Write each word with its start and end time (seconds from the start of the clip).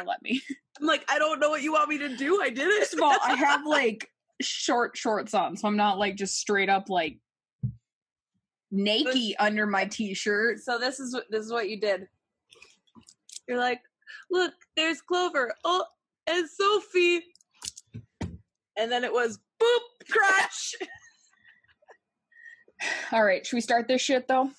gonna 0.00 0.10
let 0.10 0.22
me. 0.22 0.40
I'm 0.80 0.86
like, 0.86 1.04
I 1.08 1.18
don't 1.18 1.40
know 1.40 1.50
what 1.50 1.62
you 1.62 1.72
want 1.72 1.88
me 1.88 1.98
to 1.98 2.16
do. 2.16 2.40
I 2.42 2.50
did 2.50 2.68
it. 2.68 2.80
First 2.80 2.94
of 2.94 3.02
all, 3.02 3.16
I 3.22 3.34
have 3.36 3.66
like 3.66 4.08
short 4.40 4.96
shorts 4.96 5.34
on, 5.34 5.56
so 5.56 5.68
I'm 5.68 5.76
not 5.76 5.98
like 5.98 6.16
just 6.16 6.38
straight 6.38 6.68
up 6.68 6.88
like 6.88 7.18
naked 8.70 9.34
under 9.40 9.66
my 9.66 9.84
t-shirt. 9.84 10.60
so 10.60 10.78
this 10.78 11.00
is 11.00 11.12
what 11.12 11.24
this 11.30 11.44
is 11.44 11.52
what 11.52 11.68
you 11.68 11.80
did. 11.80 12.08
You're 13.48 13.58
like, 13.58 13.80
look, 14.30 14.52
there's 14.76 15.02
Clover. 15.02 15.52
Oh, 15.64 15.84
and 16.26 16.48
Sophie. 16.48 17.22
And 18.76 18.90
then 18.90 19.04
it 19.04 19.12
was 19.12 19.38
boop 19.60 20.08
crash. 20.10 20.74
All 23.12 23.24
right, 23.24 23.44
should 23.44 23.56
we 23.56 23.60
start 23.60 23.88
this 23.88 24.00
shit 24.00 24.26
though? 24.28 24.50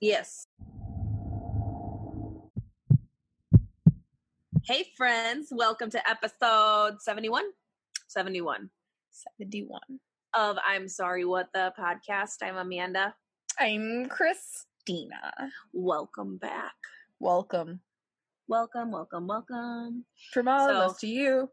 yes. 0.00 0.46
Hey 4.64 4.84
friends, 4.96 5.48
welcome 5.50 5.88
to 5.90 6.08
episode 6.08 7.00
71. 7.00 7.44
71 8.08 8.68
71. 9.10 9.80
of 10.34 10.58
I'm 10.66 10.86
Sorry 10.86 11.24
What 11.24 11.48
the 11.54 11.72
podcast. 11.78 12.36
I'm 12.42 12.56
Amanda. 12.56 13.14
I'm 13.58 14.06
Christina. 14.08 15.32
Welcome 15.72 16.36
back. 16.36 16.74
Welcome 17.18 17.80
Welcome, 18.48 18.90
welcome, 18.90 19.26
welcome. 19.28 20.04
from 20.32 20.48
all 20.48 20.68
of 20.68 20.90
us 20.90 20.98
to 20.98 21.06
you. 21.06 21.48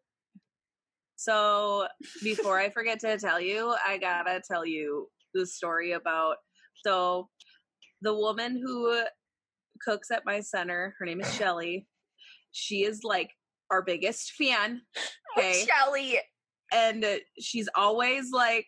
So 1.16 1.88
before 2.24 2.60
I 2.60 2.70
forget 2.71 2.99
to 3.02 3.18
tell 3.18 3.40
you, 3.40 3.74
I 3.88 3.99
gotta 3.99 4.41
tell 4.46 4.66
you 4.66 5.08
the 5.34 5.46
story 5.46 5.94
about 5.94 6.38
so 6.84 7.30
the 8.02 8.13
woman 8.13 8.62
who 8.62 9.04
cooks 9.82 10.12
at 10.12 10.26
my 10.26 10.41
center, 10.41 10.96
her 10.99 11.05
name 11.05 11.21
is 11.21 11.34
Shelly. 11.35 11.88
She 12.52 12.84
is 12.84 13.02
like 13.04 13.32
our 13.72 13.82
biggest 13.82 14.32
fan. 14.32 14.82
Okay. 15.38 15.66
Shelly. 15.68 16.20
and 16.74 17.04
uh, 17.05 17.16
she's 17.40 17.70
always 17.76 18.32
like 18.32 18.66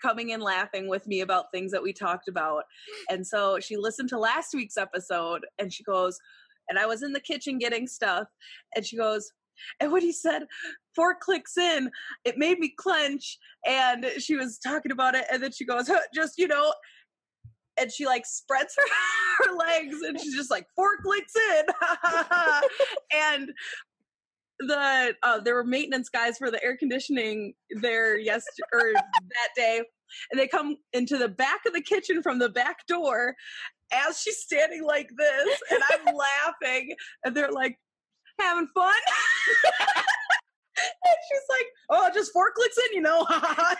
coming 0.00 0.32
and 0.32 0.42
laughing 0.42 0.88
with 0.88 1.06
me 1.06 1.20
about 1.20 1.46
things 1.52 1.70
that 1.72 1.82
we 1.82 1.92
talked 1.92 2.28
about. 2.28 2.64
And 3.10 3.26
so 3.26 3.58
she 3.60 3.76
listened 3.76 4.08
to 4.10 4.18
last 4.18 4.54
week's 4.54 4.76
episode 4.76 5.44
and 5.58 5.72
she 5.72 5.84
goes, 5.84 6.18
and 6.68 6.78
I 6.78 6.86
was 6.86 7.02
in 7.02 7.12
the 7.12 7.20
kitchen 7.20 7.58
getting 7.58 7.86
stuff, 7.86 8.28
and 8.74 8.86
she 8.86 8.96
goes, 8.96 9.30
and 9.80 9.92
when 9.92 10.00
he 10.00 10.12
said 10.12 10.44
four 10.94 11.14
clicks 11.20 11.58
in, 11.58 11.90
it 12.24 12.38
made 12.38 12.58
me 12.58 12.72
clench. 12.78 13.38
And 13.66 14.06
she 14.18 14.36
was 14.36 14.58
talking 14.58 14.92
about 14.92 15.14
it, 15.14 15.24
and 15.30 15.42
then 15.42 15.52
she 15.52 15.64
goes, 15.64 15.88
huh, 15.88 16.00
just 16.14 16.38
you 16.38 16.48
know, 16.48 16.72
and 17.82 17.92
she 17.92 18.06
like 18.06 18.24
spreads 18.24 18.74
her, 18.76 19.44
her 19.44 19.56
legs, 19.56 19.96
and 20.06 20.18
she's 20.18 20.34
just 20.34 20.50
like 20.50 20.66
four 20.74 20.96
clicks 21.02 21.34
in, 21.36 21.64
and 23.14 23.52
the 24.60 25.14
uh, 25.22 25.40
there 25.40 25.54
were 25.54 25.64
maintenance 25.64 26.08
guys 26.08 26.38
for 26.38 26.50
the 26.50 26.62
air 26.62 26.76
conditioning 26.76 27.54
there 27.80 28.16
yes 28.16 28.44
or 28.72 28.92
that 28.92 29.48
day. 29.56 29.82
And 30.30 30.38
they 30.38 30.46
come 30.46 30.76
into 30.92 31.16
the 31.16 31.28
back 31.28 31.60
of 31.66 31.72
the 31.72 31.80
kitchen 31.80 32.22
from 32.22 32.38
the 32.38 32.50
back 32.50 32.86
door 32.86 33.34
as 33.92 34.20
she's 34.20 34.38
standing 34.38 34.84
like 34.84 35.10
this 35.16 35.60
and 35.70 35.80
i'm 35.90 36.14
laughing 36.64 36.94
and 37.24 37.36
they're 37.36 37.50
like 37.50 37.78
having 38.38 38.68
fun? 38.74 38.94
And 40.74 41.16
she's 41.28 41.46
like 41.50 41.66
oh 41.90 42.10
just 42.14 42.32
four 42.32 42.50
clicks 42.54 42.76
in 42.78 42.96
you 42.96 43.02
know 43.02 43.26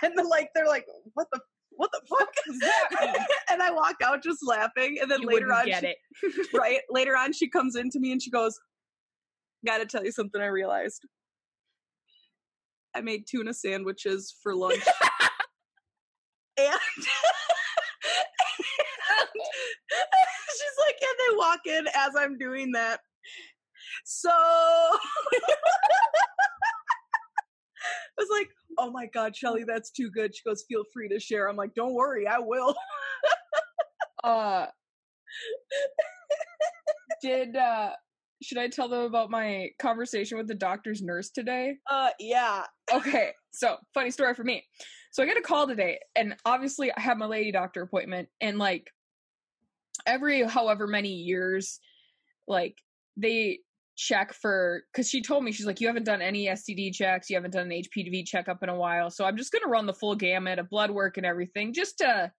and 0.02 0.12
then 0.16 0.28
like 0.28 0.50
they're 0.54 0.66
like 0.66 0.86
what 1.14 1.26
the 1.32 1.40
what 1.76 1.90
the 1.92 2.00
fuck? 2.08 2.28
Is 2.48 2.58
that 2.60 3.26
and 3.50 3.62
i 3.62 3.70
walk 3.70 3.96
out 4.04 4.22
just 4.22 4.40
laughing 4.46 4.98
and 5.00 5.10
then 5.10 5.22
You 5.22 5.28
later 5.28 5.52
on 5.52 5.66
get 5.66 5.80
she- 5.82 5.88
it. 5.88 5.96
right? 6.54 6.80
Later 6.90 7.16
on 7.16 7.32
she 7.32 7.48
comes 7.48 7.76
into 7.76 7.98
me 8.00 8.12
and 8.12 8.22
she 8.22 8.30
goes 8.30 8.58
gotta 9.66 9.86
tell 9.86 10.04
you 10.04 10.12
something 10.12 10.40
i 10.40 10.46
realized. 10.46 11.02
I 12.94 13.00
made 13.00 13.24
tuna 13.28 13.54
sandwiches 13.54 14.34
for 14.42 14.54
lunch. 14.54 14.82
And, 16.58 16.66
and 16.68 16.78
she's 20.50 20.76
like 20.86 20.96
and 21.00 21.16
they 21.18 21.36
walk 21.36 21.60
in 21.66 21.86
as 21.94 22.12
i'm 22.18 22.36
doing 22.38 22.72
that. 22.72 23.00
So 24.04 24.28
i 24.30 24.90
was 28.18 28.28
like 28.30 28.48
oh 28.78 28.90
my 28.90 29.06
god 29.12 29.34
shelly 29.34 29.64
that's 29.66 29.90
too 29.90 30.10
good 30.10 30.34
she 30.34 30.42
goes 30.46 30.64
feel 30.68 30.82
free 30.92 31.08
to 31.08 31.18
share 31.18 31.48
i'm 31.48 31.56
like 31.56 31.74
don't 31.74 31.94
worry 31.94 32.26
i 32.26 32.38
will 32.38 32.74
Uh 34.24 34.66
did 37.22 37.56
uh 37.56 37.90
should 38.42 38.58
I 38.58 38.68
tell 38.68 38.88
them 38.88 39.02
about 39.02 39.30
my 39.30 39.68
conversation 39.78 40.36
with 40.36 40.48
the 40.48 40.54
doctor's 40.54 41.00
nurse 41.00 41.30
today? 41.30 41.76
uh 41.90 42.10
yeah 42.18 42.64
Okay, 42.92 43.30
so 43.52 43.76
funny 43.94 44.10
story 44.10 44.34
for 44.34 44.44
me. 44.44 44.64
So 45.12 45.22
I 45.22 45.26
get 45.26 45.36
a 45.36 45.42
call 45.42 45.66
today, 45.66 45.98
and 46.16 46.34
obviously 46.44 46.90
I 46.92 47.00
have 47.00 47.18
my 47.18 47.26
lady 47.26 47.52
doctor 47.52 47.82
appointment, 47.82 48.28
and 48.40 48.58
like 48.58 48.88
every 50.06 50.42
however 50.42 50.86
many 50.86 51.10
years, 51.10 51.80
like 52.48 52.76
they 53.16 53.60
check 53.96 54.32
for 54.32 54.84
because 54.92 55.08
she 55.08 55.20
told 55.22 55.44
me 55.44 55.52
she's 55.52 55.66
like 55.66 55.80
you 55.80 55.86
haven't 55.86 56.04
done 56.04 56.22
any 56.22 56.46
STD 56.46 56.92
checks, 56.94 57.28
you 57.28 57.36
haven't 57.36 57.52
done 57.52 57.70
an 57.70 57.82
HPV 57.82 58.24
checkup 58.26 58.62
in 58.62 58.68
a 58.68 58.74
while, 58.76 59.10
so 59.10 59.24
I'm 59.24 59.36
just 59.36 59.52
gonna 59.52 59.66
run 59.68 59.86
the 59.86 59.92
full 59.94 60.14
gamut 60.16 60.58
of 60.58 60.68
blood 60.70 60.90
work 60.90 61.16
and 61.18 61.26
everything 61.26 61.72
just 61.72 61.98
to, 61.98 62.32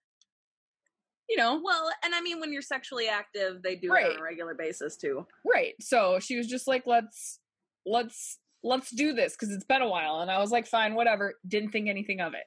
you 1.29 1.37
know, 1.37 1.61
Well, 1.63 1.89
and 2.03 2.13
I 2.13 2.21
mean, 2.21 2.39
when 2.39 2.51
you're 2.51 2.61
sexually 2.61 3.07
active, 3.07 3.61
they 3.63 3.75
do 3.75 3.93
it 3.93 4.13
on 4.13 4.19
a 4.19 4.23
regular 4.23 4.55
basis 4.55 4.97
too. 4.97 5.25
Right. 5.45 5.73
So 5.79 6.19
she 6.19 6.37
was 6.37 6.47
just 6.47 6.67
like, 6.67 6.83
let's 6.85 7.39
let's 7.85 8.39
let's 8.63 8.91
do 8.91 9.13
this 9.13 9.33
because 9.33 9.53
it's 9.53 9.65
been 9.65 9.81
a 9.81 9.87
while. 9.87 10.21
And 10.21 10.31
I 10.31 10.39
was 10.39 10.51
like, 10.51 10.65
fine, 10.67 10.95
whatever. 10.95 11.35
Didn't 11.47 11.71
think 11.71 11.89
anything 11.89 12.21
of 12.21 12.33
it. 12.33 12.43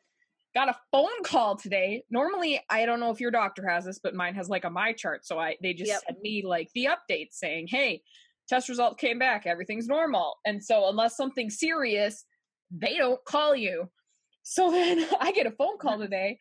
Got 0.54 0.70
a 0.70 0.76
phone 0.90 1.22
call 1.24 1.56
today. 1.56 2.04
Normally, 2.10 2.60
I 2.70 2.86
don't 2.86 3.00
know 3.00 3.10
if 3.10 3.20
your 3.20 3.30
doctor 3.30 3.68
has 3.68 3.84
this, 3.84 3.98
but 4.02 4.14
mine 4.14 4.34
has 4.34 4.48
like 4.48 4.64
a 4.64 4.70
my 4.70 4.92
chart. 4.92 5.26
So 5.26 5.38
I 5.38 5.56
they 5.62 5.74
just 5.74 5.90
Yep. 5.90 6.02
sent 6.08 6.22
me 6.22 6.42
like 6.46 6.70
the 6.74 6.86
update 6.86 7.28
saying, 7.32 7.68
hey, 7.68 8.02
test 8.48 8.68
result 8.68 8.98
came 8.98 9.18
back, 9.18 9.46
everything's 9.46 9.88
normal. 9.88 10.36
And 10.44 10.62
so 10.62 10.88
unless 10.88 11.16
something 11.16 11.50
serious, 11.50 12.24
they 12.70 12.96
don't 12.96 13.22
call 13.26 13.54
you. 13.54 13.88
So 14.42 14.70
then 14.70 15.06
I 15.20 15.32
get 15.32 15.46
a 15.46 15.52
phone 15.52 15.78
call 15.78 15.94
mm-hmm. 15.94 16.02
today 16.02 16.38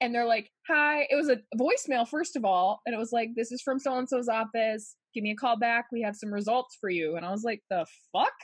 and 0.00 0.14
they're 0.14 0.26
like, 0.26 0.50
Hi, 0.68 1.06
it 1.10 1.16
was 1.16 1.28
a 1.28 1.38
voicemail, 1.56 2.06
first 2.08 2.36
of 2.36 2.44
all. 2.44 2.80
And 2.86 2.94
it 2.94 2.98
was 2.98 3.12
like, 3.12 3.30
This 3.34 3.52
is 3.52 3.62
from 3.62 3.78
so 3.78 3.96
and 3.98 4.08
so's 4.08 4.28
office. 4.28 4.96
Give 5.14 5.22
me 5.22 5.30
a 5.30 5.36
call 5.36 5.58
back. 5.58 5.86
We 5.90 6.02
have 6.02 6.16
some 6.16 6.32
results 6.32 6.76
for 6.80 6.90
you. 6.90 7.16
And 7.16 7.24
I 7.24 7.30
was 7.30 7.44
like, 7.44 7.62
The 7.70 7.86
fuck? 8.12 8.34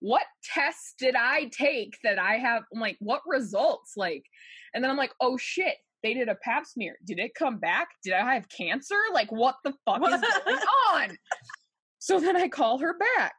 What 0.00 0.24
tests 0.44 0.94
did 0.98 1.14
I 1.14 1.48
take 1.56 1.96
that 2.02 2.18
I 2.18 2.34
have? 2.34 2.64
I'm 2.74 2.80
like, 2.80 2.96
What 3.00 3.22
results? 3.26 3.94
Like, 3.96 4.24
and 4.74 4.82
then 4.82 4.90
I'm 4.90 4.96
like, 4.96 5.12
Oh 5.20 5.36
shit. 5.36 5.76
They 6.02 6.14
did 6.14 6.28
a 6.28 6.34
pap 6.42 6.66
smear. 6.66 6.96
Did 7.06 7.20
it 7.20 7.30
come 7.38 7.58
back? 7.58 7.86
Did 8.02 8.14
I 8.14 8.34
have 8.34 8.48
cancer? 8.48 8.96
Like, 9.14 9.30
what 9.30 9.54
the 9.62 9.72
fuck 9.84 10.02
is 10.02 10.20
going 10.44 10.58
on? 10.92 11.16
So 12.02 12.18
then 12.18 12.36
I 12.36 12.48
call 12.48 12.78
her 12.78 12.96
back 13.16 13.34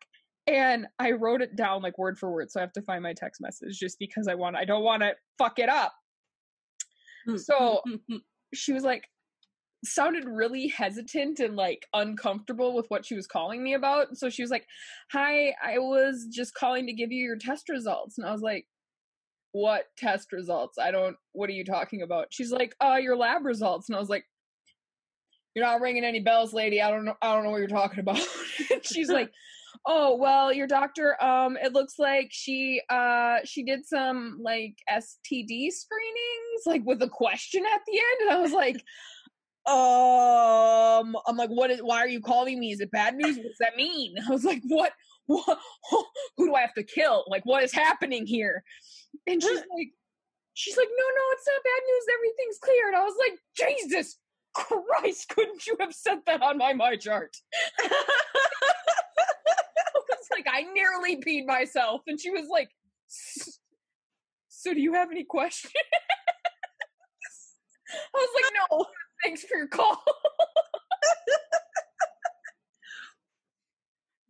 and 0.47 0.87
I 0.97 1.11
wrote 1.11 1.41
it 1.41 1.57
down 1.57 1.81
like 1.81 1.97
word 1.97 2.17
for 2.17 2.31
word. 2.31 2.49
So 2.49 2.61
I 2.61 2.63
have 2.63 2.71
to 2.73 2.81
find 2.81 3.03
my 3.03 3.11
text 3.11 3.41
message 3.41 3.77
just 3.77 3.99
because 3.99 4.29
I 4.29 4.35
want, 4.35 4.55
I 4.55 4.63
don't 4.63 4.85
want 4.85 5.03
to 5.03 5.15
fuck 5.37 5.59
it 5.59 5.67
up. 5.67 5.91
Mm, 7.27 7.37
so 7.41 7.81
mm, 7.85 7.99
mm, 8.09 8.19
she 8.53 8.71
was 8.71 8.85
like, 8.85 9.03
sounded 9.83 10.23
really 10.23 10.69
hesitant 10.69 11.41
and 11.41 11.57
like 11.57 11.87
uncomfortable 11.93 12.73
with 12.73 12.85
what 12.87 13.05
she 13.05 13.15
was 13.15 13.27
calling 13.27 13.61
me 13.61 13.73
about. 13.73 14.15
So 14.17 14.29
she 14.29 14.41
was 14.41 14.49
like, 14.49 14.65
Hi, 15.11 15.53
I 15.61 15.79
was 15.79 16.29
just 16.31 16.53
calling 16.55 16.87
to 16.87 16.93
give 16.93 17.11
you 17.11 17.21
your 17.21 17.35
test 17.35 17.67
results. 17.67 18.17
And 18.17 18.25
I 18.25 18.31
was 18.31 18.41
like, 18.41 18.65
What 19.51 19.87
test 19.97 20.31
results? 20.31 20.77
I 20.77 20.91
don't, 20.91 21.17
what 21.33 21.49
are 21.49 21.53
you 21.53 21.65
talking 21.65 22.01
about? 22.01 22.27
She's 22.29 22.53
like, 22.53 22.75
Uh, 22.81 22.95
your 22.95 23.17
lab 23.17 23.43
results. 23.43 23.89
And 23.89 23.97
I 23.97 23.99
was 23.99 24.07
like, 24.07 24.23
You're 25.55 25.65
not 25.65 25.81
ringing 25.81 26.03
any 26.03 26.19
bells, 26.19 26.53
lady. 26.53 26.81
I 26.81 26.89
don't 26.89 27.05
know, 27.05 27.15
I 27.21 27.33
don't 27.33 27.43
know 27.43 27.51
what 27.51 27.59
you're 27.59 27.67
talking 27.67 27.99
about. 27.99 28.19
and 28.71 28.85
she's 28.85 29.09
like, 29.09 29.31
Oh, 29.85 30.15
well, 30.15 30.53
your 30.53 30.67
doctor, 30.67 31.21
um, 31.21 31.57
it 31.61 31.73
looks 31.73 31.95
like 31.99 32.29
she 32.31 32.81
uh 32.89 33.39
she 33.43 33.63
did 33.63 33.85
some 33.85 34.39
like 34.41 34.75
STD 34.89 35.71
screenings, 35.71 36.61
like 36.65 36.83
with 36.85 37.01
a 37.01 37.09
question 37.09 37.63
at 37.65 37.81
the 37.85 37.97
end. 37.97 38.21
And 38.21 38.31
I 38.31 38.39
was 38.39 38.53
like, 38.53 38.77
um 39.65 41.15
i'm 41.25 41.37
like 41.37 41.49
what 41.49 41.71
is 41.71 41.79
why 41.79 41.99
are 41.99 42.07
you 42.07 42.19
calling 42.19 42.59
me? 42.59 42.71
Is 42.71 42.81
it 42.81 42.91
bad 42.91 43.15
news? 43.15 43.37
What 43.37 43.47
does 43.47 43.57
that 43.61 43.77
mean? 43.77 44.15
I 44.27 44.29
was 44.29 44.43
like 44.43 44.61
what 44.67 44.91
what 45.25 45.57
who 46.37 46.47
do 46.47 46.53
i 46.53 46.61
have 46.61 46.73
to 46.73 46.83
kill? 46.83 47.23
Like 47.27 47.45
what 47.45 47.63
is 47.63 47.71
happening 47.71 48.25
here? 48.25 48.63
And 49.25 49.41
she's 49.41 49.51
like 49.75 49.91
she's 50.53 50.75
like 50.75 50.89
no 50.89 51.03
no 51.03 51.21
it's 51.31 51.47
not 51.47 51.63
bad 51.63 51.81
news. 51.87 52.05
Everything's 52.13 52.59
clear. 52.59 52.87
And 52.87 52.97
i 52.97 53.03
was 53.03 53.15
like 53.19 53.39
jesus 53.55 54.17
christ 54.53 55.29
couldn't 55.29 55.65
you 55.67 55.75
have 55.79 55.93
sent 55.93 56.25
that 56.25 56.41
on 56.41 56.57
my 56.57 56.73
my 56.73 56.95
chart 56.95 57.35
i 57.79 57.89
was 59.95 60.27
like 60.31 60.47
i 60.51 60.63
nearly 60.73 61.21
peed 61.21 61.45
myself 61.45 62.01
and 62.07 62.19
she 62.19 62.31
was 62.31 62.47
like 62.51 62.69
so 64.49 64.73
do 64.73 64.81
you 64.81 64.93
have 64.93 65.11
any 65.11 65.23
questions 65.23 65.73
i 67.91 68.17
was 68.17 68.29
like 68.35 68.53
no 68.71 68.85
thanks 69.23 69.43
for 69.43 69.57
your 69.57 69.67
call 69.67 70.03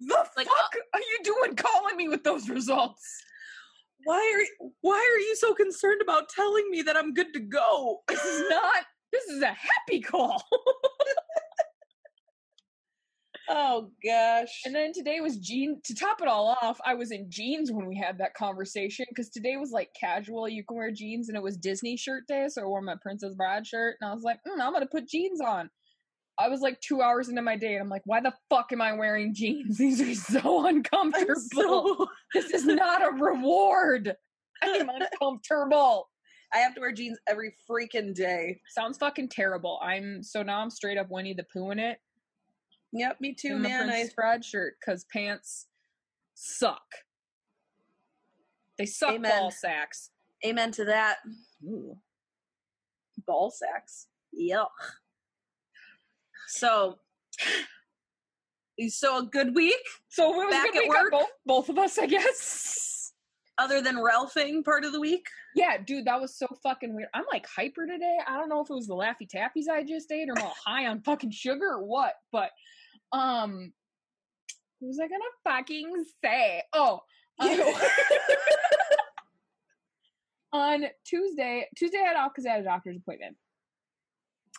The 0.06 0.28
Like, 0.36 0.48
uh 0.48 0.50
fuck 0.50 0.76
are 0.94 1.00
you 1.00 1.20
doing 1.24 1.56
calling 1.56 1.96
me 1.96 2.10
with 2.10 2.24
those 2.24 2.50
results? 2.50 3.24
Why 4.04 4.18
are 4.18 4.68
why 4.82 4.98
are 4.98 5.20
you 5.20 5.36
so 5.36 5.54
concerned 5.54 6.02
about 6.02 6.30
telling 6.30 6.70
me 6.70 6.82
that 6.82 6.98
I'm 6.98 7.14
good 7.14 7.34
to 7.34 7.40
go? 7.40 8.02
This 8.08 8.24
is 8.26 8.50
not. 8.50 8.84
This 9.14 9.26
is 9.26 9.42
a 9.42 9.48
happy 9.48 10.02
call. 10.02 10.44
Oh 13.50 13.92
gosh. 14.04 14.62
And 14.66 14.74
then 14.74 14.94
today 14.94 15.20
was 15.20 15.38
jean. 15.38 15.82
To 15.84 15.94
top 15.96 16.22
it 16.22 16.28
all 16.28 16.58
off, 16.62 16.80
I 16.86 16.94
was 16.94 17.12
in 17.12 17.30
jeans 17.30 17.72
when 17.72 17.88
we 17.88 17.98
had 17.98 18.18
that 18.20 18.34
conversation 18.36 19.06
because 19.10 19.30
today 19.30 19.58
was 19.58 19.72
like 19.72 19.90
casual. 20.00 20.48
You 20.48 20.64
can 20.64 20.78
wear 20.78 20.92
jeans, 20.92 21.28
and 21.28 21.38
it 21.38 21.44
was 21.44 21.58
Disney 21.58 21.98
shirt 21.98 22.24
day, 22.28 22.46
so 22.48 22.62
I 22.62 22.66
wore 22.66 22.82
my 22.82 22.96
Princess 23.02 23.36
Bride 23.36 23.68
shirt, 23.68 23.98
and 24.00 24.10
I 24.10 24.14
was 24.14 24.24
like, 24.24 24.38
mm, 24.48 24.62
I'm 24.62 24.72
gonna 24.72 24.88
put 24.90 25.10
jeans 25.10 25.42
on. 25.42 25.70
I 26.40 26.48
was 26.48 26.62
like 26.62 26.80
two 26.80 27.02
hours 27.02 27.30
into 27.30 27.42
my 27.42 27.58
day, 27.58 27.74
and 27.74 27.84
I'm 27.84 27.90
like, 27.90 28.02
why 28.06 28.22
the 28.22 28.34
fuck 28.50 28.72
am 28.72 28.82
I 28.82 28.94
wearing 28.94 29.34
jeans? 29.36 29.78
These 29.78 30.02
are 30.02 30.16
so 30.16 30.66
uncomfortable. 30.66 31.44
so 31.54 32.08
This 32.34 32.52
is 32.52 32.66
not 32.66 33.04
a 33.04 33.12
reward. 33.12 34.16
I'm 34.64 34.90
uncomfortable. 35.22 36.08
I 36.54 36.60
have 36.60 36.76
to 36.76 36.82
wear 36.82 36.92
jeans 36.92 37.18
every 37.28 37.56
freaking 37.70 38.14
day. 38.14 38.60
Sounds 38.70 38.98
fucking 38.98 39.30
terrible. 39.30 39.80
I'm 39.82 40.22
so 40.22 40.44
now 40.44 40.60
I'm 40.60 40.70
straight 40.70 40.98
up 40.98 41.08
Winnie 41.10 41.34
the 41.34 41.46
Pooh 41.52 41.72
in 41.72 41.80
it. 41.80 41.98
Yep, 42.92 43.18
me 43.22 43.34
too, 43.34 43.56
in 43.56 43.62
man. 43.64 43.90
I 43.90 44.08
Bride 44.16 44.46
shirt 44.46 44.76
because 44.80 45.06
pants 45.12 45.68
suck. 46.36 46.84
They 48.78 48.86
suck 48.86 49.14
Amen. 49.14 49.32
ball 49.40 49.52
sacks. 49.52 50.12
amen 50.46 50.72
to 50.74 50.86
that. 50.86 51.18
Ooh. 51.66 51.98
Ball 53.26 53.52
sacks. 53.52 54.08
Yuck. 54.40 54.68
So, 56.48 57.00
so 58.90 59.20
a 59.20 59.24
good 59.24 59.56
week 59.56 59.76
So 60.10 60.34
it 60.34 60.46
was 60.46 60.52
Back 60.52 60.76
at 60.76 60.82
week 60.82 60.90
work? 60.90 61.12
both, 61.12 61.30
both 61.46 61.70
of 61.70 61.78
us, 61.78 61.98
I 61.98 62.06
guess. 62.06 63.14
other 63.58 63.82
than 63.82 63.96
Ralphing 63.96 64.64
part 64.64 64.86
of 64.86 64.92
the 64.92 65.00
week. 65.00 65.26
Yeah, 65.56 65.78
dude, 65.86 66.06
that 66.06 66.20
was 66.20 66.38
so 66.38 66.48
fucking 66.64 66.96
weird. 66.96 67.10
I'm 67.14 67.26
like 67.32 67.46
hyper 67.48 67.86
today. 67.86 68.18
I 68.28 68.38
don't 68.38 68.50
know 68.50 68.62
if 68.62 68.70
it 68.70 68.74
was 68.74 68.88
the 68.88 68.96
Laffy 68.96 69.28
Taffies 69.34 69.70
I 69.72 69.84
just 69.84 70.12
ate 70.12 70.30
or 70.30 70.38
I'm 70.38 70.46
all 70.46 70.56
high 70.66 70.88
on 70.88 71.02
fucking 71.02 71.32
sugar 71.32 71.74
or 71.74 71.86
what, 71.86 72.14
but 72.32 72.50
um 73.12 73.72
what 74.80 74.88
was 74.88 75.00
I 75.00 75.08
gonna 75.08 75.24
fucking 75.44 76.06
say? 76.24 76.64
Oh, 76.74 77.02
on 80.54 80.86
Tuesday, 81.06 81.68
Tuesday 81.78 82.00
I 82.04 82.08
had 82.08 82.18
off 82.18 82.32
because 82.34 82.46
I 82.46 82.52
had 82.52 82.62
a 82.62 82.66
doctor's 82.66 82.98
appointment. 82.98 83.36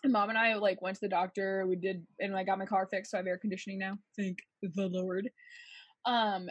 And 0.03 0.13
mom 0.13 0.29
and 0.29 0.39
I 0.39 0.55
like 0.55 0.83
went 0.83 0.97
to 0.97 1.01
the 1.03 1.09
doctor. 1.09 1.65
We 1.67 1.77
did, 1.77 2.07
and 2.21 2.37
I 2.37 2.45
got 2.45 2.59
my 2.59 2.67
car 2.67 2.87
fixed, 2.91 3.11
so 3.11 3.17
I 3.17 3.21
have 3.21 3.27
air 3.27 3.39
conditioning 3.39 3.79
now. 3.79 3.97
Thank 4.19 4.39
the 4.63 4.89
Lord. 4.89 5.31
Um, 6.05 6.49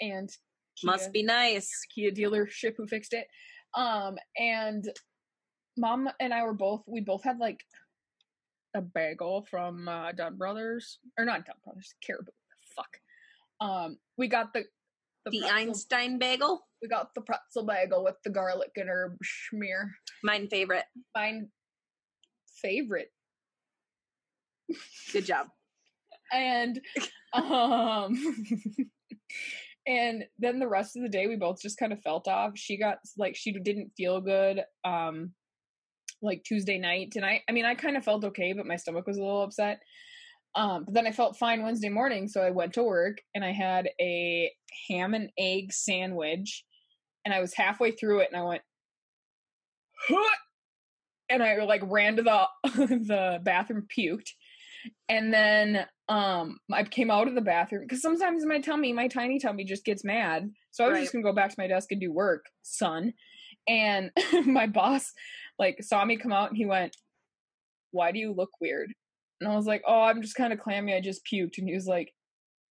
and 0.00 0.30
Must 0.82 1.12
be 1.12 1.22
nice. 1.22 1.70
Kia 1.94 2.10
dealership 2.10 2.74
who 2.76 2.86
fixed 2.86 3.12
it. 3.12 3.26
Um, 3.76 4.16
and 4.38 4.84
mom 5.76 6.08
and 6.20 6.32
I 6.32 6.42
were 6.44 6.54
both 6.54 6.82
we 6.86 7.00
both 7.00 7.24
had 7.24 7.38
like 7.38 7.60
a 8.74 8.80
bagel 8.80 9.46
from 9.50 9.88
uh, 9.88 10.12
Dunn 10.12 10.36
Brothers 10.36 10.98
or 11.18 11.24
not 11.24 11.44
Dunn 11.46 11.56
Brothers, 11.64 11.94
Caribou. 12.04 12.32
Fuck. 12.76 12.98
Um, 13.60 13.98
we 14.18 14.28
got 14.28 14.52
the 14.52 14.64
The 15.24 15.30
pretzel- 15.40 15.50
Einstein 15.56 16.18
bagel, 16.18 16.66
We 16.82 16.88
got 16.88 17.14
the 17.14 17.20
pretzel 17.20 17.64
bagel 17.64 18.02
with 18.04 18.16
the 18.24 18.30
garlic 18.30 18.70
and 18.76 18.88
herb 18.88 19.16
schmear. 19.24 19.90
mine 20.22 20.48
favorite. 20.48 20.84
Mine 21.14 21.48
favorite. 22.60 23.12
Good 25.12 25.26
job. 25.26 25.48
and 26.32 26.80
um 27.32 28.16
and 29.86 30.24
then 30.38 30.58
the 30.58 30.68
rest 30.68 30.96
of 30.96 31.02
the 31.02 31.08
day 31.08 31.26
we 31.26 31.36
both 31.36 31.60
just 31.60 31.78
kind 31.78 31.92
of 31.92 32.00
felt 32.02 32.26
off. 32.28 32.52
She 32.56 32.78
got 32.78 32.98
like 33.18 33.36
she 33.36 33.52
didn't 33.52 33.92
feel 33.96 34.20
good 34.20 34.62
um 34.84 35.32
like 36.22 36.42
tuesday 36.44 36.78
night. 36.78 37.12
And 37.16 37.24
i 37.24 37.42
i 37.48 37.52
mean 37.52 37.64
i 37.64 37.74
kind 37.74 37.96
of 37.96 38.04
felt 38.04 38.24
okay 38.24 38.52
but 38.52 38.66
my 38.66 38.76
stomach 38.76 39.06
was 39.06 39.18
a 39.18 39.22
little 39.22 39.42
upset. 39.42 39.80
Um 40.54 40.84
but 40.84 40.94
then 40.94 41.06
i 41.06 41.12
felt 41.12 41.36
fine 41.36 41.62
wednesday 41.62 41.88
morning 41.88 42.28
so 42.28 42.40
i 42.40 42.50
went 42.50 42.72
to 42.74 42.84
work 42.84 43.18
and 43.34 43.44
i 43.44 43.52
had 43.52 43.88
a 44.00 44.50
ham 44.88 45.14
and 45.14 45.30
egg 45.36 45.72
sandwich 45.72 46.64
and 47.24 47.34
i 47.34 47.40
was 47.40 47.54
halfway 47.54 47.90
through 47.90 48.20
it 48.20 48.28
and 48.32 48.40
i 48.40 48.44
went 48.44 48.62
"Huh!" 50.08 50.36
and 51.28 51.42
i 51.42 51.56
like 51.64 51.82
ran 51.84 52.16
to 52.16 52.22
the 52.22 52.46
the 52.64 53.40
bathroom 53.42 53.86
puked. 53.96 54.30
And 55.08 55.32
then 55.32 55.86
um 56.08 56.58
I 56.72 56.82
came 56.84 57.10
out 57.10 57.28
of 57.28 57.34
the 57.34 57.40
bathroom 57.40 57.82
because 57.82 58.02
sometimes 58.02 58.44
my 58.44 58.60
tummy, 58.60 58.92
my 58.92 59.08
tiny 59.08 59.38
tummy, 59.38 59.64
just 59.64 59.84
gets 59.84 60.04
mad. 60.04 60.50
So 60.70 60.84
I 60.84 60.88
was 60.88 60.94
Right. 60.96 61.00
just 61.02 61.12
gonna 61.12 61.22
go 61.24 61.32
back 61.32 61.50
to 61.50 61.56
my 61.58 61.66
desk 61.66 61.92
and 61.92 62.00
do 62.00 62.12
work, 62.12 62.44
son. 62.62 63.14
And 63.66 64.10
my 64.46 64.66
boss 64.66 65.12
like 65.58 65.82
saw 65.82 66.04
me 66.04 66.16
come 66.16 66.32
out 66.32 66.48
and 66.50 66.56
he 66.58 66.66
went, 66.66 66.96
"Why 67.92 68.12
do 68.12 68.18
you 68.18 68.32
look 68.32 68.50
weird?" 68.60 68.92
And 69.40 69.50
I 69.50 69.56
was 69.56 69.66
like, 69.66 69.82
"Oh, 69.86 70.02
I'm 70.02 70.20
just 70.22 70.34
kind 70.36 70.52
of 70.52 70.58
clammy. 70.60 70.94
I 70.94 71.00
just 71.00 71.22
puked." 71.24 71.58
And 71.58 71.68
he 71.68 71.74
was 71.74 71.86
like, 71.86 72.12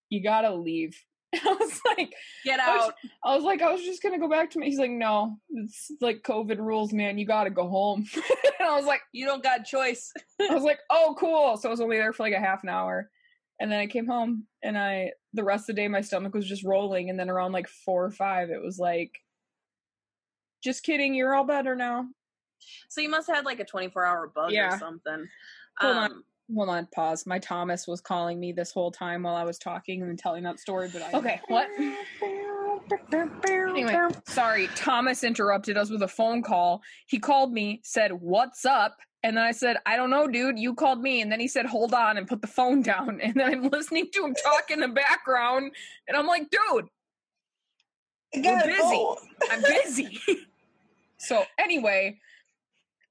"You 0.10 0.22
gotta 0.22 0.54
leave." 0.54 0.96
I 1.34 1.58
was 1.60 1.80
like, 1.98 2.14
Get 2.46 2.60
I 2.60 2.76
was- 2.78 2.86
out. 2.90 2.94
I 3.26 3.34
was 3.36 3.44
like, 3.44 3.64
I 3.64 3.72
was 3.72 3.82
just 3.82 4.04
gonna 4.04 4.20
go 4.20 4.30
back 4.30 4.52
to 4.52 4.60
my. 4.60 4.66
He's 4.66 4.78
like, 4.78 4.92
"No, 4.92 5.38
it's 5.50 5.92
like 6.02 6.22
COVID 6.22 6.60
rules, 6.60 6.94
man. 6.94 7.18
You 7.18 7.26
gotta 7.26 7.50
go 7.50 7.68
home." 7.68 8.06
and 8.60 8.68
I 8.70 8.76
was 8.76 8.86
like. 8.86 9.02
You 9.12 9.26
don't 9.26 9.42
got 9.44 9.66
choice. 9.66 10.12
I 10.40 10.54
was 10.54 10.64
like, 10.64 10.80
oh, 10.92 11.16
cool. 11.20 11.58
So 11.58 11.70
I 11.70 11.72
was 11.72 11.82
only 11.82 11.98
there 11.98 12.14
for 12.14 12.24
like 12.24 12.34
a 12.34 12.40
half 12.40 12.62
an 12.64 12.70
hour. 12.70 13.10
And 13.60 13.72
then 13.72 13.80
I 13.80 13.88
came 13.88 14.08
home 14.08 14.46
and 14.64 14.78
I, 14.78 15.12
the 15.34 15.44
rest 15.44 15.70
of 15.70 15.76
the 15.76 15.82
day, 15.82 15.88
my 15.88 16.02
stomach 16.02 16.34
was 16.34 16.48
just 16.48 16.64
rolling. 16.64 17.10
And 17.10 17.20
then 17.20 17.30
around 17.30 17.52
like 17.52 17.68
four 17.68 18.04
or 18.04 18.12
five, 18.12 18.50
it 18.50 18.62
was 18.62 18.80
like, 18.80 19.12
just 20.64 20.84
kidding. 20.84 21.14
You're 21.14 21.34
all 21.36 21.44
better 21.46 21.76
now. 21.76 22.06
So 22.90 23.02
you 23.02 23.10
must 23.10 23.28
have 23.28 23.36
had 23.38 23.46
like 23.46 23.60
a 23.60 23.66
24 23.66 24.06
hour 24.06 24.28
bug 24.28 24.52
Yeah. 24.52 24.76
or 24.76 24.80
something. 24.80 25.28
Hold 25.80 25.98
on. 25.98 26.12
Um, 26.12 26.24
Hold 26.54 26.70
on, 26.70 26.88
pause. 26.94 27.26
My 27.26 27.40
Thomas 27.40 27.88
was 27.88 28.02
calling 28.02 28.38
me 28.40 28.52
this 28.52 28.72
whole 28.72 28.92
time 28.92 29.24
while 29.24 29.36
I 29.36 29.44
was 29.44 29.58
talking 29.58 30.02
and 30.04 30.20
telling 30.20 30.44
that 30.44 30.60
story, 30.60 30.90
but 30.92 31.02
I. 31.02 31.12
Okay, 31.18 31.40
what? 31.48 31.68
Anyway, 33.14 34.08
sorry. 34.28 34.68
Thomas 34.76 35.24
interrupted 35.24 35.78
us 35.78 35.90
with 35.90 36.04
a 36.04 36.08
phone 36.08 36.44
call. 36.44 36.82
He 37.08 37.18
called 37.18 37.54
me, 37.54 37.80
said, 37.84 38.12
What's 38.12 38.66
up? 38.66 38.98
And 39.24 39.38
then 39.38 39.44
I 39.44 39.52
said, 39.52 39.78
I 39.86 39.96
don't 39.96 40.10
know, 40.10 40.28
dude. 40.28 40.60
You 40.60 40.76
called 40.76 41.02
me. 41.02 41.22
And 41.22 41.32
then 41.32 41.40
he 41.40 41.48
said, 41.48 41.66
Hold 41.66 41.94
on, 41.94 42.18
and 42.18 42.28
put 42.28 42.42
the 42.42 42.48
phone 42.48 42.82
down. 42.82 43.22
And 43.24 43.36
then 43.36 43.54
I'm 43.54 43.70
listening 43.70 44.10
to 44.14 44.26
him 44.26 44.36
talk 44.36 44.70
in 44.70 44.82
the 44.82 44.90
background. 44.90 45.72
And 46.08 46.18
I'm 46.18 46.28
like, 46.28 46.50
Dude, 46.50 46.90
we're 48.36 48.64
busy. 48.66 49.06
I'm 49.52 49.62
busy. 49.62 50.20
so, 51.18 51.44
anyway, 51.58 52.20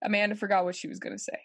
Amanda 0.03 0.37
forgot 0.37 0.65
what 0.65 0.77
she 0.77 0.89
was 0.89 0.99
going 0.99 1.15
to 1.15 1.23
say. 1.23 1.39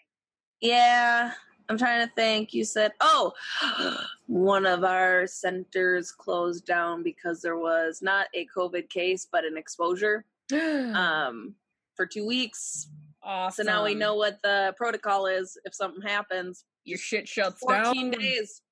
Yeah, 0.60 1.32
I'm 1.68 1.78
trying 1.78 2.06
to 2.06 2.12
think. 2.14 2.52
You 2.52 2.64
said, 2.64 2.92
oh, 3.00 3.32
one 4.26 4.66
of 4.66 4.84
our 4.84 5.26
centers 5.26 6.10
closed 6.10 6.66
down 6.66 7.02
because 7.02 7.40
there 7.40 7.58
was 7.58 8.00
not 8.02 8.26
a 8.34 8.46
COVID 8.54 8.88
case, 8.88 9.26
but 9.30 9.44
an 9.44 9.56
exposure 9.56 10.24
um, 10.52 11.54
for 11.94 12.06
two 12.06 12.26
weeks. 12.26 12.88
Awesome. 13.28 13.64
So 13.66 13.70
now 13.70 13.84
we 13.84 13.94
know 13.94 14.14
what 14.16 14.38
the 14.42 14.74
protocol 14.76 15.26
is 15.26 15.56
if 15.64 15.74
something 15.74 16.02
happens. 16.02 16.64
your 16.84 16.98
shit 16.98 17.28
shuts 17.28 17.60
14 17.60 18.10
down 18.10 18.20
days. 18.20 18.62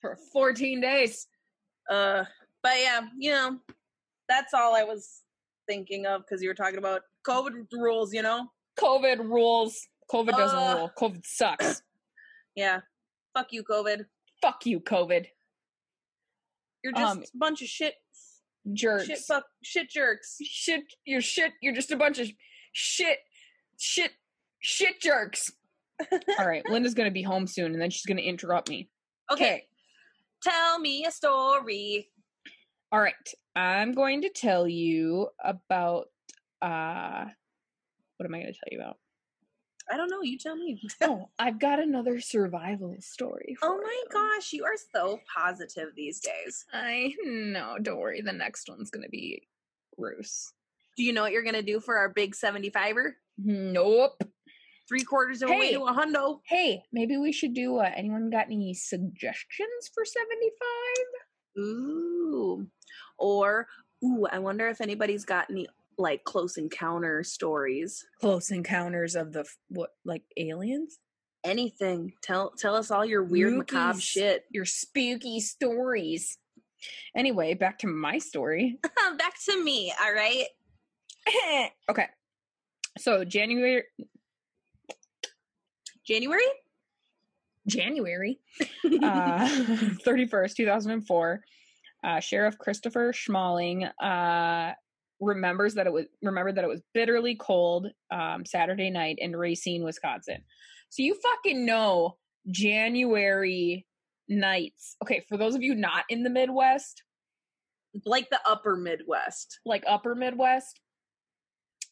for 0.00 0.16
14 0.32 0.80
days. 0.80 1.28
Uh, 1.88 2.24
but 2.62 2.72
yeah, 2.78 3.00
you 3.18 3.30
know, 3.30 3.58
that's 4.28 4.54
all 4.54 4.74
I 4.74 4.82
was 4.84 5.20
thinking 5.68 6.06
of 6.06 6.22
because 6.22 6.42
you 6.42 6.48
were 6.48 6.54
talking 6.54 6.78
about 6.78 7.02
COVID 7.28 7.66
rules, 7.72 8.12
you 8.14 8.22
know? 8.22 8.46
COVID 8.78 9.18
rules. 9.28 9.86
COVID 10.10 10.36
doesn't 10.36 10.58
Uh. 10.58 10.76
rule. 10.76 10.90
COVID 10.98 11.24
sucks. 11.26 11.82
Yeah. 12.56 12.80
Fuck 13.32 13.52
you, 13.52 13.62
COVID. 13.62 14.06
Fuck 14.42 14.66
you, 14.66 14.80
COVID. 14.80 15.26
You're 16.82 16.92
just 16.92 17.16
Um, 17.18 17.22
a 17.22 17.38
bunch 17.38 17.62
of 17.62 17.68
shit, 17.68 17.94
Jerks. 18.72 19.06
shit, 19.06 19.18
fuck, 19.20 19.44
shit 19.62 19.88
jerks. 19.88 20.36
shit 20.42 20.82
you're 21.04 21.20
shit 21.20 21.52
you're 21.62 21.72
just 21.74 21.92
a 21.92 21.96
bunch 21.96 22.18
of 22.18 22.28
shit 22.72 23.18
shit 23.80 24.12
shit 24.60 25.00
jerks 25.00 25.50
all 26.38 26.46
right 26.46 26.68
linda's 26.68 26.92
gonna 26.94 27.10
be 27.10 27.22
home 27.22 27.46
soon 27.46 27.72
and 27.72 27.80
then 27.80 27.90
she's 27.90 28.04
gonna 28.06 28.20
interrupt 28.20 28.68
me 28.68 28.88
Okay. 29.32 29.66
Tell 30.42 30.78
me 30.80 31.04
a 31.06 31.10
story. 31.10 32.10
all 32.92 33.00
right 33.00 33.14
i'm 33.56 33.92
going 33.92 34.22
to 34.22 34.28
tell 34.28 34.66
you 34.68 35.28
about 35.42 36.06
uh 36.62 37.24
what 38.16 38.26
am 38.26 38.34
i 38.34 38.40
going 38.40 38.52
to 38.52 38.58
tell 38.58 38.68
you 38.70 38.78
about 38.80 38.96
I 39.92 39.96
don't 39.96 40.08
know. 40.08 40.22
You 40.22 40.38
tell 40.38 40.54
me. 40.54 40.80
oh 41.02 41.30
i've 41.38 41.58
got 41.58 41.80
another 41.80 42.20
survival 42.20 42.94
story 43.00 43.56
oh 43.62 43.76
my 43.82 44.02
you. 44.02 44.06
gosh, 44.12 44.52
you 44.52 44.64
are 44.64 44.76
so 44.94 45.18
positive 45.36 45.88
these 45.96 46.20
days. 46.20 46.64
i 46.72 47.12
know 47.24 47.76
don't 47.82 47.98
worry 47.98 48.20
the 48.20 48.32
next 48.32 48.68
one's 48.68 48.90
gonna 48.90 49.08
be 49.08 49.48
Bruce. 49.98 50.52
Do 50.96 51.02
you 51.04 51.12
know 51.12 51.22
what 51.22 51.32
you're 51.32 51.42
gonna 51.42 51.62
do 51.62 51.80
for 51.80 51.96
our 51.98 52.08
big 52.08 52.34
75er? 52.36 53.12
Nope 53.44 54.20
Three 54.88 55.04
quarters 55.04 55.40
of 55.40 55.50
the 55.50 55.54
way 55.54 55.72
to 55.72 55.84
a 55.84 55.92
hundo. 55.92 56.40
hey 56.46 56.82
maybe 56.92 57.16
we 57.16 57.30
should 57.32 57.54
do 57.54 57.76
uh 57.78 57.90
anyone 57.94 58.28
got 58.30 58.46
any 58.46 58.74
suggestions 58.74 59.90
for 59.94 60.04
75 60.04 60.50
Ooh. 61.58 62.66
Or 63.18 63.66
ooh, 64.04 64.26
I 64.30 64.38
wonder 64.38 64.68
if 64.68 64.80
anybody's 64.80 65.24
got 65.24 65.50
any 65.50 65.66
like 65.98 66.24
close 66.24 66.56
encounter 66.56 67.22
stories. 67.22 68.04
Close 68.20 68.50
encounters 68.50 69.14
of 69.14 69.32
the 69.32 69.44
what, 69.68 69.90
like 70.04 70.22
aliens? 70.36 70.98
Anything. 71.44 72.12
Tell 72.22 72.50
tell 72.50 72.74
us 72.74 72.90
all 72.90 73.04
your 73.04 73.22
weird 73.22 73.54
macabre 73.54 74.00
shit. 74.00 74.44
Your 74.50 74.64
spooky 74.64 75.40
stories. 75.40 76.38
Anyway, 77.14 77.54
back 77.54 77.78
to 77.80 77.86
my 77.86 78.18
story. 78.18 78.78
Back 79.18 79.34
to 79.50 79.62
me, 79.62 79.92
all 80.02 80.14
right? 80.14 80.46
okay. 81.90 82.06
So 82.98 83.24
January 83.24 83.84
January? 86.06 86.42
January 87.68 88.40
uh, 89.02 89.48
31st, 90.06 90.56
2004, 90.56 91.40
uh, 92.02 92.20
Sheriff 92.20 92.58
Christopher 92.58 93.12
Schmaling 93.12 93.84
uh, 94.02 94.72
remembers 95.20 95.74
that 95.74 95.86
it 95.86 95.92
was 95.92 96.06
remembered 96.22 96.56
that 96.56 96.64
it 96.64 96.68
was 96.68 96.80
bitterly 96.94 97.36
cold 97.36 97.86
um, 98.10 98.44
Saturday 98.46 98.90
night 98.90 99.16
in 99.18 99.36
Racine, 99.36 99.84
Wisconsin. 99.84 100.38
So 100.88 101.02
you 101.02 101.14
fucking 101.22 101.64
know 101.66 102.16
January 102.50 103.86
nights. 104.28 104.96
Okay, 105.04 105.22
for 105.28 105.36
those 105.36 105.54
of 105.54 105.62
you 105.62 105.74
not 105.74 106.04
in 106.08 106.22
the 106.22 106.30
Midwest, 106.30 107.02
Like 108.06 108.30
the 108.30 108.40
upper 108.48 108.74
Midwest. 108.76 109.60
like 109.66 109.84
upper 109.86 110.14
Midwest, 110.14 110.80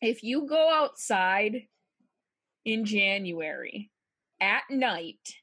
if 0.00 0.22
you 0.22 0.46
go 0.48 0.72
outside 0.72 1.62
in 2.64 2.84
January 2.84 3.90
at 4.40 4.62
night, 4.70 5.34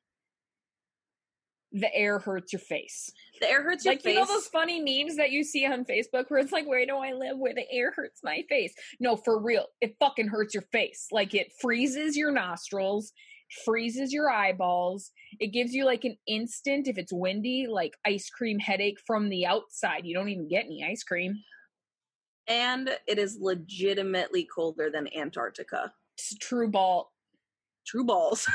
the 1.71 1.93
air 1.93 2.19
hurts 2.19 2.53
your 2.53 2.61
face. 2.61 3.11
The 3.41 3.49
air 3.49 3.61
hurts 3.61 3.83
your 3.83 3.95
like 3.95 4.01
face. 4.01 4.13
you 4.13 4.19
know 4.19 4.25
those 4.25 4.47
funny 4.47 4.79
memes 4.79 5.17
that 5.17 5.31
you 5.31 5.43
see 5.43 5.65
on 5.65 5.83
Facebook 5.83 6.25
where 6.29 6.39
it's 6.39 6.53
like, 6.53 6.65
"Where 6.65 6.85
do 6.85 6.95
I 6.95 7.11
live? 7.11 7.37
Where 7.37 7.53
the 7.53 7.69
air 7.69 7.91
hurts 7.93 8.21
my 8.23 8.43
face?" 8.47 8.73
No, 8.99 9.17
for 9.17 9.41
real, 9.41 9.67
it 9.81 9.97
fucking 9.99 10.29
hurts 10.29 10.53
your 10.53 10.63
face. 10.71 11.07
Like 11.11 11.33
it 11.33 11.51
freezes 11.59 12.15
your 12.15 12.31
nostrils, 12.31 13.11
freezes 13.65 14.13
your 14.13 14.29
eyeballs. 14.29 15.11
It 15.39 15.47
gives 15.47 15.73
you 15.73 15.83
like 15.83 16.05
an 16.05 16.15
instant, 16.27 16.87
if 16.87 16.97
it's 16.97 17.11
windy, 17.11 17.67
like 17.69 17.91
ice 18.05 18.29
cream 18.29 18.59
headache 18.59 18.99
from 19.05 19.27
the 19.27 19.45
outside. 19.45 20.05
You 20.05 20.15
don't 20.15 20.29
even 20.29 20.47
get 20.47 20.65
any 20.65 20.85
ice 20.89 21.03
cream. 21.03 21.35
And 22.47 22.89
it 23.07 23.17
is 23.17 23.37
legitimately 23.39 24.47
colder 24.53 24.89
than 24.91 25.07
Antarctica. 25.15 25.93
It's 26.17 26.35
true 26.35 26.69
ball, 26.69 27.11
True 27.85 28.03
balls. 28.03 28.47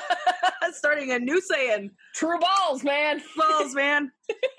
Starting 0.72 1.12
a 1.12 1.18
new 1.18 1.40
saying. 1.40 1.90
true 2.14 2.38
balls, 2.38 2.84
man. 2.84 3.20
balls, 3.36 3.74
man. 3.74 4.10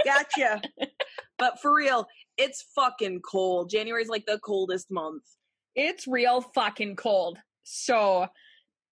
Gotcha. 0.06 0.62
but 1.38 1.60
for 1.62 1.74
real, 1.74 2.08
it's 2.38 2.66
fucking 2.76 3.22
cold. 3.22 3.70
January's 3.70 4.10
like 4.10 4.26
the 4.26 4.40
coldest 4.40 4.92
month. 4.92 5.24
It's 5.76 6.08
real 6.08 6.42
fucking 6.42 6.98
cold. 6.98 7.40
So 7.64 8.28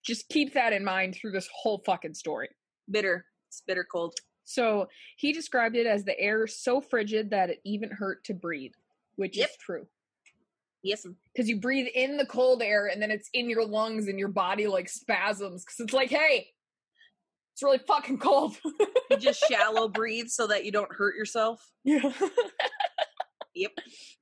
just 0.04 0.30
keep 0.30 0.54
that 0.54 0.74
in 0.74 0.84
mind 0.84 1.16
through 1.16 1.32
this 1.32 1.50
whole 1.54 1.84
fucking 1.86 2.16
story. 2.16 2.50
Bitter. 2.90 3.26
It's 3.50 3.62
bitter 3.68 3.86
cold. 3.90 4.14
So 4.46 4.88
he 5.18 5.32
described 5.34 5.76
it 5.76 5.86
as 5.86 6.04
the 6.04 6.20
air 6.20 6.48
so 6.48 6.82
frigid 6.82 7.30
that 7.30 7.50
it 7.50 7.60
even 7.66 7.92
hurt 7.92 8.24
to 8.26 8.34
breathe, 8.34 8.74
which 9.22 9.38
Yep. 9.38 9.50
is 9.50 9.56
true. 9.58 9.88
Yes. 10.84 11.06
Because 11.34 11.48
you 11.48 11.60
breathe 11.62 11.88
in 11.94 12.18
the 12.18 12.26
cold 12.26 12.62
air 12.64 12.88
and 12.88 13.00
then 13.02 13.12
it's 13.12 13.30
in 13.34 13.50
your 13.50 13.64
lungs 13.66 14.08
and 14.08 14.18
your 14.18 14.30
body 14.30 14.66
like 14.68 14.90
spasms 14.90 15.64
because 15.64 15.80
it's 15.80 15.94
like, 15.94 16.10
hey, 16.10 16.48
it's 17.54 17.62
really 17.64 17.78
fucking 17.88 18.18
cold. 18.20 18.58
You 19.12 19.18
just 19.18 19.44
shallow 19.48 19.90
breathe 19.90 20.28
so 20.30 20.48
that 20.48 20.64
you 20.66 20.72
don't 20.72 20.92
hurt 20.92 21.16
yourself. 21.18 21.62
yeah. 21.84 22.12
Yep. 23.54 23.72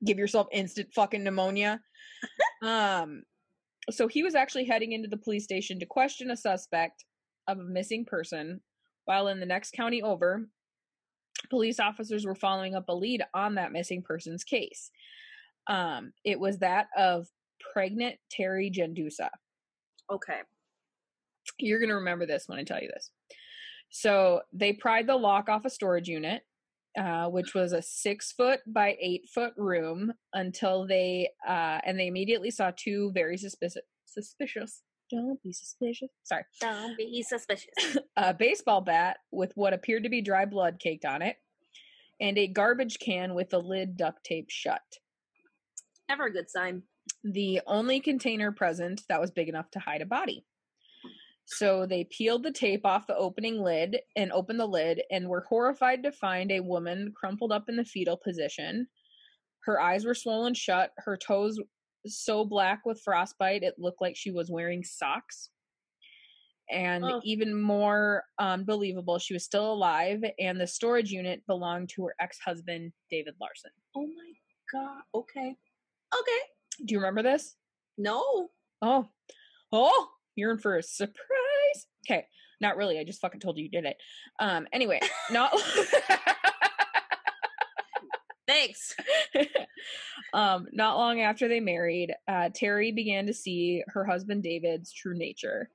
Give 0.04 0.18
yourself 0.18 0.48
instant 0.52 0.88
fucking 0.94 1.22
pneumonia. 1.22 1.80
um, 2.62 3.22
so 3.90 4.08
he 4.08 4.24
was 4.24 4.34
actually 4.34 4.64
heading 4.64 4.90
into 4.92 5.08
the 5.08 5.16
police 5.16 5.44
station 5.44 5.78
to 5.78 5.86
question 5.86 6.30
a 6.32 6.36
suspect 6.36 7.04
of 7.46 7.58
a 7.58 7.62
missing 7.64 8.04
person, 8.04 8.60
while 9.04 9.28
in 9.28 9.38
the 9.38 9.46
next 9.46 9.72
county 9.72 10.02
over, 10.02 10.48
police 11.48 11.80
officers 11.80 12.24
were 12.24 12.34
following 12.34 12.74
up 12.74 12.88
a 12.88 12.94
lead 12.94 13.22
on 13.34 13.54
that 13.54 13.72
missing 13.72 14.02
person's 14.02 14.44
case. 14.44 14.90
Um, 15.66 16.12
it 16.24 16.38
was 16.38 16.58
that 16.58 16.86
of 16.96 17.28
pregnant 17.72 18.16
Terry 18.30 18.70
Jendusa. 18.70 19.28
Okay. 20.10 20.40
You're 21.58 21.78
going 21.78 21.90
to 21.90 21.96
remember 21.96 22.26
this 22.26 22.44
when 22.46 22.58
I 22.58 22.64
tell 22.64 22.80
you 22.80 22.88
this. 22.92 23.10
So 23.90 24.40
they 24.52 24.72
pried 24.72 25.06
the 25.06 25.16
lock 25.16 25.48
off 25.48 25.64
a 25.64 25.70
storage 25.70 26.08
unit, 26.08 26.42
uh, 26.98 27.26
which 27.26 27.54
was 27.54 27.72
a 27.72 27.82
six 27.82 28.32
foot 28.32 28.60
by 28.66 28.96
eight 29.00 29.28
foot 29.32 29.52
room, 29.56 30.12
until 30.32 30.86
they 30.86 31.28
uh, 31.46 31.78
and 31.84 31.98
they 31.98 32.06
immediately 32.06 32.50
saw 32.50 32.70
two 32.76 33.10
very 33.12 33.36
suspicious. 33.36 33.82
Suspicious. 34.06 34.82
Don't 35.10 35.42
be 35.42 35.52
suspicious. 35.52 36.10
Sorry. 36.22 36.44
Don't 36.60 36.96
be 36.96 37.22
suspicious. 37.22 37.68
A 38.16 38.32
baseball 38.32 38.80
bat 38.80 39.18
with 39.32 39.52
what 39.56 39.72
appeared 39.72 40.04
to 40.04 40.08
be 40.08 40.22
dry 40.22 40.44
blood 40.44 40.78
caked 40.78 41.04
on 41.04 41.22
it, 41.22 41.36
and 42.20 42.38
a 42.38 42.46
garbage 42.46 42.98
can 43.00 43.34
with 43.34 43.50
the 43.50 43.58
lid 43.58 43.96
duct 43.96 44.22
taped 44.24 44.52
shut. 44.52 44.82
Never 46.08 46.26
a 46.26 46.32
good 46.32 46.50
sign. 46.50 46.82
the 47.24 47.60
only 47.66 48.00
container 48.00 48.52
present 48.52 49.02
that 49.08 49.20
was 49.20 49.30
big 49.30 49.48
enough 49.48 49.70
to 49.72 49.78
hide 49.80 50.02
a 50.02 50.06
body. 50.06 50.44
So 51.46 51.84
they 51.86 52.04
peeled 52.04 52.44
the 52.44 52.52
tape 52.52 52.86
off 52.86 53.08
the 53.08 53.16
opening 53.16 53.60
lid 53.60 53.98
and 54.14 54.30
opened 54.30 54.60
the 54.60 54.66
lid 54.66 55.02
and 55.10 55.28
were 55.28 55.44
horrified 55.48 56.02
to 56.04 56.12
find 56.12 56.52
a 56.52 56.60
woman 56.60 57.12
crumpled 57.16 57.50
up 57.50 57.68
in 57.68 57.76
the 57.76 57.84
fetal 57.84 58.16
position. 58.16 58.86
Her 59.64 59.80
eyes 59.80 60.04
were 60.04 60.14
swollen 60.14 60.54
shut, 60.54 60.92
her 60.98 61.16
toes 61.16 61.58
so 62.06 62.44
black 62.44 62.80
with 62.84 63.00
frostbite 63.02 63.62
it 63.62 63.74
looked 63.78 64.00
like 64.00 64.16
she 64.16 64.30
was 64.30 64.50
wearing 64.50 64.84
socks. 64.84 65.50
And 66.70 67.04
Ugh. 67.04 67.20
even 67.24 67.60
more 67.60 68.22
unbelievable, 68.38 69.18
she 69.18 69.34
was 69.34 69.44
still 69.44 69.72
alive, 69.72 70.22
and 70.38 70.60
the 70.60 70.68
storage 70.68 71.10
unit 71.10 71.42
belonged 71.48 71.88
to 71.90 72.04
her 72.04 72.14
ex 72.20 72.38
husband, 72.38 72.92
David 73.10 73.34
Larson. 73.40 73.72
Oh 73.96 74.06
my 74.06 74.32
god. 74.72 75.02
Okay. 75.12 75.56
Okay. 76.14 76.40
Do 76.84 76.94
you 76.94 77.00
remember 77.00 77.22
this? 77.22 77.56
No. 77.98 78.50
Oh, 78.82 79.08
oh, 79.72 80.08
you're 80.36 80.52
in 80.52 80.58
for 80.58 80.76
a 80.76 80.82
surprise. 80.82 81.16
Okay, 82.06 82.26
not 82.60 82.76
really. 82.76 82.98
I 82.98 83.04
just 83.04 83.20
fucking 83.20 83.40
told 83.40 83.58
you 83.58 83.64
you 83.64 83.70
did 83.70 83.84
it. 83.84 83.96
Um, 84.38 84.66
anyway, 84.72 85.00
not. 85.30 85.52
Thanks. 88.50 88.96
um, 90.34 90.66
not 90.72 90.96
long 90.96 91.20
after 91.20 91.46
they 91.46 91.60
married, 91.60 92.12
uh, 92.26 92.48
Terry 92.52 92.90
began 92.90 93.26
to 93.26 93.32
see 93.32 93.84
her 93.86 94.04
husband 94.04 94.42
David's 94.42 94.92
true 94.92 95.16
nature. 95.16 95.70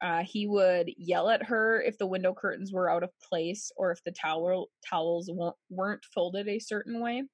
Uh, 0.00 0.22
he 0.22 0.46
would 0.46 0.90
yell 0.96 1.28
at 1.30 1.42
her 1.42 1.82
if 1.82 1.98
the 1.98 2.06
window 2.06 2.32
curtains 2.32 2.72
were 2.72 2.88
out 2.88 3.02
of 3.02 3.10
place 3.20 3.72
or 3.76 3.90
if 3.90 4.02
the 4.04 4.12
towel 4.12 4.68
towels 4.88 5.28
weren't 5.68 6.04
folded 6.04 6.46
a 6.46 6.60
certain 6.60 7.00
way. 7.00 7.24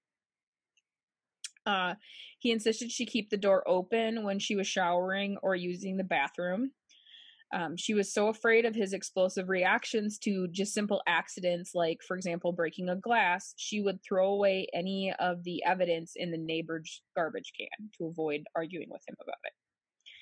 Uh, 1.66 1.94
he 2.38 2.50
insisted 2.50 2.90
she 2.90 3.04
keep 3.04 3.28
the 3.28 3.36
door 3.36 3.62
open 3.68 4.24
when 4.24 4.38
she 4.38 4.56
was 4.56 4.66
showering 4.66 5.36
or 5.42 5.54
using 5.54 5.98
the 5.98 6.04
bathroom. 6.04 6.70
Um, 7.52 7.76
she 7.76 7.94
was 7.94 8.12
so 8.12 8.28
afraid 8.28 8.66
of 8.66 8.74
his 8.74 8.92
explosive 8.92 9.48
reactions 9.48 10.18
to 10.20 10.48
just 10.48 10.74
simple 10.74 11.02
accidents, 11.06 11.74
like, 11.74 12.02
for 12.06 12.16
example, 12.16 12.52
breaking 12.52 12.90
a 12.90 12.96
glass, 12.96 13.54
she 13.56 13.80
would 13.80 14.02
throw 14.02 14.28
away 14.32 14.66
any 14.74 15.14
of 15.18 15.44
the 15.44 15.64
evidence 15.64 16.12
in 16.14 16.30
the 16.30 16.36
neighbor's 16.38 17.02
garbage 17.16 17.52
can 17.58 17.90
to 17.96 18.06
avoid 18.06 18.44
arguing 18.54 18.88
with 18.90 19.02
him 19.08 19.16
about 19.22 19.38
it. 19.44 19.52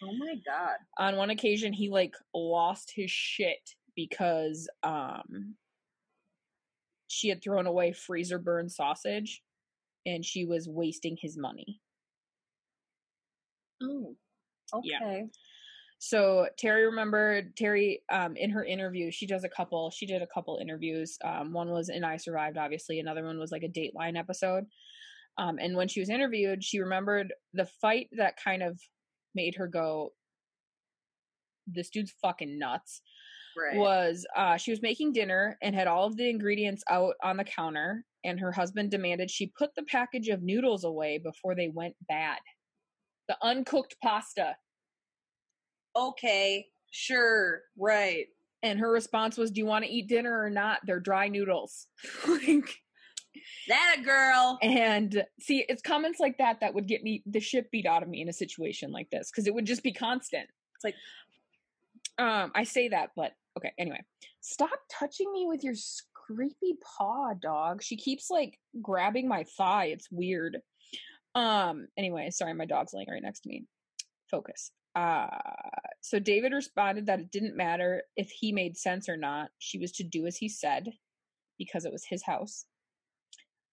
Oh 0.03 0.13
my 0.17 0.35
god. 0.47 0.77
On 0.99 1.17
one 1.17 1.31
occasion, 1.31 1.73
he 1.73 1.89
like 1.89 2.15
lost 2.35 2.93
his 2.95 3.11
shit 3.11 3.71
because 3.95 4.69
um 4.83 5.57
she 7.09 7.29
had 7.29 7.43
thrown 7.43 7.67
away 7.67 7.93
freezer 7.93 8.39
burn 8.39 8.69
sausage 8.69 9.43
and 10.05 10.25
she 10.25 10.45
was 10.45 10.69
wasting 10.69 11.17
his 11.21 11.37
money. 11.37 11.81
Oh. 13.83 14.17
Okay. 14.75 14.89
Yeah. 14.89 15.23
So 15.99 16.49
Terry 16.59 16.85
remembered 16.85 17.57
Terry 17.57 18.03
um 18.13 18.37
in 18.37 18.51
her 18.51 18.65
interview, 18.65 19.11
she 19.11 19.27
does 19.27 19.45
a 19.45 19.49
couple 19.49 19.91
she 19.91 20.07
did 20.07 20.23
a 20.23 20.27
couple 20.33 20.59
interviews. 20.61 21.17
Um 21.25 21.53
one 21.53 21.71
was 21.71 21.89
in 21.89 22.05
I 22.05 22.17
Survived, 22.19 22.59
obviously, 22.59 23.01
another 23.01 23.25
one 23.25 23.39
was 23.39 23.51
like 23.53 23.63
a 23.63 23.69
Dateline 23.69 24.19
episode. 24.19 24.65
Um 25.39 25.59
and 25.59 25.77
when 25.77 25.89
she 25.89 26.01
was 26.01 26.11
interviewed, 26.11 26.63
she 26.65 26.81
remembered 26.81 27.33
the 27.55 27.67
fight 27.81 28.09
that 28.13 28.37
kind 28.43 28.63
of 28.63 28.81
made 29.35 29.55
her 29.57 29.67
go 29.69 30.13
this 31.67 31.91
dude's 31.91 32.15
fucking 32.23 32.59
nuts 32.59 33.03
Right. 33.59 33.79
was 33.79 34.27
uh 34.37 34.59
she 34.59 34.71
was 34.71 34.83
making 34.83 35.15
dinner 35.15 35.57
and 35.63 35.75
had 35.75 35.87
all 35.87 36.07
of 36.07 36.17
the 36.19 36.29
ingredients 36.29 36.85
out 36.91 37.15
on 37.25 37.39
the 37.39 37.45
counter 37.45 38.05
and 38.23 38.39
her 38.39 38.53
husband 38.53 38.91
demanded 38.91 39.31
she 39.31 39.51
put 39.59 39.71
the 39.75 39.83
package 39.85 40.29
of 40.29 40.43
noodles 40.43 40.85
away 40.85 41.19
before 41.19 41.55
they 41.55 41.69
went 41.69 41.95
bad. 42.07 42.39
The 43.29 43.37
uncooked 43.43 43.97
pasta. 44.03 44.57
Okay. 45.97 46.67
Sure. 46.91 47.63
Right. 47.79 48.27
and 48.63 48.79
her 48.79 48.91
response 48.91 49.37
was 49.37 49.51
do 49.51 49.61
you 49.61 49.67
want 49.67 49.85
to 49.85 49.91
eat 49.91 50.09
dinner 50.09 50.41
or 50.41 50.49
not 50.51 50.81
they're 50.87 51.01
dry 51.01 51.29
noodles 51.29 51.87
like 52.29 52.69
That 53.69 53.97
a 53.99 54.03
girl. 54.03 54.59
And 54.63 55.25
see, 55.41 55.65
it's 55.69 55.83
comments 55.83 56.21
like 56.21 56.39
that 56.39 56.61
that 56.61 56.73
would 56.75 56.87
get 56.89 57.03
me 57.03 57.23
the 57.27 57.41
shit 57.41 57.71
beat 57.71 57.85
out 57.85 58.03
of 58.03 58.09
me 58.09 58.23
in 58.23 58.29
a 58.29 58.33
situation 58.33 58.93
like 58.93 59.11
this 59.11 59.31
because 59.31 59.47
it 59.47 59.55
would 59.55 59.67
just 59.67 59.83
be 59.83 59.93
constant. 59.93 60.49
It's 60.75 60.85
like, 60.85 60.95
Um, 62.19 62.51
I 62.55 62.65
say 62.65 62.89
that, 62.89 63.11
but 63.15 63.33
okay. 63.59 63.73
Anyway, 63.79 64.03
stop 64.41 64.79
touching 64.91 65.31
me 65.33 65.47
with 65.47 65.63
your 65.63 65.75
creepy 66.15 66.79
paw, 66.83 67.35
dog. 67.35 67.83
She 67.83 67.97
keeps 67.97 68.31
like 68.31 68.59
grabbing 68.81 69.29
my 69.29 69.45
thigh. 69.59 69.87
It's 69.87 70.09
weird. 70.11 70.59
Um. 71.35 71.89
Anyway, 71.99 72.31
sorry, 72.31 72.55
my 72.55 72.65
dog's 72.67 72.95
laying 72.95 73.09
right 73.11 73.23
next 73.23 73.41
to 73.41 73.51
me. 73.51 73.65
Focus. 74.31 74.71
Uh. 74.97 75.29
So 76.01 76.19
David 76.19 76.53
responded 76.53 77.07
that 77.07 77.21
it 77.21 77.31
didn't 77.33 77.57
matter 77.57 78.03
if 78.17 78.31
he 78.31 78.53
made 78.53 78.77
sense 78.77 79.09
or 79.09 79.17
not. 79.17 79.49
She 79.59 79.79
was 79.79 79.93
to 79.93 80.05
do 80.05 80.27
as 80.27 80.37
he 80.37 80.49
said 80.49 80.93
because 81.59 81.85
it 81.85 81.93
was 81.93 82.05
his 82.05 82.25
house. 82.25 82.65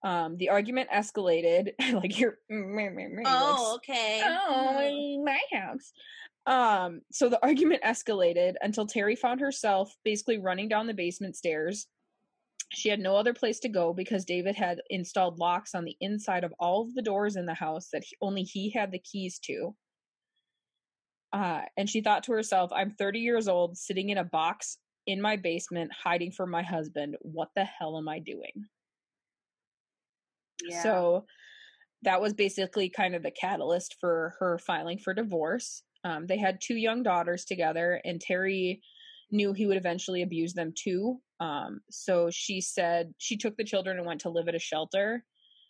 Um. 0.04 0.36
The 0.36 0.50
argument 0.50 0.90
escalated. 0.90 1.72
like 1.92 2.18
you're. 2.18 2.38
oh, 3.26 3.74
okay. 3.76 4.22
Oh, 4.24 5.24
my 5.24 5.40
house. 5.52 5.92
Um, 6.46 7.00
so 7.10 7.28
the 7.28 7.42
argument 7.42 7.82
escalated 7.82 8.54
until 8.60 8.86
Terry 8.86 9.16
found 9.16 9.40
herself 9.40 9.96
basically 10.04 10.38
running 10.38 10.68
down 10.68 10.86
the 10.86 10.94
basement 10.94 11.36
stairs. 11.36 11.86
She 12.72 12.88
had 12.88 13.00
no 13.00 13.16
other 13.16 13.32
place 13.32 13.60
to 13.60 13.68
go 13.68 13.94
because 13.94 14.24
David 14.24 14.56
had 14.56 14.82
installed 14.90 15.38
locks 15.38 15.74
on 15.74 15.84
the 15.84 15.96
inside 16.00 16.44
of 16.44 16.52
all 16.58 16.82
of 16.82 16.94
the 16.94 17.02
doors 17.02 17.36
in 17.36 17.46
the 17.46 17.54
house 17.54 17.88
that 17.92 18.04
he, 18.04 18.16
only 18.20 18.42
he 18.42 18.70
had 18.70 18.90
the 18.90 18.98
keys 18.98 19.38
to. 19.44 19.74
Uh, 21.34 21.62
and 21.76 21.90
she 21.90 22.00
thought 22.00 22.22
to 22.24 22.32
herself, 22.32 22.70
I'm 22.72 22.92
30 22.92 23.18
years 23.18 23.48
old, 23.48 23.76
sitting 23.76 24.10
in 24.10 24.18
a 24.18 24.24
box 24.24 24.78
in 25.06 25.20
my 25.20 25.36
basement, 25.36 25.90
hiding 25.92 26.30
from 26.30 26.50
my 26.50 26.62
husband. 26.62 27.16
What 27.22 27.48
the 27.56 27.64
hell 27.64 27.98
am 27.98 28.08
I 28.08 28.20
doing? 28.20 28.66
Yeah. 30.62 30.82
So 30.82 31.24
that 32.02 32.20
was 32.20 32.34
basically 32.34 32.88
kind 32.88 33.16
of 33.16 33.24
the 33.24 33.32
catalyst 33.32 33.96
for 34.00 34.34
her 34.38 34.58
filing 34.58 34.98
for 34.98 35.12
divorce. 35.12 35.82
Um, 36.04 36.26
they 36.26 36.38
had 36.38 36.60
two 36.62 36.76
young 36.76 37.02
daughters 37.02 37.44
together, 37.44 38.00
and 38.04 38.20
Terry 38.20 38.80
knew 39.32 39.52
he 39.52 39.66
would 39.66 39.76
eventually 39.76 40.22
abuse 40.22 40.52
them 40.52 40.72
too. 40.76 41.18
Um, 41.40 41.80
so 41.90 42.30
she 42.30 42.60
said 42.60 43.12
she 43.18 43.36
took 43.36 43.56
the 43.56 43.64
children 43.64 43.96
and 43.96 44.06
went 44.06 44.20
to 44.20 44.30
live 44.30 44.46
at 44.46 44.54
a 44.54 44.60
shelter. 44.60 45.24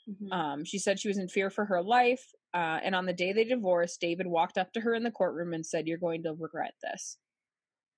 Mhm. 0.08 0.32
Um, 0.32 0.64
she 0.64 0.78
said 0.78 1.00
she 1.00 1.08
was 1.08 1.16
in 1.16 1.28
fear 1.28 1.48
for 1.48 1.64
her 1.64 1.82
life. 1.82 2.33
Uh, 2.54 2.78
and 2.84 2.94
on 2.94 3.04
the 3.04 3.12
day 3.12 3.32
they 3.32 3.44
divorced, 3.44 4.00
David 4.00 4.28
walked 4.28 4.58
up 4.58 4.72
to 4.72 4.80
her 4.80 4.94
in 4.94 5.02
the 5.02 5.10
courtroom 5.10 5.52
and 5.52 5.66
said, 5.66 5.88
You're 5.88 5.98
going 5.98 6.22
to 6.22 6.34
regret 6.38 6.74
this, 6.82 7.18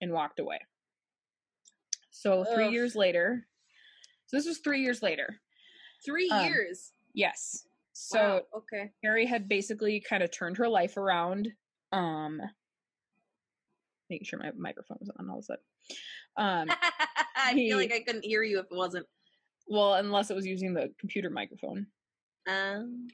and 0.00 0.12
walked 0.12 0.40
away. 0.40 0.58
So, 2.10 2.44
three 2.54 2.70
years 2.70 2.96
later, 2.96 3.46
so 4.26 4.36
this 4.36 4.46
was 4.46 4.58
three 4.58 4.80
years 4.80 5.02
later. 5.02 5.36
Three 6.04 6.30
um, 6.30 6.46
years. 6.46 6.92
Yes. 7.14 7.66
So, 7.92 8.18
Wow, 8.18 8.40
okay. 8.58 8.90
Harry 9.02 9.26
had 9.26 9.48
basically 9.48 10.02
kind 10.06 10.22
of 10.22 10.30
turned 10.30 10.56
her 10.56 10.68
life 10.68 10.96
around. 10.96 11.48
Um, 11.92 12.40
making 14.10 14.24
sure 14.24 14.38
my 14.38 14.50
microphone 14.56 14.98
was 15.00 15.10
on 15.18 15.28
all 15.28 15.38
of 15.38 15.42
a 15.42 15.44
sudden. 15.44 15.62
Um, 16.36 16.76
I 17.36 17.52
he- 17.52 17.68
feel 17.68 17.78
like 17.78 17.92
I 17.92 18.00
couldn't 18.00 18.24
hear 18.24 18.42
you 18.42 18.58
if 18.60 18.66
it 18.70 18.76
wasn't. 18.76 19.06
well, 19.68 19.94
unless 19.94 20.30
it 20.30 20.36
was 20.36 20.46
using 20.46 20.74
the 20.74 20.92
computer 20.98 21.30
microphone. 21.30 21.86
Um, 22.48 23.08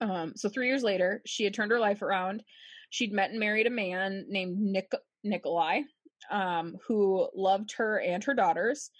Um, 0.00 0.32
so 0.36 0.48
three 0.48 0.66
years 0.68 0.82
later, 0.82 1.22
she 1.26 1.44
had 1.44 1.54
turned 1.54 1.72
her 1.72 1.80
life 1.80 2.02
around. 2.02 2.42
She'd 2.90 3.12
met 3.12 3.30
and 3.30 3.40
married 3.40 3.66
a 3.66 3.70
man 3.70 4.26
named 4.28 4.58
Nick 4.58 4.92
Nicolai, 5.24 5.82
um, 6.30 6.76
who 6.86 7.28
loved 7.34 7.72
her 7.76 8.00
and 8.00 8.22
her 8.24 8.34
daughters, 8.34 8.90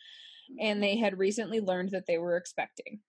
and 0.61 0.83
they 0.83 0.97
had 0.97 1.19
recently 1.19 1.61
learned 1.61 1.91
that 1.91 2.07
they 2.07 2.19
were 2.19 2.37
expecting. 2.37 3.01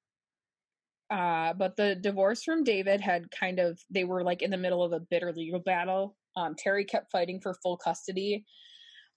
Uh, 1.09 1.53
but 1.53 1.75
the 1.75 1.95
divorce 1.95 2.43
from 2.43 2.63
David 2.63 2.99
had 2.99 3.29
kind 3.29 3.59
of 3.59 3.79
they 3.89 4.03
were 4.03 4.23
like 4.23 4.41
in 4.41 4.49
the 4.49 4.57
middle 4.57 4.83
of 4.83 4.93
a 4.93 4.99
bitter 4.99 5.31
legal 5.31 5.59
battle. 5.59 6.15
Um, 6.35 6.55
Terry 6.57 6.85
kept 6.85 7.11
fighting 7.11 7.39
for 7.39 7.53
full 7.61 7.77
custody. 7.77 8.45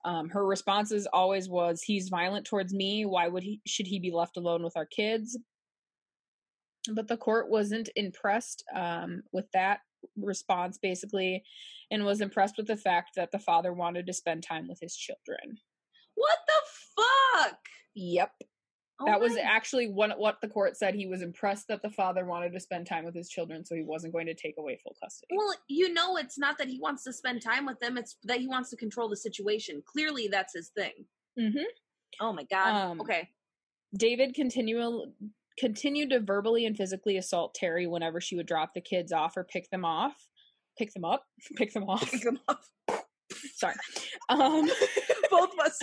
Um, 0.05 0.29
her 0.29 0.45
responses 0.47 1.09
always 1.13 1.49
was, 1.49 1.83
"He's 1.83 2.11
violent 2.11 2.47
towards 2.47 2.75
me. 2.75 3.07
Why 3.07 3.29
would 3.29 3.43
he? 3.43 3.61
Should 3.67 3.87
he 3.87 3.99
be 3.99 4.13
left 4.13 4.37
alone 4.37 4.63
with 4.63 4.77
our 4.77 4.87
kids?" 4.87 5.39
But 6.93 7.09
the 7.09 7.17
court 7.17 7.51
wasn't 7.51 7.89
impressed 7.97 8.65
um, 8.75 9.23
with 9.33 9.51
that 9.53 9.81
response, 10.17 10.79
basically, 10.79 11.43
and 11.91 12.05
was 12.05 12.21
impressed 12.21 12.57
with 12.57 12.67
the 12.67 12.77
fact 12.77 13.11
that 13.17 13.33
the 13.33 13.39
father 13.39 13.73
wanted 13.73 14.07
to 14.07 14.13
spend 14.13 14.43
time 14.43 14.69
with 14.69 14.79
his 14.81 14.97
children. 14.97 15.59
what 16.15 16.39
the 16.47 17.03
fuck? 17.43 17.59
Yep, 17.95 18.31
Oh 18.99 19.05
that 19.05 19.21
was 19.21 19.37
actually 19.37 19.89
one 19.89 20.11
what 20.13 20.41
the 20.41 20.49
court 20.49 20.77
said. 20.77 20.95
He 20.95 21.07
was 21.07 21.21
impressed 21.21 21.69
that 21.69 21.83
the 21.83 21.91
father 21.91 22.25
wanted 22.25 22.53
to 22.55 22.61
spend 22.61 22.87
time 22.87 23.05
with 23.05 23.15
his 23.15 23.29
children, 23.29 23.63
so 23.63 23.75
he 23.75 23.83
wasn't 23.83 24.15
going 24.15 24.25
to 24.27 24.35
take 24.35 24.55
away 24.59 24.81
full 24.83 24.97
custody. 25.03 25.35
Well, 25.37 25.53
you 25.69 25.93
know, 25.93 26.17
it's 26.17 26.39
not 26.39 26.57
that 26.57 26.69
he 26.69 26.81
wants 26.81 27.05
to 27.05 27.13
spend 27.13 27.43
time 27.43 27.67
with 27.67 27.79
them; 27.79 27.99
it's 27.99 28.17
that 28.25 28.41
he 28.41 28.49
wants 28.49 28.71
to 28.71 28.77
control 28.77 29.11
the 29.11 29.17
situation. 29.17 29.83
Clearly, 29.85 30.29
that's 30.29 30.55
his 30.55 30.71
thing. 30.71 31.05
Mm-hmm. 31.39 31.65
Oh 32.21 32.33
my 32.33 32.45
god. 32.45 32.69
Um, 32.69 33.01
okay. 33.03 33.29
David 33.95 34.35
continual 34.35 35.13
continued 35.59 36.11
to 36.11 36.21
verbally 36.21 36.67
and 36.67 36.77
physically 36.77 37.17
assault 37.17 37.55
Terry 37.55 37.87
whenever 37.87 38.21
she 38.21 38.37
would 38.37 38.47
drop 38.47 38.75
the 38.75 38.81
kids 38.81 39.13
off 39.13 39.37
or 39.37 39.45
pick 39.45 39.71
them 39.71 39.85
off, 39.85 40.15
pick 40.79 40.93
them 40.93 41.05
up, 41.05 41.25
pick 41.57 41.73
them 41.73 41.85
off. 41.85 42.11
Pick 42.11 42.25
him 42.25 42.39
up. 42.49 42.63
Sorry. 43.57 43.75
Um, 44.29 44.71
Both 45.31 45.51
of 45.53 45.59
us. 45.65 45.79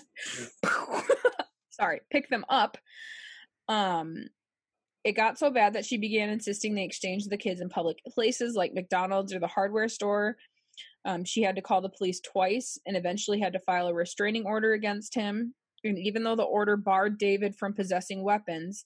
sorry, 1.70 2.02
pick 2.12 2.30
them 2.30 2.46
up. 2.50 2.78
Um, 3.68 4.26
it 5.04 5.14
got 5.14 5.38
so 5.38 5.50
bad 5.50 5.74
that 5.74 5.86
she 5.86 5.98
began 5.98 6.30
insisting 6.30 6.76
they 6.76 6.84
exchange 6.84 7.26
the 7.26 7.38
kids 7.38 7.60
in 7.60 7.70
public 7.70 7.98
places 8.08 8.56
like 8.56 8.74
McDonald's 8.74 9.34
or 9.34 9.40
the 9.40 9.48
hardware 9.48 9.90
store. 9.90 10.38
Um, 11.06 11.26
she 11.26 11.42
had 11.42 11.56
to 11.58 11.62
call 11.62 11.82
the 11.82 11.90
police 11.90 12.22
twice 12.22 12.78
and 12.86 12.96
eventually 12.96 13.40
had 13.40 13.54
to 13.54 13.60
file 13.60 13.88
a 13.88 13.94
restraining 13.94 14.46
order 14.46 14.74
against 14.74 15.14
him. 15.14 15.54
And 15.84 16.00
even 16.00 16.24
though 16.24 16.38
the 16.38 16.44
order 16.44 16.78
barred 16.78 17.18
David 17.18 17.56
from 17.56 17.74
possessing 17.74 18.24
weapons, 18.24 18.86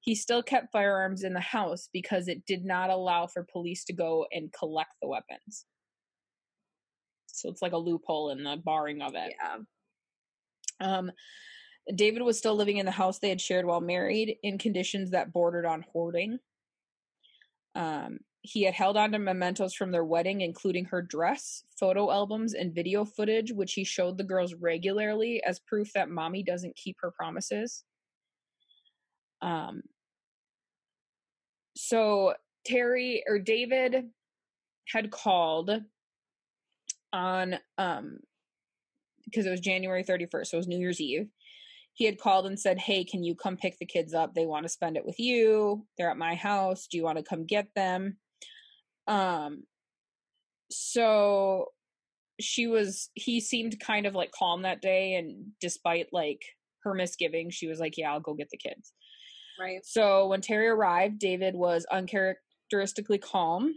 he 0.00 0.14
still 0.14 0.42
kept 0.42 0.72
firearms 0.72 1.22
in 1.22 1.34
the 1.34 1.40
house 1.40 1.88
because 1.92 2.26
it 2.26 2.46
did 2.46 2.64
not 2.64 2.90
allow 2.90 3.26
for 3.26 3.46
police 3.50 3.84
to 3.84 3.92
go 3.92 4.26
and 4.32 4.52
collect 4.52 4.92
the 5.00 5.08
weapons. 5.08 5.66
So 7.26 7.48
it's 7.48 7.62
like 7.62 7.72
a 7.72 7.78
loophole 7.78 8.30
in 8.30 8.42
the 8.42 8.56
barring 8.64 9.02
of 9.02 9.14
it. 9.14 9.34
Yeah. 9.40 9.58
Um, 10.80 11.12
David 11.94 12.22
was 12.22 12.38
still 12.38 12.54
living 12.54 12.78
in 12.78 12.86
the 12.86 12.92
house 12.92 13.18
they 13.18 13.28
had 13.28 13.40
shared 13.40 13.66
while 13.66 13.80
married 13.80 14.36
in 14.42 14.58
conditions 14.58 15.10
that 15.10 15.32
bordered 15.32 15.66
on 15.66 15.84
hoarding. 15.92 16.38
Um, 17.74 18.18
he 18.42 18.62
had 18.62 18.74
held 18.74 18.96
on 18.96 19.12
to 19.12 19.18
mementos 19.18 19.74
from 19.74 19.90
their 19.90 20.04
wedding, 20.04 20.40
including 20.40 20.86
her 20.86 21.02
dress, 21.02 21.64
photo 21.78 22.10
albums, 22.10 22.54
and 22.54 22.74
video 22.74 23.04
footage, 23.04 23.52
which 23.52 23.74
he 23.74 23.84
showed 23.84 24.16
the 24.16 24.24
girls 24.24 24.54
regularly 24.54 25.42
as 25.44 25.60
proof 25.60 25.92
that 25.92 26.08
mommy 26.08 26.42
doesn't 26.42 26.76
keep 26.76 26.96
her 27.00 27.10
promises. 27.10 27.84
Um, 29.42 29.82
so 31.76 32.34
Terry 32.66 33.22
or 33.26 33.38
David 33.38 34.10
had 34.88 35.10
called 35.10 35.70
on 37.12 37.56
um 37.78 38.18
because 39.24 39.46
it 39.46 39.50
was 39.50 39.60
January 39.60 40.02
31st, 40.02 40.46
so 40.46 40.56
it 40.56 40.60
was 40.60 40.68
New 40.68 40.78
Year's 40.78 41.00
Eve. 41.00 41.28
He 41.92 42.04
had 42.04 42.18
called 42.18 42.46
and 42.46 42.58
said, 42.58 42.78
Hey, 42.78 43.04
can 43.04 43.22
you 43.22 43.34
come 43.34 43.56
pick 43.56 43.78
the 43.78 43.86
kids 43.86 44.14
up? 44.14 44.34
They 44.34 44.46
want 44.46 44.64
to 44.64 44.68
spend 44.68 44.96
it 44.96 45.04
with 45.04 45.18
you. 45.18 45.86
They're 45.96 46.10
at 46.10 46.16
my 46.16 46.34
house. 46.34 46.86
Do 46.86 46.96
you 46.96 47.04
want 47.04 47.18
to 47.18 47.24
come 47.24 47.46
get 47.46 47.68
them? 47.74 48.16
Um, 49.06 49.64
so 50.70 51.66
she 52.40 52.66
was, 52.66 53.10
he 53.14 53.40
seemed 53.40 53.80
kind 53.80 54.06
of 54.06 54.14
like 54.14 54.32
calm 54.32 54.62
that 54.62 54.80
day. 54.80 55.14
And 55.14 55.52
despite 55.60 56.06
like 56.12 56.42
her 56.84 56.94
misgivings, 56.94 57.54
she 57.54 57.68
was 57.68 57.80
like, 57.80 57.96
Yeah, 57.96 58.12
I'll 58.12 58.20
go 58.20 58.34
get 58.34 58.50
the 58.50 58.56
kids. 58.56 58.92
Right. 59.60 59.84
So 59.84 60.26
when 60.28 60.40
Terry 60.40 60.68
arrived, 60.68 61.18
David 61.18 61.54
was 61.54 61.84
uncharacteristically 61.90 63.18
calm. 63.18 63.74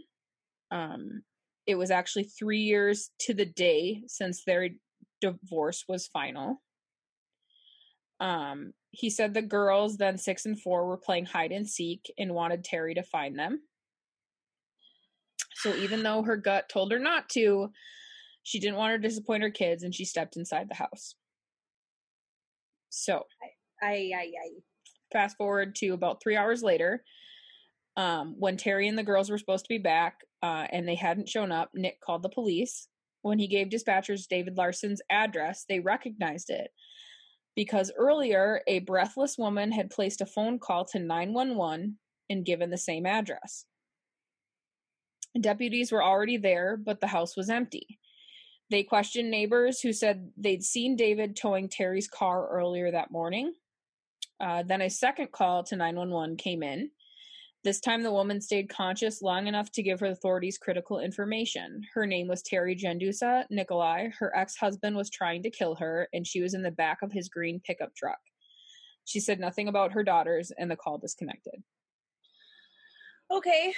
Um, 0.70 1.22
it 1.66 1.74
was 1.74 1.90
actually 1.90 2.24
three 2.24 2.60
years 2.60 3.10
to 3.20 3.34
the 3.34 3.44
day 3.44 4.02
since 4.06 4.44
their 4.44 4.70
divorce 5.20 5.84
was 5.86 6.08
final. 6.08 6.62
Um, 8.18 8.72
he 8.90 9.10
said 9.10 9.34
the 9.34 9.42
girls, 9.42 9.98
then 9.98 10.16
six 10.16 10.46
and 10.46 10.58
four, 10.58 10.86
were 10.86 10.96
playing 10.96 11.26
hide 11.26 11.52
and 11.52 11.68
seek 11.68 12.10
and 12.18 12.32
wanted 12.32 12.64
Terry 12.64 12.94
to 12.94 13.02
find 13.02 13.38
them. 13.38 13.60
So 15.56 15.74
even 15.74 16.02
though 16.02 16.22
her 16.22 16.36
gut 16.36 16.70
told 16.70 16.92
her 16.92 16.98
not 16.98 17.28
to, 17.30 17.68
she 18.42 18.58
didn't 18.58 18.76
want 18.76 18.94
to 18.94 19.08
disappoint 19.08 19.42
her 19.42 19.50
kids 19.50 19.82
and 19.82 19.94
she 19.94 20.04
stepped 20.06 20.36
inside 20.36 20.68
the 20.70 20.76
house. 20.76 21.14
So 22.88 23.24
I 23.82 23.86
I 23.86 24.32
ay. 24.42 24.73
Fast 25.12 25.36
forward 25.36 25.74
to 25.74 25.90
about 25.90 26.22
three 26.22 26.36
hours 26.36 26.62
later 26.62 27.02
um, 27.96 28.34
when 28.38 28.56
terry 28.56 28.88
and 28.88 28.98
the 28.98 29.02
girls 29.02 29.30
were 29.30 29.38
supposed 29.38 29.64
to 29.64 29.74
be 29.74 29.78
back 29.78 30.20
uh, 30.42 30.66
and 30.70 30.88
they 30.88 30.94
hadn't 30.94 31.28
shown 31.28 31.52
up 31.52 31.70
nick 31.74 32.00
called 32.00 32.22
the 32.22 32.28
police 32.28 32.88
when 33.22 33.38
he 33.38 33.46
gave 33.46 33.68
dispatchers 33.68 34.28
david 34.28 34.56
larson's 34.56 35.00
address 35.10 35.64
they 35.68 35.80
recognized 35.80 36.50
it 36.50 36.70
because 37.56 37.92
earlier 37.96 38.62
a 38.66 38.80
breathless 38.80 39.38
woman 39.38 39.72
had 39.72 39.90
placed 39.90 40.20
a 40.20 40.26
phone 40.26 40.58
call 40.58 40.84
to 40.86 40.98
911 40.98 41.98
and 42.30 42.44
given 42.44 42.70
the 42.70 42.78
same 42.78 43.06
address. 43.06 43.66
Deputies 45.40 45.92
were 45.92 46.02
already 46.02 46.36
there, 46.36 46.76
but 46.76 47.00
the 47.00 47.08
house 47.08 47.36
was 47.36 47.50
empty. 47.50 47.98
They 48.70 48.82
questioned 48.82 49.30
neighbors 49.30 49.80
who 49.80 49.92
said 49.92 50.30
they'd 50.36 50.62
seen 50.62 50.96
David 50.96 51.36
towing 51.36 51.68
Terry's 51.68 52.08
car 52.08 52.48
earlier 52.48 52.90
that 52.90 53.10
morning. 53.10 53.52
Uh, 54.40 54.62
then 54.66 54.82
a 54.82 54.90
second 54.90 55.32
call 55.32 55.62
to 55.64 55.76
911 55.76 56.36
came 56.36 56.62
in. 56.62 56.90
This 57.64 57.80
time, 57.80 58.02
the 58.02 58.12
woman 58.12 58.42
stayed 58.42 58.68
conscious 58.68 59.22
long 59.22 59.46
enough 59.46 59.72
to 59.72 59.82
give 59.82 59.98
her 60.00 60.06
authorities 60.06 60.58
critical 60.58 61.00
information. 61.00 61.80
Her 61.94 62.04
name 62.06 62.28
was 62.28 62.42
Terry 62.42 62.76
Jendusa 62.76 63.44
Nicolai. 63.48 64.10
Her 64.18 64.36
ex 64.36 64.54
husband 64.56 64.96
was 64.96 65.08
trying 65.08 65.42
to 65.44 65.50
kill 65.50 65.74
her, 65.76 66.08
and 66.12 66.26
she 66.26 66.42
was 66.42 66.52
in 66.52 66.62
the 66.62 66.70
back 66.70 66.98
of 67.02 67.10
his 67.10 67.30
green 67.30 67.60
pickup 67.64 67.94
truck. 67.94 68.18
She 69.06 69.18
said 69.18 69.40
nothing 69.40 69.68
about 69.68 69.92
her 69.92 70.04
daughters, 70.04 70.52
and 70.58 70.70
the 70.70 70.76
call 70.76 70.98
disconnected. 70.98 71.62
Okay. 73.30 73.72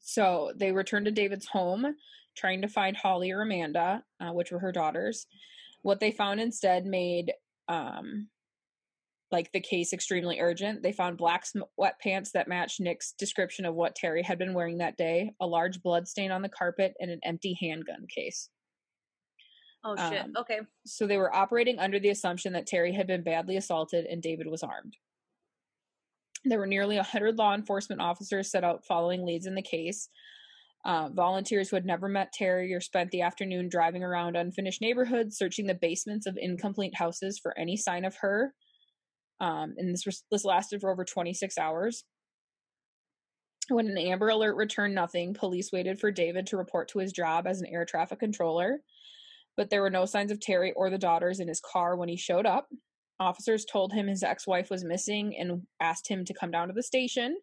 So 0.00 0.52
they 0.54 0.70
returned 0.70 1.06
to 1.06 1.10
David's 1.10 1.46
home, 1.46 1.96
trying 2.36 2.62
to 2.62 2.68
find 2.68 2.96
Holly 2.96 3.32
or 3.32 3.42
Amanda, 3.42 4.04
uh, 4.20 4.32
which 4.32 4.52
were 4.52 4.60
her 4.60 4.72
daughters. 4.72 5.26
What 5.82 5.98
they 5.98 6.12
found 6.12 6.40
instead 6.40 6.86
made 6.86 7.32
um, 7.68 8.28
like 9.34 9.50
the 9.50 9.60
case 9.60 9.92
extremely 9.92 10.38
urgent. 10.38 10.80
They 10.80 10.92
found 10.92 11.18
black 11.18 11.44
sweatpants 11.44 12.30
that 12.34 12.46
matched 12.46 12.80
Nick's 12.80 13.14
description 13.18 13.64
of 13.64 13.74
what 13.74 13.96
Terry 13.96 14.22
had 14.22 14.38
been 14.38 14.54
wearing 14.54 14.78
that 14.78 14.96
day, 14.96 15.32
a 15.40 15.46
large 15.46 15.82
blood 15.82 16.06
stain 16.06 16.30
on 16.30 16.40
the 16.40 16.48
carpet, 16.48 16.94
and 17.00 17.10
an 17.10 17.18
empty 17.24 17.58
handgun 17.60 18.06
case. 18.14 18.48
Oh 19.84 19.96
shit. 19.96 20.22
Um, 20.22 20.34
okay. 20.38 20.60
So 20.86 21.08
they 21.08 21.16
were 21.16 21.34
operating 21.34 21.80
under 21.80 21.98
the 21.98 22.10
assumption 22.10 22.52
that 22.52 22.68
Terry 22.68 22.92
had 22.92 23.08
been 23.08 23.24
badly 23.24 23.56
assaulted 23.56 24.06
and 24.06 24.22
David 24.22 24.46
was 24.46 24.62
armed. 24.62 24.96
There 26.44 26.60
were 26.60 26.66
nearly 26.68 26.94
100 26.94 27.36
law 27.36 27.54
enforcement 27.54 28.00
officers 28.00 28.52
set 28.52 28.62
out 28.62 28.86
following 28.86 29.26
leads 29.26 29.46
in 29.46 29.56
the 29.56 29.62
case. 29.62 30.08
Uh, 30.84 31.08
volunteers 31.08 31.70
who 31.70 31.76
had 31.76 31.86
never 31.86 32.08
met 32.08 32.32
Terry 32.32 32.72
or 32.72 32.80
spent 32.80 33.10
the 33.10 33.22
afternoon 33.22 33.68
driving 33.68 34.04
around 34.04 34.36
unfinished 34.36 34.80
neighborhoods, 34.80 35.36
searching 35.36 35.66
the 35.66 35.74
basements 35.74 36.26
of 36.26 36.38
incomplete 36.40 36.94
houses 36.94 37.40
for 37.42 37.58
any 37.58 37.76
sign 37.76 38.04
of 38.04 38.14
her 38.20 38.54
um, 39.40 39.74
and 39.76 39.92
this 39.92 40.06
was 40.06 40.24
this 40.30 40.44
lasted 40.44 40.80
for 40.80 40.90
over 40.90 41.04
26 41.04 41.58
hours. 41.58 42.04
When 43.68 43.88
an 43.88 43.96
Amber 43.96 44.28
Alert 44.28 44.56
returned 44.56 44.94
nothing, 44.94 45.32
police 45.32 45.70
waited 45.72 45.98
for 45.98 46.10
David 46.10 46.46
to 46.48 46.56
report 46.56 46.88
to 46.88 46.98
his 46.98 47.12
job 47.12 47.46
as 47.46 47.60
an 47.60 47.66
air 47.66 47.84
traffic 47.84 48.20
controller, 48.20 48.80
but 49.56 49.70
there 49.70 49.80
were 49.80 49.90
no 49.90 50.04
signs 50.04 50.30
of 50.30 50.40
Terry 50.40 50.72
or 50.76 50.90
the 50.90 50.98
daughters 50.98 51.40
in 51.40 51.48
his 51.48 51.60
car 51.60 51.96
when 51.96 52.08
he 52.08 52.16
showed 52.16 52.46
up. 52.46 52.68
Officers 53.20 53.64
told 53.64 53.92
him 53.92 54.06
his 54.06 54.22
ex 54.22 54.46
wife 54.46 54.70
was 54.70 54.84
missing 54.84 55.34
and 55.38 55.62
asked 55.80 56.08
him 56.08 56.24
to 56.24 56.34
come 56.34 56.50
down 56.50 56.68
to 56.68 56.74
the 56.74 56.82
station. 56.82 57.36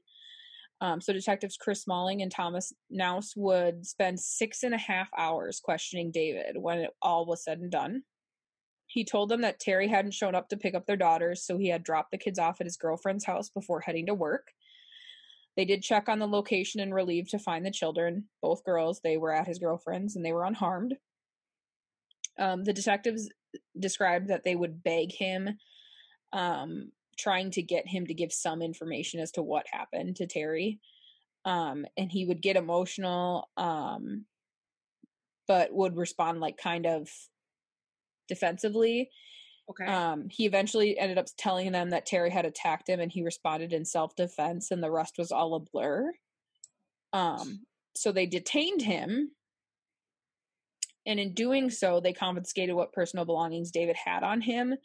Um, 0.81 0.99
so 0.99 1.13
detectives 1.13 1.57
Chris 1.57 1.85
Schmaling 1.85 2.23
and 2.23 2.31
Thomas 2.31 2.73
Naus 2.89 3.33
would 3.35 3.85
spend 3.85 4.19
six 4.19 4.63
and 4.63 4.73
a 4.73 4.79
half 4.79 5.09
hours 5.17 5.61
questioning 5.63 6.11
David 6.11 6.55
when 6.57 6.79
it 6.79 6.89
all 7.01 7.25
was 7.25 7.43
said 7.43 7.59
and 7.59 7.71
done. 7.71 8.01
He 8.91 9.05
told 9.05 9.29
them 9.29 9.41
that 9.41 9.61
Terry 9.61 9.87
hadn't 9.87 10.13
shown 10.13 10.35
up 10.35 10.49
to 10.49 10.57
pick 10.57 10.75
up 10.75 10.85
their 10.85 10.97
daughters, 10.97 11.45
so 11.45 11.57
he 11.57 11.69
had 11.69 11.81
dropped 11.81 12.11
the 12.11 12.17
kids 12.17 12.37
off 12.37 12.59
at 12.59 12.67
his 12.67 12.75
girlfriend's 12.75 13.23
house 13.23 13.49
before 13.49 13.79
heading 13.79 14.07
to 14.07 14.13
work. 14.13 14.51
They 15.55 15.63
did 15.63 15.81
check 15.81 16.09
on 16.09 16.19
the 16.19 16.27
location 16.27 16.81
and 16.81 16.93
relieved 16.93 17.29
to 17.29 17.39
find 17.39 17.65
the 17.65 17.71
children, 17.71 18.25
both 18.41 18.65
girls. 18.65 18.99
They 19.01 19.15
were 19.15 19.33
at 19.33 19.47
his 19.47 19.59
girlfriend's 19.59 20.17
and 20.17 20.25
they 20.25 20.33
were 20.33 20.43
unharmed. 20.43 20.95
Um, 22.37 22.65
the 22.65 22.73
detectives 22.73 23.29
described 23.79 24.27
that 24.27 24.43
they 24.43 24.55
would 24.55 24.83
beg 24.83 25.13
him, 25.13 25.57
um, 26.33 26.91
trying 27.17 27.51
to 27.51 27.61
get 27.61 27.87
him 27.87 28.07
to 28.07 28.13
give 28.13 28.33
some 28.33 28.61
information 28.61 29.21
as 29.21 29.31
to 29.31 29.41
what 29.41 29.65
happened 29.71 30.17
to 30.17 30.27
Terry. 30.27 30.79
Um, 31.45 31.85
and 31.95 32.11
he 32.11 32.25
would 32.25 32.41
get 32.41 32.57
emotional, 32.57 33.49
um, 33.55 34.25
but 35.47 35.73
would 35.73 35.95
respond 35.95 36.41
like 36.41 36.57
kind 36.57 36.85
of 36.85 37.09
defensively. 38.31 39.09
Okay. 39.69 39.85
Um, 39.85 40.27
he 40.29 40.45
eventually 40.45 40.97
ended 40.97 41.17
up 41.17 41.27
telling 41.37 41.71
them 41.73 41.89
that 41.89 42.05
Terry 42.05 42.29
had 42.29 42.45
attacked 42.45 42.87
him 42.87 43.01
and 43.01 43.11
he 43.11 43.23
responded 43.23 43.73
in 43.73 43.83
self 43.83 44.15
defense, 44.15 44.71
and 44.71 44.81
the 44.81 44.89
rest 44.89 45.15
was 45.17 45.31
all 45.31 45.53
a 45.55 45.59
blur. 45.59 46.13
Um, 47.11 47.65
so 47.93 48.13
they 48.13 48.25
detained 48.25 48.81
him. 48.81 49.31
And 51.05 51.19
in 51.19 51.33
doing 51.33 51.69
so, 51.69 51.99
they 51.99 52.13
confiscated 52.13 52.75
what 52.75 52.93
personal 52.93 53.25
belongings 53.25 53.71
David 53.71 53.95
had 53.95 54.23
on 54.23 54.39
him, 54.39 54.75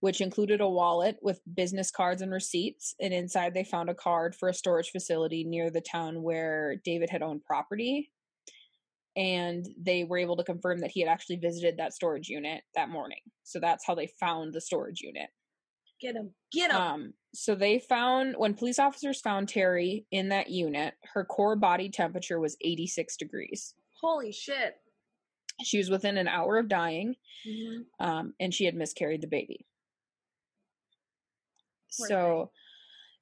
which 0.00 0.20
included 0.20 0.60
a 0.60 0.68
wallet 0.68 1.18
with 1.22 1.40
business 1.54 1.90
cards 1.90 2.22
and 2.22 2.32
receipts. 2.32 2.94
And 3.00 3.12
inside, 3.12 3.54
they 3.54 3.64
found 3.64 3.90
a 3.90 3.94
card 3.94 4.34
for 4.34 4.48
a 4.48 4.54
storage 4.54 4.90
facility 4.90 5.44
near 5.44 5.70
the 5.70 5.82
town 5.82 6.22
where 6.22 6.76
David 6.84 7.10
had 7.10 7.22
owned 7.22 7.44
property 7.44 8.10
and 9.16 9.66
they 9.80 10.04
were 10.04 10.18
able 10.18 10.36
to 10.36 10.44
confirm 10.44 10.78
that 10.80 10.90
he 10.90 11.00
had 11.00 11.08
actually 11.08 11.36
visited 11.36 11.76
that 11.76 11.92
storage 11.92 12.28
unit 12.28 12.62
that 12.74 12.88
morning. 12.88 13.18
So 13.42 13.60
that's 13.60 13.86
how 13.86 13.94
they 13.94 14.08
found 14.18 14.52
the 14.52 14.60
storage 14.60 15.00
unit. 15.00 15.28
Get 16.00 16.16
him. 16.16 16.30
Get 16.52 16.70
him. 16.70 16.76
Um, 16.76 17.14
so 17.34 17.54
they 17.54 17.78
found 17.78 18.34
when 18.36 18.54
police 18.54 18.78
officers 18.78 19.20
found 19.20 19.48
Terry 19.48 20.06
in 20.10 20.30
that 20.30 20.50
unit, 20.50 20.94
her 21.14 21.24
core 21.24 21.56
body 21.56 21.90
temperature 21.90 22.40
was 22.40 22.56
86 22.60 23.16
degrees. 23.16 23.74
Holy 24.00 24.32
shit. 24.32 24.74
She 25.62 25.78
was 25.78 25.90
within 25.90 26.16
an 26.16 26.26
hour 26.26 26.58
of 26.58 26.68
dying, 26.68 27.14
mm-hmm. 27.46 28.04
um, 28.04 28.32
and 28.40 28.52
she 28.52 28.64
had 28.64 28.74
miscarried 28.74 29.20
the 29.20 29.28
baby. 29.28 29.66
Poor 31.98 32.08
so. 32.08 32.50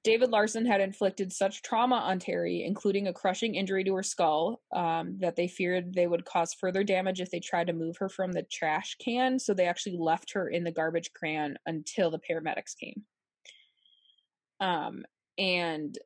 David 0.03 0.31
Larson 0.31 0.65
had 0.65 0.81
inflicted 0.81 1.31
such 1.31 1.63
trauma 1.63 1.97
on 1.97 2.19
Terry, 2.19 2.65
including 2.65 3.09
a 3.09 3.13
crushing 3.13 3.55
injury 3.55 3.85
to 3.85 3.95
her 3.95 4.03
skull, 4.03 4.63
um, 4.73 5.19
that 5.21 5.37
they 5.37 5.47
feared 5.47 5.93
they 5.93 6.07
would 6.07 6.25
cause 6.25 6.55
further 6.55 6.83
damage 6.83 7.21
if 7.21 7.31
they 7.31 7.41
tried 7.41 7.67
to 7.67 7.75
move 7.75 7.99
her 7.99 8.09
from 8.09 8.33
the 8.33 8.43
trash 8.45 8.97
can. 8.97 9.39
So 9.39 9.53
they 9.53 9.67
actually 9.67 9.99
left 9.99 10.33
her 10.33 10.49
in 10.49 10.65
the 10.65 10.73
garbage 10.73 11.11
can 11.13 11.59
until 11.67 12.11
the 12.11 12.19
paramedics 12.19 12.75
came. 12.79 13.03
Um, 14.59 15.05
and 15.37 15.99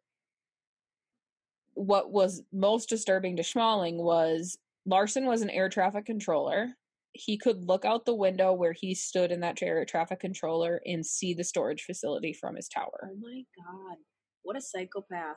what 1.74 2.10
was 2.10 2.42
most 2.52 2.88
disturbing 2.88 3.36
to 3.36 3.42
Schmaling 3.42 3.96
was 3.96 4.58
Larson 4.86 5.26
was 5.26 5.42
an 5.42 5.50
air 5.50 5.68
traffic 5.68 6.04
controller 6.04 6.76
he 7.14 7.38
could 7.38 7.64
look 7.64 7.84
out 7.84 8.04
the 8.04 8.14
window 8.14 8.52
where 8.52 8.72
he 8.72 8.92
stood 8.92 9.30
in 9.30 9.40
that 9.40 9.62
air 9.62 9.84
traffic 9.84 10.18
controller 10.18 10.82
and 10.84 11.06
see 11.06 11.32
the 11.32 11.44
storage 11.44 11.84
facility 11.84 12.32
from 12.32 12.56
his 12.56 12.68
tower. 12.68 13.08
Oh 13.10 13.16
my 13.20 13.44
god. 13.56 13.96
What 14.42 14.56
a 14.56 14.60
psychopath. 14.60 15.36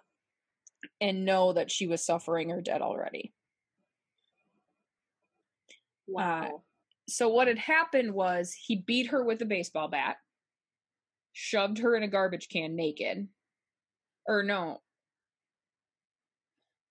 And 0.99 1.23
know 1.23 1.53
that 1.53 1.71
she 1.71 1.85
was 1.87 2.03
suffering 2.03 2.51
or 2.51 2.61
dead 2.61 2.81
already. 2.81 3.31
Wow. 6.07 6.41
Uh, 6.41 6.57
so 7.07 7.29
what 7.29 7.47
had 7.47 7.59
happened 7.59 8.11
was 8.11 8.53
he 8.53 8.83
beat 8.87 9.07
her 9.07 9.23
with 9.23 9.41
a 9.41 9.45
baseball 9.45 9.87
bat, 9.87 10.17
shoved 11.33 11.77
her 11.77 11.95
in 11.95 12.03
a 12.03 12.07
garbage 12.07 12.49
can 12.49 12.75
naked. 12.75 13.27
Or 14.27 14.41
no. 14.41 14.81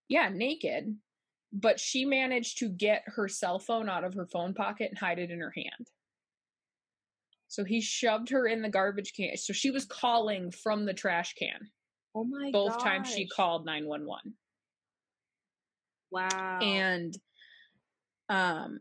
Yeah, 0.08 0.28
naked 0.28 0.96
but 1.60 1.80
she 1.80 2.04
managed 2.04 2.58
to 2.58 2.68
get 2.68 3.02
her 3.06 3.28
cell 3.28 3.58
phone 3.58 3.88
out 3.88 4.04
of 4.04 4.12
her 4.14 4.26
phone 4.26 4.52
pocket 4.52 4.90
and 4.90 4.98
hide 4.98 5.18
it 5.18 5.30
in 5.30 5.40
her 5.40 5.52
hand. 5.56 5.90
So 7.48 7.64
he 7.64 7.80
shoved 7.80 8.28
her 8.28 8.46
in 8.46 8.60
the 8.60 8.68
garbage 8.68 9.14
can. 9.14 9.36
So 9.38 9.52
she 9.52 9.70
was 9.70 9.86
calling 9.86 10.50
from 10.50 10.84
the 10.84 10.92
trash 10.92 11.34
can. 11.34 11.70
Oh 12.14 12.24
my 12.24 12.50
Both 12.52 12.74
gosh. 12.74 12.82
times 12.82 13.10
she 13.10 13.26
called 13.26 13.64
911. 13.64 14.34
Wow. 16.10 16.58
And 16.60 17.16
um 18.28 18.78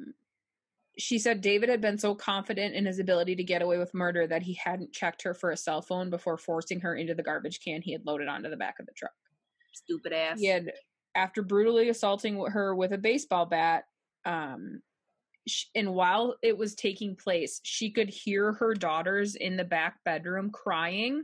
she 0.97 1.19
said 1.19 1.41
David 1.41 1.69
had 1.69 1.81
been 1.81 1.97
so 1.97 2.15
confident 2.15 2.73
in 2.73 2.85
his 2.85 2.99
ability 2.99 3.35
to 3.35 3.43
get 3.43 3.61
away 3.61 3.77
with 3.77 3.93
murder 3.93 4.27
that 4.27 4.41
he 4.41 4.53
hadn't 4.53 4.93
checked 4.93 5.21
her 5.23 5.33
for 5.33 5.51
a 5.51 5.57
cell 5.57 5.81
phone 5.81 6.09
before 6.09 6.37
forcing 6.37 6.79
her 6.81 6.95
into 6.95 7.13
the 7.13 7.23
garbage 7.23 7.59
can 7.61 7.81
he 7.81 7.91
had 7.91 8.05
loaded 8.05 8.27
onto 8.27 8.49
the 8.49 8.57
back 8.57 8.75
of 8.79 8.85
the 8.85 8.93
truck. 8.93 9.11
Stupid 9.73 10.13
ass. 10.13 10.39
He 10.39 10.47
had 10.47 10.71
after 11.15 11.41
brutally 11.41 11.89
assaulting 11.89 12.43
her 12.47 12.75
with 12.75 12.93
a 12.93 12.97
baseball 12.97 13.45
bat 13.45 13.85
um 14.25 14.81
and 15.75 15.93
while 15.93 16.35
it 16.41 16.57
was 16.57 16.75
taking 16.75 17.15
place 17.15 17.61
she 17.63 17.91
could 17.91 18.09
hear 18.09 18.53
her 18.53 18.73
daughters 18.73 19.35
in 19.35 19.57
the 19.57 19.63
back 19.63 19.97
bedroom 20.03 20.49
crying 20.51 21.23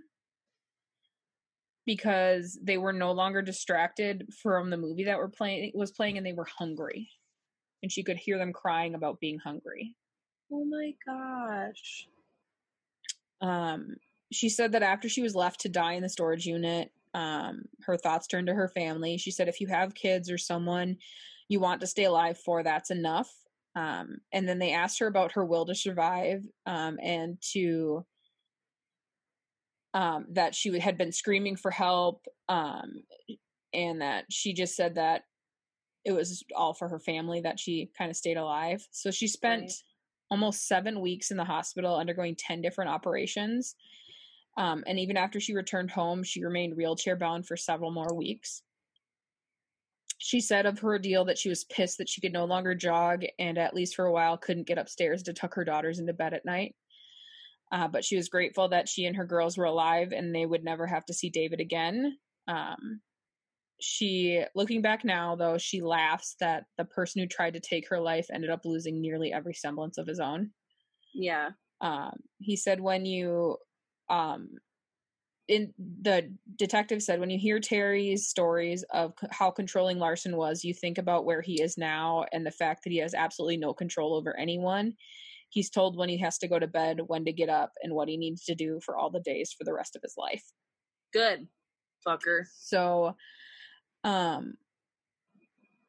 because 1.85 2.59
they 2.61 2.77
were 2.77 2.93
no 2.93 3.11
longer 3.11 3.41
distracted 3.41 4.27
from 4.41 4.69
the 4.69 4.77
movie 4.77 5.05
that 5.05 5.17
were 5.17 5.29
playing 5.29 5.71
was 5.73 5.91
playing 5.91 6.17
and 6.17 6.25
they 6.25 6.33
were 6.33 6.47
hungry. 6.57 7.09
And 7.83 7.91
she 7.91 8.03
could 8.03 8.17
hear 8.17 8.37
them 8.37 8.53
crying 8.53 8.93
about 8.93 9.19
being 9.19 9.39
hungry. 9.39 9.95
Oh 10.51 10.63
my 10.65 10.93
gosh. 11.05 12.07
Um 13.41 13.95
she 14.31 14.49
said 14.49 14.73
that 14.73 14.83
after 14.83 15.09
she 15.09 15.21
was 15.21 15.35
left 15.35 15.61
to 15.61 15.69
die 15.69 15.93
in 15.93 16.03
the 16.03 16.09
storage 16.09 16.45
unit 16.45 16.91
um, 17.13 17.63
her 17.85 17.97
thoughts 17.97 18.27
turned 18.27 18.47
to 18.47 18.53
her 18.53 18.69
family. 18.69 19.17
She 19.17 19.31
said, 19.31 19.47
if 19.47 19.59
you 19.59 19.67
have 19.67 19.95
kids 19.95 20.29
or 20.29 20.37
someone 20.37 20.97
you 21.49 21.59
want 21.59 21.81
to 21.81 21.87
stay 21.87 22.05
alive 22.05 22.37
for, 22.37 22.63
that's 22.63 22.91
enough. 22.91 23.29
Um, 23.75 24.17
and 24.31 24.47
then 24.47 24.59
they 24.59 24.73
asked 24.73 24.99
her 24.99 25.07
about 25.07 25.33
her 25.33 25.45
will 25.45 25.65
to 25.65 25.75
survive 25.75 26.43
um, 26.65 26.97
and 27.01 27.37
to 27.53 28.05
um, 29.93 30.25
that 30.31 30.55
she 30.55 30.77
had 30.79 30.97
been 30.97 31.11
screaming 31.11 31.55
for 31.55 31.71
help, 31.71 32.25
um, 32.47 33.03
and 33.73 34.01
that 34.01 34.25
she 34.29 34.53
just 34.53 34.75
said 34.75 34.95
that 34.95 35.23
it 36.05 36.13
was 36.13 36.43
all 36.55 36.73
for 36.73 36.87
her 36.87 36.99
family 36.99 37.41
that 37.41 37.59
she 37.59 37.91
kind 37.97 38.09
of 38.09 38.17
stayed 38.17 38.37
alive. 38.37 38.85
So 38.91 39.11
she 39.11 39.27
spent 39.27 39.63
right. 39.63 39.71
almost 40.29 40.67
seven 40.67 40.99
weeks 40.99 41.31
in 41.31 41.37
the 41.37 41.43
hospital 41.43 41.95
undergoing 41.95 42.35
10 42.35 42.61
different 42.61 42.89
operations. 42.89 43.75
Um, 44.57 44.83
and 44.85 44.99
even 44.99 45.17
after 45.17 45.39
she 45.39 45.53
returned 45.53 45.91
home, 45.91 46.23
she 46.23 46.43
remained 46.43 46.75
wheelchair 46.75 47.15
bound 47.15 47.47
for 47.47 47.55
several 47.55 47.91
more 47.91 48.13
weeks. 48.13 48.61
She 50.17 50.39
said 50.39 50.65
of 50.65 50.79
her 50.79 50.89
ordeal 50.89 51.25
that 51.25 51.37
she 51.37 51.49
was 51.49 51.63
pissed 51.63 51.97
that 51.97 52.09
she 52.09 52.21
could 52.21 52.33
no 52.33 52.45
longer 52.45 52.75
jog 52.75 53.23
and, 53.39 53.57
at 53.57 53.73
least 53.73 53.95
for 53.95 54.05
a 54.05 54.11
while, 54.11 54.37
couldn't 54.37 54.67
get 54.67 54.77
upstairs 54.77 55.23
to 55.23 55.33
tuck 55.33 55.55
her 55.55 55.63
daughters 55.63 55.99
into 55.99 56.13
bed 56.13 56.33
at 56.33 56.45
night. 56.45 56.75
Uh, 57.71 57.87
but 57.87 58.03
she 58.03 58.17
was 58.17 58.29
grateful 58.29 58.67
that 58.67 58.89
she 58.89 59.05
and 59.05 59.15
her 59.15 59.25
girls 59.25 59.57
were 59.57 59.65
alive 59.65 60.11
and 60.11 60.35
they 60.35 60.45
would 60.45 60.63
never 60.63 60.85
have 60.85 61.05
to 61.05 61.13
see 61.13 61.29
David 61.29 61.59
again. 61.61 62.17
Um, 62.47 63.01
she, 63.79 64.43
looking 64.53 64.81
back 64.81 65.03
now, 65.03 65.35
though, 65.35 65.57
she 65.57 65.81
laughs 65.81 66.35
that 66.39 66.65
the 66.77 66.85
person 66.85 67.21
who 67.21 67.27
tried 67.27 67.53
to 67.53 67.59
take 67.59 67.89
her 67.89 67.99
life 67.99 68.27
ended 68.31 68.51
up 68.51 68.65
losing 68.65 69.01
nearly 69.01 69.33
every 69.33 69.53
semblance 69.53 69.97
of 69.97 70.05
his 70.05 70.19
own. 70.19 70.51
Yeah. 71.13 71.51
Um, 71.79 72.11
he 72.39 72.57
said, 72.57 72.79
when 72.79 73.05
you 73.05 73.57
um, 74.11 74.49
in 75.47 75.73
the 76.01 76.31
detective 76.57 77.01
said 77.01 77.19
when 77.19 77.29
you 77.29 77.39
hear 77.39 77.59
Terry's 77.59 78.27
stories 78.27 78.83
of 78.93 79.13
how 79.31 79.49
controlling 79.49 79.97
Larson 79.97 80.37
was, 80.37 80.63
you 80.63 80.73
think 80.73 80.97
about 80.97 81.25
where 81.25 81.41
he 81.41 81.61
is 81.61 81.77
now 81.77 82.25
and 82.31 82.45
the 82.45 82.51
fact 82.51 82.83
that 82.83 82.91
he 82.91 82.99
has 82.99 83.13
absolutely 83.13 83.57
no 83.57 83.73
control 83.73 84.13
over 84.13 84.37
anyone. 84.37 84.93
He's 85.49 85.69
told 85.69 85.97
when 85.97 86.09
he 86.09 86.17
has 86.19 86.37
to 86.39 86.47
go 86.47 86.59
to 86.59 86.67
bed, 86.67 86.99
when 87.07 87.25
to 87.25 87.33
get 87.33 87.49
up, 87.49 87.71
and 87.83 87.93
what 87.93 88.07
he 88.07 88.15
needs 88.15 88.45
to 88.45 88.55
do 88.55 88.79
for 88.85 88.95
all 88.95 89.09
the 89.09 89.19
days 89.19 89.53
for 89.57 89.65
the 89.65 89.73
rest 89.73 89.95
of 89.95 90.01
his 90.01 90.13
life. 90.17 90.43
Good. 91.11 91.47
Fucker. 92.07 92.43
So 92.53 93.15
um 94.03 94.53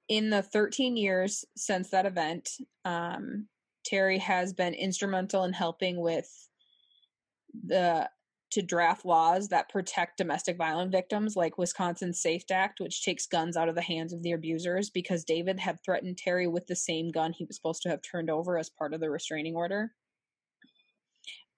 in 0.09 0.31
the 0.31 0.43
13 0.43 0.97
years 0.97 1.45
since 1.57 1.91
that 1.91 2.07
event, 2.07 2.51
um 2.85 3.49
Terry 3.85 4.19
has 4.19 4.53
been 4.53 4.75
instrumental 4.75 5.45
in 5.45 5.53
helping 5.53 6.01
with 6.01 6.29
the 7.67 8.09
to 8.53 8.61
draft 8.61 9.07
laws 9.07 9.49
that 9.49 9.71
protect 9.71 10.19
domestic 10.19 10.59
violence 10.59 10.93
victims, 10.93 11.37
like 11.37 11.57
Wisconsin's 11.57 12.21
SAFE 12.21 12.51
Act, 12.51 12.81
which 12.81 13.03
takes 13.03 13.27
guns 13.27 13.57
out 13.57 13.71
of 13.71 13.75
the 13.75 13.81
hands 13.81 14.13
of 14.13 14.23
the 14.23 14.33
abusers, 14.33 14.91
because 14.91 15.25
David 15.25 15.59
had 15.59 15.79
threatened 15.83 16.19
Terry 16.19 16.47
with 16.47 16.67
the 16.67 16.77
same 16.77 17.11
gun 17.11 17.33
he 17.33 17.47
was 17.47 17.57
supposed 17.57 17.81
to 17.83 17.89
have 17.89 18.03
turned 18.03 18.29
over 18.29 18.59
as 18.59 18.69
part 18.69 18.93
of 18.93 19.01
the 19.01 19.09
restraining 19.11 19.57
order. 19.57 19.93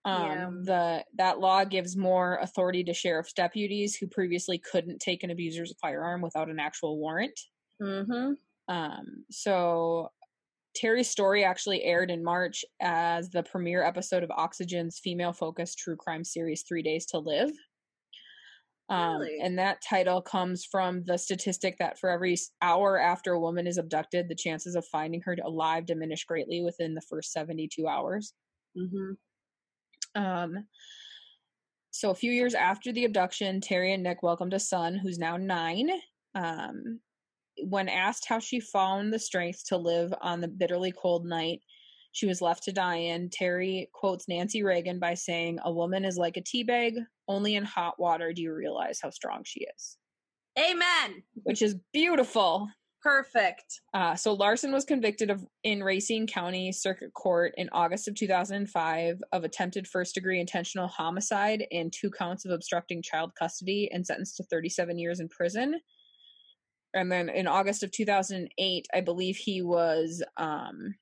Um, 0.06 0.22
yeah. 0.22 0.50
the 0.62 1.04
that 1.16 1.40
law 1.40 1.64
gives 1.64 1.96
more 1.96 2.36
authority 2.42 2.84
to 2.84 2.92
sheriff's 2.92 3.32
deputies 3.32 3.96
who 3.96 4.06
previously 4.06 4.58
couldn't 4.58 5.00
take 5.00 5.22
an 5.22 5.30
abuser's 5.30 5.74
firearm 5.80 6.20
without 6.20 6.50
an 6.50 6.60
actual 6.60 6.98
warrant. 6.98 7.40
Mm-hmm. 7.82 8.32
Um, 8.68 9.24
so 9.30 10.10
Terry's 10.74 11.08
story 11.08 11.44
actually 11.44 11.84
aired 11.84 12.10
in 12.10 12.22
March 12.22 12.64
as 12.80 13.30
the 13.30 13.42
premiere 13.42 13.84
episode 13.84 14.22
of 14.22 14.30
Oxygen's 14.30 14.98
female 14.98 15.32
focused 15.32 15.78
true 15.78 15.96
crime 15.96 16.24
series, 16.24 16.64
Three 16.66 16.82
Days 16.82 17.06
to 17.06 17.18
Live. 17.18 17.52
Um, 18.90 19.20
really? 19.20 19.38
And 19.40 19.58
that 19.58 19.82
title 19.88 20.20
comes 20.20 20.64
from 20.64 21.04
the 21.04 21.16
statistic 21.16 21.78
that 21.78 21.98
for 21.98 22.10
every 22.10 22.36
hour 22.60 22.98
after 22.98 23.32
a 23.32 23.40
woman 23.40 23.66
is 23.66 23.78
abducted, 23.78 24.28
the 24.28 24.34
chances 24.34 24.74
of 24.74 24.84
finding 24.86 25.22
her 25.22 25.36
alive 25.42 25.86
diminish 25.86 26.24
greatly 26.24 26.60
within 26.62 26.94
the 26.94 27.02
first 27.08 27.32
72 27.32 27.86
hours. 27.86 28.34
Mm-hmm. 28.76 30.22
Um, 30.22 30.66
so 31.90 32.10
a 32.10 32.14
few 32.14 32.32
years 32.32 32.54
after 32.54 32.92
the 32.92 33.04
abduction, 33.04 33.60
Terry 33.60 33.94
and 33.94 34.02
Nick 34.02 34.22
welcomed 34.22 34.52
a 34.52 34.60
son 34.60 34.96
who's 34.96 35.18
now 35.18 35.36
nine. 35.36 35.90
Um, 36.34 37.00
when 37.62 37.88
asked 37.88 38.26
how 38.28 38.38
she 38.38 38.60
found 38.60 39.12
the 39.12 39.18
strength 39.18 39.64
to 39.68 39.76
live 39.76 40.12
on 40.20 40.40
the 40.40 40.48
bitterly 40.48 40.92
cold 40.92 41.24
night 41.24 41.60
she 42.14 42.26
was 42.26 42.40
left 42.40 42.62
to 42.62 42.72
die 42.72 42.94
in, 42.94 43.28
Terry 43.28 43.90
quotes 43.92 44.28
Nancy 44.28 44.62
Reagan 44.62 45.00
by 45.00 45.14
saying, 45.14 45.58
A 45.64 45.72
woman 45.72 46.04
is 46.04 46.16
like 46.16 46.36
a 46.36 46.42
tea 46.42 46.62
bag, 46.62 46.94
only 47.26 47.56
in 47.56 47.64
hot 47.64 47.98
water 47.98 48.32
do 48.32 48.40
you 48.40 48.54
realize 48.54 49.00
how 49.02 49.10
strong 49.10 49.42
she 49.44 49.66
is. 49.76 49.98
Amen. 50.56 51.24
Which 51.42 51.60
is 51.60 51.74
beautiful. 51.92 52.68
Perfect. 53.02 53.80
Uh, 53.92 54.14
so 54.14 54.32
Larson 54.32 54.72
was 54.72 54.84
convicted 54.84 55.28
of 55.28 55.44
in 55.64 55.82
Racine 55.82 56.28
County 56.28 56.70
Circuit 56.70 57.12
Court 57.14 57.52
in 57.56 57.68
August 57.72 58.06
of 58.06 58.14
2005 58.14 59.20
of 59.32 59.42
attempted 59.42 59.88
first 59.88 60.14
degree 60.14 60.38
intentional 60.38 60.86
homicide 60.86 61.66
and 61.72 61.92
two 61.92 62.12
counts 62.12 62.44
of 62.44 62.52
obstructing 62.52 63.02
child 63.02 63.32
custody 63.36 63.90
and 63.92 64.06
sentenced 64.06 64.36
to 64.36 64.44
37 64.44 65.00
years 65.00 65.18
in 65.18 65.28
prison 65.28 65.80
and 66.94 67.10
then 67.10 67.28
in 67.28 67.46
August 67.46 67.82
of 67.82 67.90
2008, 67.90 68.86
I 68.94 69.00
believe 69.00 69.36
he 69.36 69.62
was 69.62 70.22
um 70.36 70.94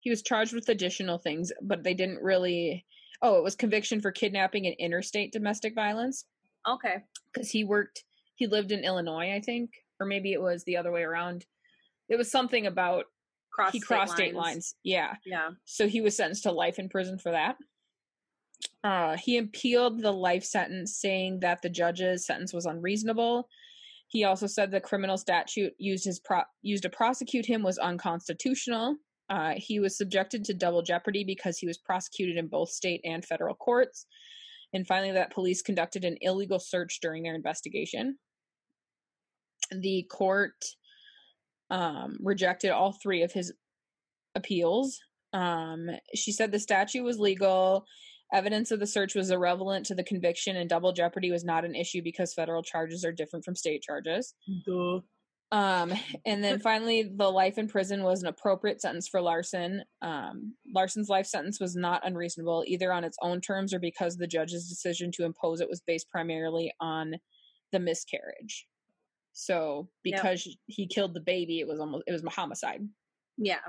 he 0.00 0.08
was 0.08 0.22
charged 0.22 0.54
with 0.54 0.68
additional 0.70 1.18
things, 1.18 1.52
but 1.60 1.82
they 1.82 1.94
didn't 1.94 2.22
really 2.22 2.86
Oh, 3.22 3.36
it 3.36 3.44
was 3.44 3.54
conviction 3.54 4.00
for 4.00 4.12
kidnapping 4.12 4.66
and 4.66 4.74
interstate 4.78 5.32
domestic 5.32 5.74
violence. 5.74 6.24
Okay. 6.66 7.02
Cuz 7.34 7.50
he 7.50 7.64
worked 7.64 8.04
he 8.36 8.46
lived 8.46 8.72
in 8.72 8.84
Illinois, 8.84 9.34
I 9.34 9.40
think, 9.40 9.70
or 9.98 10.06
maybe 10.06 10.32
it 10.32 10.40
was 10.40 10.64
the 10.64 10.76
other 10.76 10.92
way 10.92 11.02
around. 11.02 11.44
It 12.08 12.16
was 12.16 12.30
something 12.30 12.66
about 12.66 13.04
Cross 13.52 13.72
he 13.72 13.80
crossed 13.80 14.14
state 14.14 14.34
lines. 14.34 14.46
lines. 14.46 14.74
Yeah. 14.84 15.16
Yeah. 15.26 15.50
So 15.64 15.88
he 15.88 16.00
was 16.00 16.16
sentenced 16.16 16.44
to 16.44 16.52
life 16.52 16.78
in 16.78 16.88
prison 16.88 17.18
for 17.18 17.32
that. 17.32 17.56
Uh, 18.84 19.16
he 19.16 19.38
appealed 19.38 20.00
the 20.00 20.12
life 20.12 20.44
sentence, 20.44 20.96
saying 20.96 21.40
that 21.40 21.60
the 21.60 21.68
judge's 21.68 22.24
sentence 22.24 22.52
was 22.52 22.66
unreasonable 22.66 23.48
he 24.10 24.24
also 24.24 24.48
said 24.48 24.72
the 24.72 24.80
criminal 24.80 25.16
statute 25.16 25.72
used 25.78 26.04
his 26.04 26.18
pro- 26.18 26.42
used 26.62 26.82
to 26.82 26.90
prosecute 26.90 27.46
him 27.46 27.62
was 27.62 27.78
unconstitutional. 27.78 28.96
Uh, 29.30 29.52
he 29.56 29.78
was 29.78 29.96
subjected 29.96 30.44
to 30.44 30.52
double 30.52 30.82
jeopardy 30.82 31.22
because 31.22 31.58
he 31.58 31.66
was 31.68 31.78
prosecuted 31.78 32.36
in 32.36 32.48
both 32.48 32.70
state 32.70 33.00
and 33.04 33.24
federal 33.24 33.54
courts. 33.54 34.06
And 34.72 34.84
finally, 34.84 35.12
that 35.12 35.32
police 35.32 35.62
conducted 35.62 36.04
an 36.04 36.16
illegal 36.22 36.58
search 36.58 36.98
during 37.00 37.22
their 37.22 37.36
investigation. 37.36 38.18
The 39.70 40.04
court 40.10 40.56
um, 41.70 42.18
rejected 42.20 42.72
all 42.72 42.98
three 43.00 43.22
of 43.22 43.30
his 43.30 43.52
appeals. 44.34 44.98
Um, 45.32 45.88
she 46.16 46.32
said 46.32 46.50
the 46.50 46.58
statute 46.58 47.04
was 47.04 47.20
legal 47.20 47.84
Evidence 48.32 48.70
of 48.70 48.78
the 48.78 48.86
search 48.86 49.14
was 49.14 49.30
irrelevant 49.30 49.86
to 49.86 49.94
the 49.94 50.04
conviction, 50.04 50.56
and 50.56 50.68
double 50.68 50.92
jeopardy 50.92 51.30
was 51.30 51.44
not 51.44 51.64
an 51.64 51.74
issue 51.74 52.02
because 52.02 52.32
federal 52.32 52.62
charges 52.62 53.04
are 53.04 53.12
different 53.12 53.44
from 53.44 53.56
state 53.56 53.82
charges. 53.82 54.34
Duh. 54.66 55.00
Um, 55.52 55.92
and 56.24 56.42
then 56.42 56.60
finally, 56.60 57.10
the 57.14 57.30
life 57.30 57.58
in 57.58 57.68
prison 57.68 58.02
was 58.02 58.22
an 58.22 58.28
appropriate 58.28 58.80
sentence 58.80 59.08
for 59.08 59.20
Larson. 59.20 59.82
Um, 60.02 60.54
Larson's 60.74 61.08
life 61.08 61.26
sentence 61.26 61.58
was 61.60 61.74
not 61.74 62.06
unreasonable, 62.06 62.64
either 62.66 62.92
on 62.92 63.04
its 63.04 63.16
own 63.22 63.40
terms 63.40 63.74
or 63.74 63.80
because 63.80 64.16
the 64.16 64.26
judge's 64.26 64.68
decision 64.68 65.10
to 65.12 65.24
impose 65.24 65.60
it 65.60 65.68
was 65.68 65.82
based 65.86 66.08
primarily 66.08 66.72
on 66.80 67.14
the 67.72 67.80
miscarriage. 67.80 68.66
So, 69.32 69.88
because 70.02 70.46
yep. 70.46 70.56
he 70.66 70.86
killed 70.86 71.14
the 71.14 71.20
baby, 71.20 71.60
it 71.60 71.68
was 71.68 71.80
almost 71.80 72.04
it 72.06 72.12
was 72.12 72.24
a 72.24 72.30
homicide. 72.30 72.86
Yeah. 73.36 73.60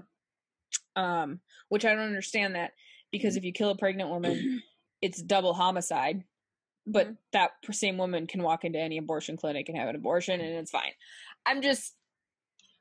Um, 0.96 1.40
which 1.70 1.86
I 1.86 1.94
don't 1.94 2.04
understand 2.04 2.56
that 2.56 2.72
because 3.12 3.36
if 3.36 3.44
you 3.44 3.52
kill 3.52 3.70
a 3.70 3.76
pregnant 3.76 4.10
woman, 4.10 4.62
it's 5.02 5.22
double 5.22 5.54
homicide. 5.54 6.24
But 6.88 7.06
mm-hmm. 7.06 7.14
that 7.34 7.52
same 7.72 7.98
woman 7.98 8.26
can 8.26 8.42
walk 8.42 8.66
into 8.66 8.80
any 8.80 8.98
abortion 8.98 9.38
clinic 9.38 9.70
and 9.70 9.78
have 9.78 9.90
an 9.90 9.96
abortion, 9.96 10.42
and 10.42 10.56
it's 10.56 10.72
fine. 10.72 10.92
I'm 11.46 11.62
just, 11.62 11.94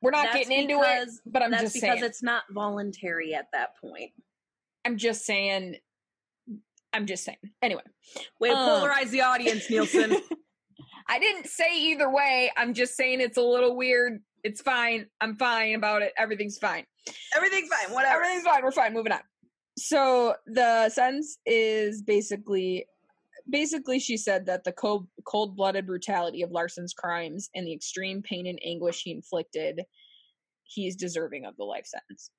we're 0.00 0.10
not 0.10 0.32
that's 0.32 0.48
getting 0.48 0.70
into 0.70 0.82
it, 0.82 1.08
but 1.26 1.42
I'm 1.42 1.52
just 1.52 1.74
because 1.74 1.98
saying. 1.98 2.04
it's 2.04 2.22
not 2.22 2.44
voluntary 2.50 3.34
at 3.34 3.48
that 3.52 3.76
point. 3.78 4.12
I'm 4.86 4.96
just 4.96 5.26
saying. 5.26 5.76
I'm 6.92 7.06
just 7.06 7.24
saying. 7.24 7.38
Anyway, 7.60 7.82
way 8.40 8.48
to 8.48 8.56
um, 8.56 8.68
polarize 8.68 9.10
the 9.10 9.20
audience, 9.20 9.68
Nielsen. 9.68 10.16
I 11.08 11.18
didn't 11.18 11.46
say 11.46 11.78
either 11.78 12.10
way. 12.10 12.50
I'm 12.56 12.72
just 12.72 12.96
saying 12.96 13.20
it's 13.20 13.36
a 13.36 13.42
little 13.42 13.76
weird. 13.76 14.20
It's 14.42 14.62
fine. 14.62 15.06
I'm 15.20 15.36
fine 15.36 15.74
about 15.74 16.00
it. 16.00 16.12
Everything's 16.16 16.56
fine. 16.56 16.84
Everything's 17.36 17.68
fine. 17.68 17.94
Whatever. 17.94 18.22
Everything's 18.22 18.44
fine. 18.44 18.62
We're 18.62 18.70
fine. 18.70 18.94
Moving 18.94 19.12
on 19.12 19.20
so 19.76 20.34
the 20.46 20.88
sentence 20.88 21.38
is 21.46 22.02
basically 22.02 22.86
basically 23.48 23.98
she 23.98 24.16
said 24.16 24.46
that 24.46 24.64
the 24.64 24.72
cold 24.72 25.06
cold-blooded 25.26 25.86
brutality 25.86 26.42
of 26.42 26.50
Larson's 26.50 26.92
crimes 26.92 27.48
and 27.54 27.66
the 27.66 27.72
extreme 27.72 28.22
pain 28.22 28.46
and 28.46 28.58
anguish 28.64 29.02
he 29.02 29.12
inflicted 29.12 29.82
he's 30.64 30.96
deserving 30.96 31.46
of 31.46 31.56
the 31.56 31.64
life 31.64 31.86
sentence 31.86 32.30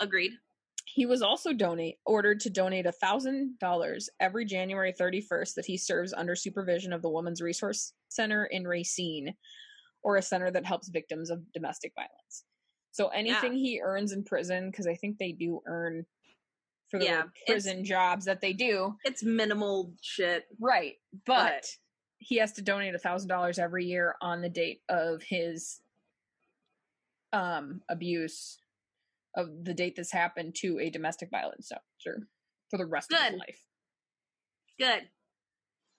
agreed 0.00 0.32
he 0.86 1.06
was 1.06 1.22
also 1.22 1.52
donate 1.52 1.96
ordered 2.04 2.40
to 2.40 2.50
donate 2.50 2.86
a 2.86 2.92
thousand 2.92 3.58
dollars 3.58 4.08
every 4.20 4.44
January 4.44 4.92
31st 4.92 5.54
that 5.54 5.66
he 5.66 5.76
serves 5.76 6.12
under 6.12 6.36
supervision 6.36 6.92
of 6.92 7.02
the 7.02 7.10
Women's 7.10 7.40
Resource 7.40 7.92
Center 8.08 8.44
in 8.46 8.66
Racine, 8.66 9.34
or 10.02 10.16
a 10.16 10.22
center 10.22 10.50
that 10.50 10.66
helps 10.66 10.88
victims 10.88 11.30
of 11.30 11.40
domestic 11.52 11.92
violence. 11.96 12.44
So 12.92 13.08
anything 13.08 13.54
yeah. 13.54 13.60
he 13.60 13.80
earns 13.82 14.12
in 14.12 14.22
prison, 14.22 14.70
because 14.70 14.86
I 14.86 14.94
think 14.94 15.18
they 15.18 15.32
do 15.32 15.60
earn 15.66 16.04
for 16.94 17.00
the 17.00 17.06
Yeah, 17.06 17.22
prison 17.46 17.84
jobs 17.84 18.24
that 18.26 18.40
they 18.40 18.52
do. 18.52 18.94
It's 19.04 19.22
minimal 19.24 19.92
shit. 20.00 20.44
Right. 20.60 20.94
But, 21.26 21.64
he 22.18 22.36
has 22.38 22.52
to 22.52 22.62
donate 22.62 22.94
a 22.94 22.98
thousand 22.98 23.28
dollars 23.28 23.58
every 23.58 23.84
year 23.84 24.14
on 24.22 24.40
the 24.40 24.48
date 24.48 24.80
of 24.88 25.22
his 25.22 25.80
um 27.34 27.80
abuse 27.90 28.56
of 29.36 29.48
the 29.64 29.74
date 29.74 29.96
this 29.96 30.10
happened 30.12 30.54
to 30.54 30.78
a 30.78 30.88
domestic 30.88 31.28
violence 31.30 31.70
officer 31.72 32.28
for 32.70 32.78
the 32.78 32.86
rest 32.86 33.12
of 33.12 33.18
his 33.20 33.38
life. 33.38 33.60
Good. 34.78 35.02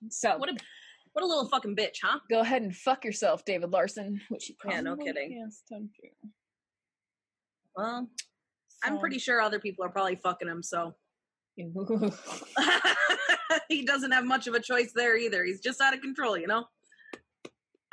So 0.10 0.38
What 0.38 0.50
a 0.50 0.56
what 1.14 1.24
a 1.24 1.28
little 1.28 1.48
fucking 1.48 1.76
bitch, 1.76 1.98
huh? 2.02 2.20
go 2.30 2.40
ahead 2.40 2.62
and 2.62 2.76
fuck 2.76 3.06
yourself, 3.06 3.46
David 3.46 3.72
Larson. 3.72 4.20
Which 4.30 4.50
you 4.50 4.56
Yeah, 4.66 4.82
probably 4.82 4.84
no 4.84 5.06
kidding. 5.06 5.42
has 5.44 5.62
done 5.70 5.90
too. 6.02 6.30
Well, 7.76 8.10
I'm 8.86 9.00
pretty 9.00 9.20
sure 9.20 9.42
other 9.42 9.60
people 9.60 9.86
are 9.86 9.90
probably 9.90 10.16
fucking 10.16 10.48
him, 10.48 10.64
so 10.64 10.96
he 13.70 13.86
doesn't 13.86 14.12
have 14.12 14.26
much 14.26 14.48
of 14.48 14.54
a 14.54 14.60
choice 14.60 14.92
there 14.94 15.18
either. 15.18 15.44
He's 15.44 15.62
just 15.62 15.82
out 15.82 15.94
of 15.94 16.02
control, 16.02 16.38
you 16.38 16.48
know? 16.48 16.66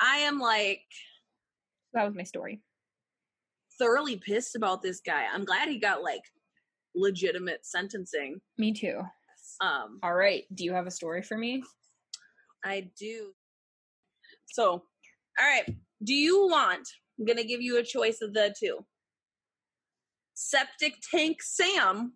I 0.01 0.17
am 0.19 0.41
like 0.41 0.83
that 1.95 2.05
was 2.05 2.15
my 2.15 2.25
story. 2.25 2.61
thoroughly 3.79 4.17
pissed 4.17 4.57
about 4.57 4.83
this 4.83 5.01
guy. 5.01 5.27
I'm 5.33 5.45
glad 5.45 5.69
he 5.69 5.79
got 5.79 6.03
like 6.03 6.23
legitimate 6.95 7.65
sentencing. 7.65 8.41
Me 8.59 8.73
too. 8.73 9.01
Um 9.61 9.99
All 10.03 10.15
right. 10.15 10.45
Do 10.55 10.65
you 10.65 10.73
have 10.73 10.87
a 10.87 10.91
story 10.91 11.23
for 11.23 11.37
me? 11.37 11.63
I 12.65 12.91
do. 12.99 13.33
So, 14.47 14.71
all 14.71 14.83
right. 15.41 15.65
Do 16.03 16.15
you 16.15 16.49
want? 16.49 16.89
I'm 17.19 17.27
going 17.27 17.39
to 17.39 17.45
give 17.45 17.61
you 17.61 17.79
a 17.79 17.83
choice 17.83 18.21
of 18.23 18.35
the 18.35 18.55
two. 18.59 18.85
Septic 20.49 20.95
Tank 21.11 21.43
Sam 21.43 22.15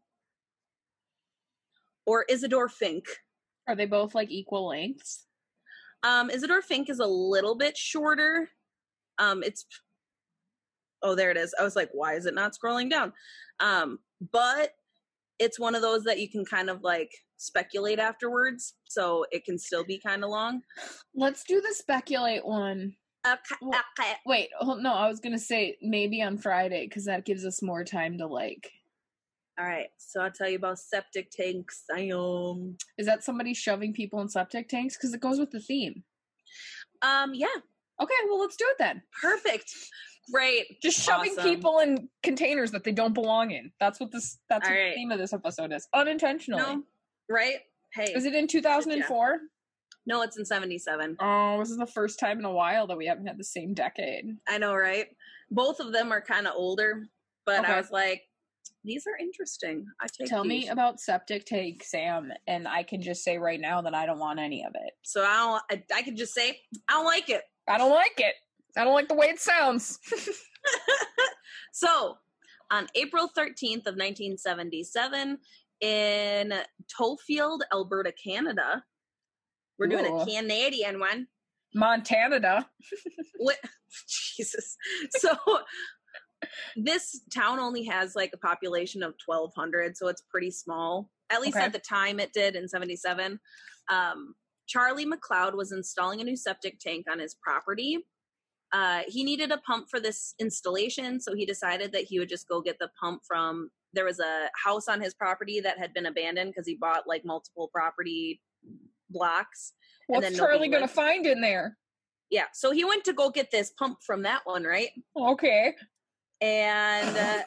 or 2.06 2.24
Isidore 2.28 2.68
Fink. 2.68 3.04
Are 3.68 3.76
they 3.76 3.86
both 3.86 4.14
like 4.14 4.30
equal 4.30 4.68
lengths? 4.68 5.26
Um, 6.02 6.30
Isidore 6.30 6.62
Fink 6.62 6.90
is 6.90 6.98
a 6.98 7.06
little 7.06 7.56
bit 7.56 7.76
shorter. 7.76 8.48
Um, 9.18 9.42
it's 9.42 9.64
oh, 11.02 11.14
there 11.14 11.30
it 11.30 11.36
is. 11.36 11.54
I 11.58 11.62
was 11.62 11.76
like, 11.76 11.90
why 11.92 12.14
is 12.14 12.26
it 12.26 12.34
not 12.34 12.54
scrolling 12.54 12.90
down? 12.90 13.12
Um, 13.60 13.98
but 14.32 14.70
it's 15.38 15.60
one 15.60 15.74
of 15.74 15.82
those 15.82 16.04
that 16.04 16.18
you 16.18 16.30
can 16.30 16.44
kind 16.44 16.70
of 16.70 16.82
like 16.82 17.10
speculate 17.36 17.98
afterwards, 17.98 18.74
so 18.88 19.24
it 19.30 19.44
can 19.44 19.58
still 19.58 19.84
be 19.84 20.00
kind 20.04 20.24
of 20.24 20.30
long. 20.30 20.62
Let's 21.14 21.44
do 21.44 21.60
the 21.60 21.74
speculate 21.74 22.44
one. 22.46 22.94
Okay, 23.26 23.56
Well- 23.60 23.82
okay. 23.98 24.12
Wait, 24.24 24.50
oh, 24.60 24.74
no, 24.74 24.92
I 24.92 25.08
was 25.08 25.20
gonna 25.20 25.38
say 25.38 25.76
maybe 25.82 26.22
on 26.22 26.38
Friday 26.38 26.86
because 26.86 27.04
that 27.06 27.24
gives 27.24 27.44
us 27.44 27.62
more 27.62 27.84
time 27.84 28.18
to 28.18 28.26
like. 28.26 28.72
All 29.58 29.64
right, 29.64 29.88
so 29.96 30.20
I'll 30.20 30.30
tell 30.30 30.48
you 30.48 30.56
about 30.56 30.78
septic 30.78 31.30
tanks. 31.30 31.84
I 31.92 32.10
Um, 32.10 32.76
Is 32.98 33.06
that 33.06 33.24
somebody 33.24 33.54
shoving 33.54 33.92
people 33.94 34.20
in 34.20 34.28
septic 34.28 34.68
tanks? 34.68 34.96
Because 34.96 35.14
it 35.14 35.20
goes 35.20 35.38
with 35.38 35.50
the 35.50 35.60
theme. 35.60 36.04
um, 37.02 37.34
yeah, 37.34 37.48
Okay, 38.00 38.14
well 38.26 38.38
let's 38.38 38.56
do 38.56 38.66
it 38.68 38.76
then. 38.78 39.02
perfect, 39.22 39.72
great. 40.32 40.80
Just 40.82 41.00
shoving 41.00 41.32
Awesome. 41.32 41.44
people 41.44 41.78
in 41.80 42.08
containers 42.22 42.70
that 42.72 42.84
they 42.84 42.92
don't 42.92 43.14
belong 43.14 43.50
in. 43.50 43.72
That's 43.80 43.98
what 43.98 44.12
this. 44.12 44.38
That's 44.50 44.68
All 44.68 44.74
what 44.74 44.78
right. 44.80 44.90
the 44.90 44.94
theme 44.96 45.10
of 45.10 45.18
this 45.18 45.32
episode 45.32 45.72
is. 45.72 45.88
Unintentionally. 45.94 46.62
No, 46.62 46.82
right? 47.30 47.60
Hey, 47.94 48.12
Is 48.14 48.26
it 48.26 48.34
in 48.34 48.46
2004? 48.46 49.40
No, 50.06 50.22
it's 50.22 50.38
in 50.38 50.44
'77. 50.44 51.16
Oh, 51.20 51.58
this 51.58 51.70
is 51.70 51.76
the 51.78 51.86
first 51.86 52.18
time 52.18 52.38
in 52.38 52.44
a 52.44 52.50
while 52.50 52.86
that 52.86 52.96
we 52.96 53.06
haven't 53.06 53.26
had 53.26 53.38
the 53.38 53.44
same 53.44 53.74
decade. 53.74 54.24
I 54.48 54.58
know, 54.58 54.74
right? 54.74 55.06
Both 55.50 55.80
of 55.80 55.92
them 55.92 56.12
are 56.12 56.20
kind 56.20 56.46
of 56.46 56.54
older, 56.56 57.06
but 57.44 57.60
Okay. 57.60 57.72
I 57.72 57.76
was 57.76 57.90
like, 57.90 58.22
these 58.84 59.04
are 59.06 59.16
interesting. 59.18 59.84
I 60.00 60.06
take. 60.06 60.28
Tell 60.28 60.44
me 60.44 60.68
about 60.68 61.00
septic 61.00 61.44
tank 61.44 61.82
Sam, 61.84 62.32
and 62.46 62.66
I 62.68 62.82
can 62.82 63.02
just 63.02 63.24
say 63.24 63.38
right 63.38 63.60
now 63.60 63.82
that 63.82 63.94
I 63.94 64.06
don't 64.06 64.18
want 64.18 64.38
any 64.38 64.64
of 64.64 64.72
it. 64.74 64.92
So 65.02 65.22
I 65.24 65.60
don't. 65.70 65.82
I, 65.92 65.98
I 65.98 66.02
could 66.02 66.16
just 66.16 66.34
say 66.34 66.60
I 66.88 66.92
don't 66.92 67.04
like 67.04 67.28
it. 67.28 67.42
I 67.68 67.78
don't 67.78 67.90
like 67.90 68.14
it. 68.18 68.34
I 68.76 68.84
don't 68.84 68.94
like 68.94 69.08
the 69.08 69.14
way 69.14 69.26
it 69.26 69.40
sounds. 69.40 69.98
So 71.72 72.16
on 72.70 72.86
April 72.94 73.28
13th 73.36 73.86
of 73.86 73.96
1977 73.96 75.36
in 75.82 76.54
Tofield, 76.98 77.60
Alberta, 77.70 78.12
Canada, 78.12 78.82
we're 79.78 79.86
doing 79.86 80.06
Ooh. 80.06 80.18
a 80.20 80.24
Canadian 80.26 80.98
one. 81.00 81.26
Montana. 81.74 82.68
What? 83.38 83.58
Jesus. 84.36 84.76
So 85.10 85.36
this 86.76 87.20
town 87.34 87.58
only 87.58 87.84
has 87.84 88.14
like 88.14 88.30
a 88.34 88.38
population 88.38 89.02
of 89.02 89.14
1,200, 89.24 89.96
so 89.96 90.08
it's 90.08 90.22
pretty 90.30 90.50
small. 90.50 91.10
At 91.30 91.40
least 91.40 91.56
Okay. 91.56 91.66
at 91.66 91.72
the 91.72 91.78
time 91.78 92.20
it 92.20 92.32
did 92.32 92.56
in 92.56 92.68
77. 92.68 93.38
Um, 93.88 94.34
Charlie 94.66 95.06
McLeod 95.06 95.54
was 95.54 95.72
installing 95.72 96.20
a 96.20 96.24
new 96.24 96.36
septic 96.36 96.78
tank 96.80 97.06
on 97.10 97.18
his 97.18 97.34
property. 97.42 98.06
Uh, 98.72 99.02
he 99.06 99.22
needed 99.22 99.52
a 99.52 99.58
pump 99.58 99.88
for 99.90 100.00
this 100.00 100.34
installation, 100.40 101.20
so 101.20 101.34
he 101.34 101.46
decided 101.46 101.92
that 101.92 102.04
he 102.04 102.18
would 102.18 102.28
just 102.28 102.48
go 102.48 102.60
get 102.60 102.78
the 102.78 102.90
pump 103.00 103.22
from. 103.26 103.70
There 103.92 104.04
was 104.04 104.18
a 104.18 104.48
house 104.62 104.88
on 104.88 105.00
his 105.00 105.14
property 105.14 105.60
that 105.60 105.78
had 105.78 105.94
been 105.94 106.06
abandoned 106.06 106.52
because 106.52 106.66
he 106.66 106.74
bought 106.74 107.06
like 107.06 107.24
multiple 107.24 107.70
property 107.72 108.40
blocks. 109.10 109.72
And 110.08 110.22
What's 110.22 110.36
Charlie 110.36 110.68
gonna 110.68 110.88
find 110.88 111.26
in 111.26 111.40
there? 111.40 111.76
Yeah, 112.30 112.46
so 112.52 112.70
he 112.72 112.84
went 112.84 113.04
to 113.04 113.12
go 113.12 113.30
get 113.30 113.50
this 113.50 113.70
pump 113.78 113.98
from 114.04 114.22
that 114.22 114.40
one, 114.44 114.64
right? 114.64 114.90
Okay, 115.16 115.74
and 116.40 117.16
uh, 117.16 117.42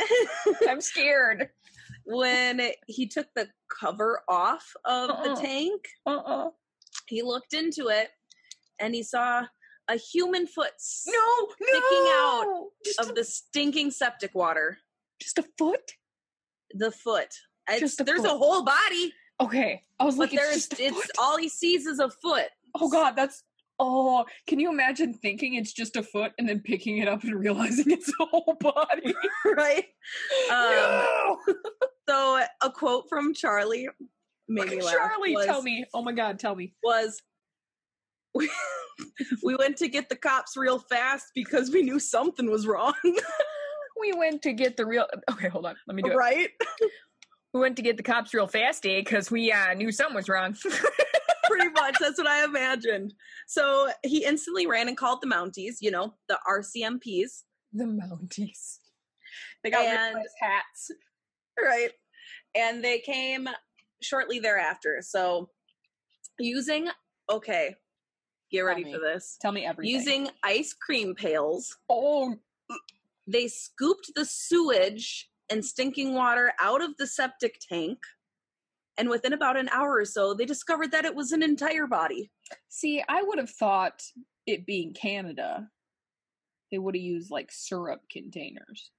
I'm 0.68 0.80
scared. 0.80 1.50
when 2.04 2.60
he 2.86 3.06
took 3.06 3.26
the 3.34 3.48
cover 3.80 4.20
off 4.28 4.72
of 4.84 5.10
Uh-uh. 5.10 5.34
the 5.34 5.40
tank 5.40 5.84
Uh-uh. 6.06 6.50
he 7.06 7.20
looked 7.22 7.52
into 7.52 7.88
it 7.88 8.08
and 8.80 8.94
he 8.94 9.02
saw 9.02 9.44
a 9.88 9.96
human 9.96 10.46
foot 10.46 10.70
No, 11.06 11.12
no. 11.14 11.48
Sticking 11.66 12.12
out 12.12 12.66
Just, 12.84 13.00
of 13.00 13.10
a, 13.10 13.12
the 13.12 13.24
stinking 13.24 13.90
septic 13.90 14.34
water 14.34 14.78
just 15.20 15.38
a 15.38 15.44
foot. 15.58 15.92
the 16.72 16.90
foot 16.92 17.28
it's, 17.68 17.80
Just 17.80 18.00
a 18.00 18.04
there's 18.04 18.24
a 18.24 18.28
whole 18.38 18.64
body 18.64 19.12
Okay, 19.40 19.82
I 20.00 20.04
was 20.04 20.16
but 20.16 20.32
like, 20.32 20.34
it's 20.34 20.68
there's 20.68 20.80
a 20.80 20.94
it's 20.94 21.10
all 21.18 21.36
he 21.36 21.48
sees 21.48 21.86
is 21.86 22.00
a 22.00 22.10
foot 22.10 22.48
Oh 22.74 22.88
God, 22.88 23.12
that's. 23.16 23.42
Oh, 23.80 24.24
can 24.48 24.58
you 24.58 24.70
imagine 24.70 25.14
thinking 25.14 25.54
it's 25.54 25.72
just 25.72 25.94
a 25.94 26.02
foot 26.02 26.32
and 26.36 26.48
then 26.48 26.58
picking 26.58 26.98
it 26.98 27.06
up 27.06 27.22
and 27.22 27.34
realizing 27.38 27.92
it's 27.92 28.08
a 28.20 28.24
whole 28.24 28.56
body? 28.60 29.14
right 29.56 29.84
um 30.50 31.36
so 32.08 32.42
a 32.62 32.70
quote 32.70 33.08
from 33.08 33.32
charlie 33.32 33.88
made 34.48 34.68
me 34.68 34.82
laugh 34.82 34.94
Charlie, 34.96 35.34
was, 35.34 35.46
tell 35.46 35.62
me. 35.62 35.84
Oh 35.94 36.02
my 36.02 36.12
God, 36.12 36.40
tell 36.40 36.56
me. 36.56 36.74
was 36.82 37.22
we, 38.34 38.50
we 39.44 39.54
went 39.54 39.76
to 39.76 39.88
get 39.88 40.08
the 40.08 40.16
cops 40.16 40.56
real 40.56 40.80
fast 40.80 41.26
because 41.34 41.70
we 41.70 41.82
knew 41.82 42.00
something 42.00 42.50
was 42.50 42.66
wrong 42.66 42.94
We 44.00 44.12
went 44.12 44.42
to 44.42 44.52
get 44.52 44.76
the 44.76 44.86
real. 44.86 45.06
Okay, 45.30 45.48
hold 45.48 45.66
on. 45.66 45.74
Let 45.86 45.94
me 45.96 46.02
do 46.02 46.10
it. 46.10 46.16
right 46.16 46.50
We 47.58 47.62
went 47.62 47.76
to 47.76 47.82
get 47.82 47.96
the 47.96 48.04
cops 48.04 48.32
real 48.32 48.46
fast? 48.46 48.84
Because 48.84 49.32
we 49.32 49.50
uh, 49.50 49.74
knew 49.74 49.90
something 49.90 50.14
was 50.14 50.28
wrong. 50.28 50.56
pretty 51.48 51.70
much 51.70 51.96
that's 51.98 52.18
what 52.18 52.26
i 52.26 52.44
imagined 52.44 53.14
so 53.46 53.88
he 54.04 54.22
instantly 54.22 54.66
ran 54.66 54.86
and 54.86 54.98
called 54.98 55.18
the 55.22 55.26
mounties 55.26 55.76
you 55.80 55.90
know 55.90 56.12
the 56.28 56.38
rcmps 56.46 57.44
the 57.72 57.84
Mounties. 57.84 58.76
They 59.64 59.70
got 59.70 59.86
And- 59.86 60.18
hats. 60.42 60.90
right 61.58 61.88
and 62.54 62.84
they 62.84 62.98
came 62.98 63.48
shortly 64.02 64.38
thereafter 64.40 64.98
so 65.00 65.48
using 66.38 66.88
okay 67.30 67.74
get 68.52 68.60
ready 68.60 68.84
me. 68.84 68.92
for 68.92 68.98
this 69.00 69.38
Tell 69.40 69.52
me 69.52 69.64
everything. 69.64 69.90
using 69.94 70.28
ice 70.44 70.74
cream 70.74 71.14
pails 71.14 71.78
oh, 71.88 72.34
they 73.26 73.48
scooped 73.48 74.10
the 74.14 74.26
sewage 74.26 75.30
and 75.50 75.64
stinking 75.64 76.14
water 76.14 76.52
out 76.60 76.82
of 76.82 76.96
the 76.98 77.06
septic 77.06 77.58
tank 77.70 77.98
and 78.96 79.08
within 79.08 79.32
about 79.32 79.56
an 79.56 79.68
hour 79.70 79.96
or 79.96 80.04
so 80.04 80.34
they 80.34 80.44
discovered 80.44 80.90
that 80.92 81.04
it 81.04 81.14
was 81.14 81.32
an 81.32 81.42
entire 81.42 81.86
body 81.86 82.30
see, 82.68 83.02
I 83.08 83.22
would 83.22 83.38
have 83.38 83.50
thought 83.50 84.02
it 84.46 84.64
being 84.64 84.94
Canada, 84.94 85.68
they 86.72 86.78
would 86.78 86.94
have 86.96 87.02
used 87.02 87.30
like 87.30 87.50
syrup 87.52 88.00
containers. 88.10 88.90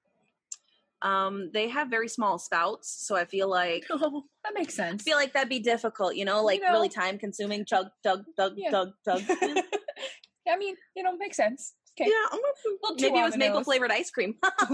um 1.01 1.49
they 1.53 1.67
have 1.69 1.89
very 1.89 2.07
small 2.09 2.37
spouts 2.37 2.93
so 3.07 3.15
i 3.15 3.23
feel 3.25 3.49
like 3.49 3.85
Oh, 3.91 4.23
that 4.43 4.53
makes 4.53 4.77
I 4.79 4.83
sense. 4.83 5.03
feel 5.03 5.15
like 5.17 5.33
that'd 5.33 5.49
be 5.49 5.59
difficult, 5.59 6.15
you 6.15 6.25
know, 6.25 6.43
like 6.43 6.61
know- 6.61 6.71
really 6.71 6.89
time 6.89 7.17
consuming. 7.17 7.65
Chug, 7.65 7.87
chug, 8.03 8.23
chug, 8.37 8.53
Yeah. 8.57 8.69
chug, 8.71 8.89
chug. 9.05 9.21
I 10.51 10.57
mean, 10.57 10.75
you 10.95 11.03
know, 11.03 11.15
makes 11.17 11.37
sense. 11.37 11.73
Okay. 11.99 12.09
Yeah, 12.09 12.25
I'm 12.31 12.39
Little 12.81 12.95
too 12.97 13.03
maybe 13.07 13.19
it 13.19 13.23
was 13.23 13.37
maple 13.37 13.63
flavored 13.63 13.91
ice 13.91 14.09
cream. 14.09 14.35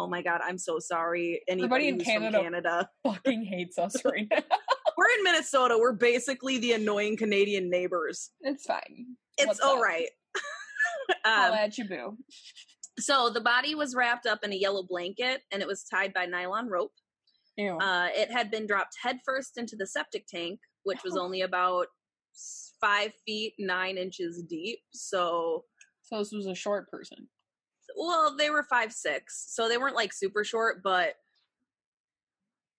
oh 0.00 0.06
my 0.08 0.22
god, 0.22 0.40
I'm 0.42 0.58
so 0.58 0.78
sorry. 0.78 1.42
Anybody 1.48 1.88
Everybody 1.88 1.88
in 1.88 1.98
Canada- 2.00 2.38
from 2.38 2.44
Canada, 2.44 2.88
fucking 3.06 3.44
hates 3.44 3.78
us 3.78 3.96
right 4.04 4.26
now. 4.30 4.38
we're 4.96 5.08
in 5.18 5.24
Minnesota. 5.24 5.76
We're 5.78 5.92
basically 5.92 6.58
the 6.58 6.72
annoying 6.72 7.16
Canadian 7.16 7.68
neighbors. 7.70 8.30
it's 8.40 8.64
fine. 8.64 9.06
It's 9.38 9.46
What's 9.46 9.60
all 9.60 9.76
up? 9.76 9.82
right. 9.82 10.08
I'll 11.24 11.52
um, 11.52 11.58
at 11.58 11.76
you, 11.76 11.84
boo. 11.88 12.16
so 12.98 13.30
the 13.30 13.40
body 13.40 13.74
was 13.74 13.94
wrapped 13.94 14.26
up 14.26 14.40
in 14.42 14.52
a 14.52 14.56
yellow 14.56 14.82
blanket 14.88 15.42
and 15.52 15.60
it 15.60 15.68
was 15.68 15.84
tied 15.84 16.12
by 16.14 16.24
nylon 16.26 16.68
rope. 16.68 16.92
Ew. 17.56 17.76
Uh, 17.78 18.08
it 18.12 18.30
had 18.30 18.50
been 18.50 18.66
dropped 18.66 18.96
headfirst 19.02 19.58
into 19.58 19.76
the 19.76 19.86
septic 19.86 20.26
tank, 20.26 20.60
which 20.84 21.02
was 21.04 21.16
only 21.16 21.42
about 21.42 21.86
five 22.80 23.12
feet 23.26 23.54
nine 23.58 23.98
inches 23.98 24.42
deep. 24.48 24.78
So, 24.92 25.64
so 26.02 26.18
this 26.18 26.32
was 26.32 26.46
a 26.46 26.54
short 26.54 26.88
person. 26.90 27.28
Well, 27.96 28.36
they 28.36 28.50
were 28.50 28.62
five 28.64 28.92
six, 28.92 29.46
so 29.54 29.68
they 29.68 29.78
weren't 29.78 29.96
like 29.96 30.12
super 30.12 30.44
short, 30.44 30.82
but 30.82 31.14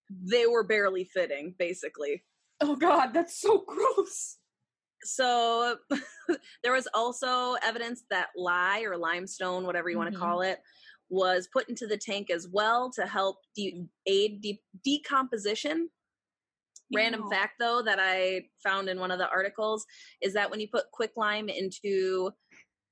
they 0.09 0.45
were 0.45 0.63
barely 0.63 1.05
fitting, 1.05 1.55
basically. 1.57 2.23
Oh 2.61 2.75
god, 2.75 3.13
that's 3.13 3.39
so 3.39 3.63
gross. 3.67 4.37
So 5.03 5.77
there 6.63 6.73
was 6.73 6.87
also 6.93 7.55
evidence 7.63 8.03
that 8.09 8.29
lye 8.35 8.81
or 8.81 8.97
limestone, 8.97 9.65
whatever 9.65 9.89
you 9.89 9.97
want 9.97 10.09
Mhm. 10.09 10.13
to 10.13 10.19
call 10.19 10.41
it, 10.41 10.59
was 11.09 11.47
put 11.51 11.67
into 11.69 11.87
the 11.87 11.97
tank 11.97 12.29
as 12.29 12.47
well 12.51 12.91
to 12.91 13.05
help 13.05 13.37
de- 13.55 13.85
aid 14.05 14.41
de- 14.41 14.61
decomposition. 14.83 15.89
Random 16.93 17.29
fact, 17.29 17.53
though, 17.57 17.81
that 17.81 17.99
I 18.01 18.49
found 18.61 18.89
in 18.89 18.99
one 18.99 19.11
of 19.11 19.17
the 19.17 19.29
articles 19.29 19.85
is 20.21 20.33
that 20.33 20.51
when 20.51 20.59
you 20.59 20.67
put 20.67 20.91
quicklime 20.91 21.47
into 21.47 22.31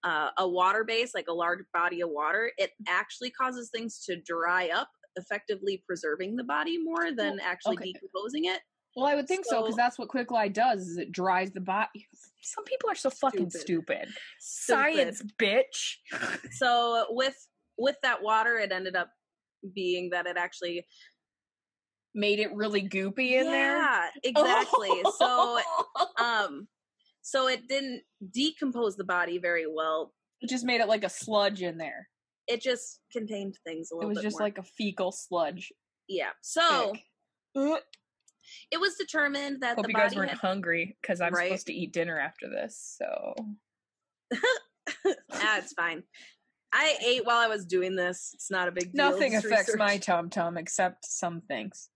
uh, 0.04 0.30
a 0.38 0.47
water 0.47 0.84
base, 0.84 1.14
like 1.14 1.28
a 1.30 1.34
large 1.34 1.60
body 1.74 2.02
of 2.02 2.10
water, 2.10 2.52
it 2.58 2.72
actually 2.88 3.30
causes 3.32 3.70
things 3.70 4.04
to 4.06 4.16
dry 4.22 4.70
up, 4.74 4.89
effectively 5.16 5.84
preserving 5.86 6.36
the 6.36 6.43
body 6.43 6.78
more 6.78 7.12
than 7.16 7.38
Well, 7.38 7.39
actually 7.43 7.76
okay. 7.78 7.91
decomposing 7.93 8.45
it. 8.45 8.60
Well, 8.95 9.06
I 9.06 9.16
would 9.16 9.28
think 9.28 9.45
so 9.45 9.62
because 9.62 9.76
So- 9.76 9.78
that's 9.78 10.00
what 10.00 10.08
quick 10.10 10.32
lye 10.32 10.47
does. 10.47 10.88
Is 10.88 10.97
it 10.97 11.12
dries 11.12 11.52
the 11.52 11.62
body. 11.62 12.08
Some 12.41 12.64
people 12.64 12.89
are 12.89 12.95
so 12.95 13.10
fucking 13.10 13.50
stupid. 13.50 14.08
Stupid. 14.08 14.10
Science, 14.39 15.22
bitch. 15.38 15.97
so 16.52 17.06
with 17.10 17.36
with 17.78 17.95
that 18.04 18.22
water 18.24 18.58
it 18.58 18.72
ended 18.72 18.95
up 18.95 19.10
being 19.74 20.10
that 20.12 20.26
it 20.26 20.38
actually 20.38 20.86
Made 22.16 22.39
it 22.39 22.52
really 22.54 22.82
goopy 22.89 23.34
in 23.34 23.45
there. 23.45 23.78
yeah 23.78 24.10
exactly 24.24 24.89
so 25.18 25.60
um 26.20 26.68
so 27.22 27.47
it 27.47 27.67
didn't 27.67 28.01
decompose 28.32 28.95
the 28.95 29.03
body 29.03 29.38
very 29.38 29.65
well 29.67 30.13
it 30.41 30.49
just 30.49 30.65
made 30.65 30.82
it 30.82 30.88
like 30.88 31.03
a 31.03 31.09
sludge 31.09 31.61
in 31.61 31.78
there. 31.78 32.07
it 32.47 32.61
just 32.61 33.01
contained 33.11 33.55
things 33.65 33.89
a 33.93 33.99
It 34.01 34.07
was 34.07 34.20
just 34.20 34.36
more. 34.39 34.45
like 34.47 34.57
a 34.57 34.63
fecal 34.63 35.11
sludge. 35.11 35.72
yeah 36.07 36.30
so 36.41 36.93
Ick. 37.57 37.84
It 38.72 38.80
was 38.80 38.95
determined 38.95 39.61
that 39.61 39.76
Hope 39.76 39.86
the 39.86 39.91
you 39.91 39.95
guys 39.97 40.11
body 40.11 40.17
weren't 40.17 40.30
had, 40.32 40.39
hungry 40.39 40.97
because 41.01 41.22
I'm 41.22 41.34
Right. 41.34 41.49
supposed 41.49 41.67
to 41.67 41.74
eat 41.74 41.93
dinner 41.93 42.20
after 42.20 42.49
this. 42.49 42.95
So 42.97 43.36
ah, 45.05 45.13
That's 45.32 45.74
fine 45.74 46.03
i 46.72 46.95
ate 47.03 47.26
while 47.26 47.38
i 47.39 47.47
was 47.47 47.65
doing 47.65 47.95
this 47.95 48.30
it's 48.36 48.51
not 48.51 48.67
a 48.67 48.72
big 48.72 48.93
deal 48.93 49.09
nothing 49.09 49.32
Just 49.32 49.45
affects 49.45 49.70
research. 49.70 49.80
my 49.80 49.97
tum 49.97 50.30
tum 50.30 50.55
except 50.55 51.03
some 51.03 51.41
things 51.47 51.89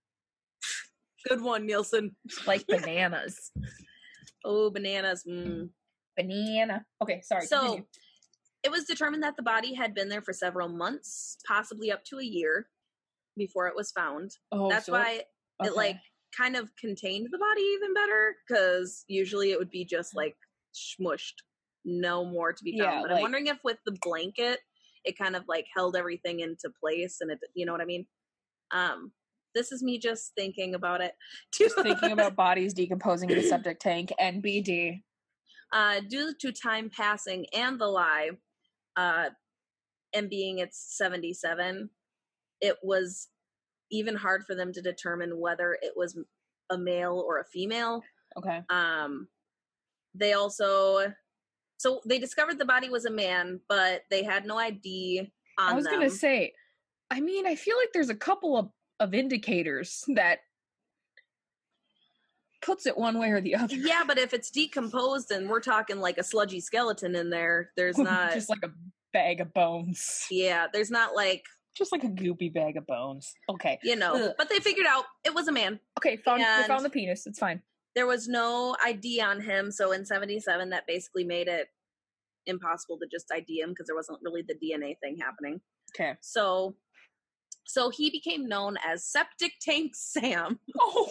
good 1.28 1.40
one 1.40 1.64
nielsen 1.64 2.16
like 2.44 2.66
bananas. 2.66 3.52
Oh 4.44 4.70
bananas 4.70 5.24
mm. 5.28 5.68
Banana. 6.16 6.84
Okay, 7.02 7.20
sorry. 7.22 7.46
So, 7.46 7.60
continue. 7.60 7.84
it 8.62 8.70
was 8.70 8.84
determined 8.84 9.22
that 9.22 9.36
the 9.36 9.42
body 9.42 9.74
had 9.74 9.94
been 9.94 10.08
there 10.08 10.22
for 10.22 10.32
several 10.32 10.68
months, 10.68 11.36
possibly 11.46 11.90
up 11.90 12.04
to 12.04 12.18
a 12.18 12.24
year 12.24 12.68
before 13.36 13.66
it 13.66 13.76
was 13.76 13.90
found. 13.90 14.30
oh, 14.52 14.68
That's 14.68 14.86
so- 14.86 14.92
why 14.92 15.22
okay. 15.60 15.70
it 15.70 15.76
like 15.76 15.98
kind 16.36 16.56
of 16.56 16.74
contained 16.76 17.28
the 17.30 17.38
body 17.38 17.62
even 17.62 17.94
better 17.94 18.34
because 18.46 19.04
usually 19.06 19.52
it 19.52 19.58
would 19.58 19.70
be 19.70 19.84
just 19.84 20.14
like 20.16 20.36
smushed, 20.74 21.42
no 21.84 22.24
more 22.24 22.52
to 22.52 22.64
be 22.64 22.78
found. 22.78 22.92
Yeah, 22.92 23.00
but 23.02 23.10
like- 23.10 23.16
I'm 23.16 23.22
wondering 23.22 23.46
if 23.48 23.58
with 23.64 23.78
the 23.86 23.96
blanket, 24.02 24.60
it 25.04 25.18
kind 25.18 25.36
of 25.36 25.44
like 25.48 25.66
held 25.74 25.96
everything 25.96 26.40
into 26.40 26.70
place 26.80 27.18
and 27.20 27.30
it, 27.30 27.38
you 27.54 27.66
know 27.66 27.72
what 27.72 27.82
I 27.82 27.86
mean? 27.86 28.06
Um, 28.70 29.12
this 29.54 29.72
is 29.72 29.82
me 29.82 29.98
just 29.98 30.32
thinking 30.36 30.74
about 30.74 31.00
it. 31.00 31.12
just 31.56 31.80
thinking 31.80 32.12
about 32.12 32.36
bodies 32.36 32.74
decomposing 32.74 33.30
in 33.30 33.38
the 33.38 33.44
septic 33.44 33.78
tank. 33.80 34.12
NBD. 34.20 35.02
uh, 35.72 36.00
due 36.08 36.34
to 36.40 36.52
time 36.52 36.90
passing 36.94 37.46
and 37.52 37.80
the 37.80 37.86
lye, 37.86 38.30
uh, 38.96 39.30
and 40.14 40.30
being 40.30 40.58
it's 40.58 40.96
77, 40.96 41.90
it 42.60 42.76
was 42.82 43.28
even 43.90 44.14
hard 44.14 44.44
for 44.44 44.54
them 44.54 44.72
to 44.72 44.80
determine 44.80 45.38
whether 45.38 45.76
it 45.82 45.92
was 45.96 46.18
a 46.70 46.78
male 46.78 47.22
or 47.26 47.40
a 47.40 47.44
female. 47.44 48.02
Okay. 48.36 48.60
Um, 48.70 49.28
they 50.14 50.32
also, 50.32 51.12
so 51.76 52.00
they 52.06 52.18
discovered 52.18 52.58
the 52.58 52.64
body 52.64 52.88
was 52.88 53.04
a 53.04 53.10
man, 53.10 53.60
but 53.68 54.02
they 54.10 54.22
had 54.22 54.46
no 54.46 54.56
ID 54.56 55.30
on 55.58 55.72
I 55.72 55.74
was 55.74 55.84
them. 55.84 55.94
gonna 55.94 56.10
say, 56.10 56.52
I 57.10 57.20
mean, 57.20 57.46
I 57.46 57.56
feel 57.56 57.76
like 57.76 57.90
there's 57.92 58.10
a 58.10 58.14
couple 58.14 58.56
of 58.56 58.68
of 59.04 59.14
indicators 59.14 60.02
that 60.14 60.38
puts 62.62 62.86
it 62.86 62.96
one 62.96 63.18
way 63.18 63.30
or 63.30 63.40
the 63.40 63.54
other. 63.54 63.76
yeah, 63.76 64.02
but 64.06 64.18
if 64.18 64.32
it's 64.32 64.50
decomposed 64.50 65.30
and 65.30 65.48
we're 65.48 65.60
talking 65.60 66.00
like 66.00 66.16
a 66.18 66.24
sludgy 66.24 66.60
skeleton 66.60 67.14
in 67.14 67.30
there, 67.30 67.70
there's 67.76 67.98
not. 68.10 68.32
just 68.32 68.48
like 68.48 68.62
a 68.64 68.70
bag 69.12 69.40
of 69.40 69.52
bones, 69.52 70.26
yeah, 70.30 70.66
there's 70.72 70.90
not 70.90 71.14
like 71.14 71.44
just 71.76 71.92
like 71.92 72.04
a 72.04 72.08
goopy 72.08 72.52
bag 72.52 72.76
of 72.76 72.86
bones. 72.86 73.34
Okay. 73.50 73.78
you 73.82 73.96
know. 73.96 74.14
Ugh. 74.14 74.34
But 74.38 74.48
they 74.48 74.60
figured 74.60 74.86
out 74.88 75.04
it 75.24 75.34
was 75.34 75.48
a 75.48 75.52
man. 75.52 75.80
Okay. 75.98 76.16
Found 76.18 76.40
they 76.40 76.68
found 76.68 76.84
the 76.84 76.90
penis. 76.90 77.26
It's 77.26 77.38
fine. 77.38 77.60
there 77.94 78.06
was 78.06 78.28
no 78.28 78.76
ID 78.84 79.20
on 79.20 79.40
him. 79.40 79.70
So 79.70 79.92
in 79.92 80.06
77, 80.06 80.70
that 80.70 80.86
basically 80.86 81.24
made 81.24 81.48
it 81.48 81.68
impossible 82.46 82.96
to 82.98 83.06
just 83.10 83.26
ID 83.32 83.60
him 83.60 83.70
because 83.70 83.86
there 83.86 83.96
wasn't 83.96 84.20
really 84.22 84.42
the 84.46 84.54
DNA 84.54 84.96
thing 85.00 85.16
happening. 85.20 85.60
Okay. 85.94 86.14
So, 86.20 86.76
so 87.64 87.90
he 87.90 88.10
became 88.10 88.46
known 88.48 88.76
as 88.84 89.04
Septic 89.04 89.52
Tank 89.60 89.92
Sam. 89.94 90.58
Oh. 90.80 91.08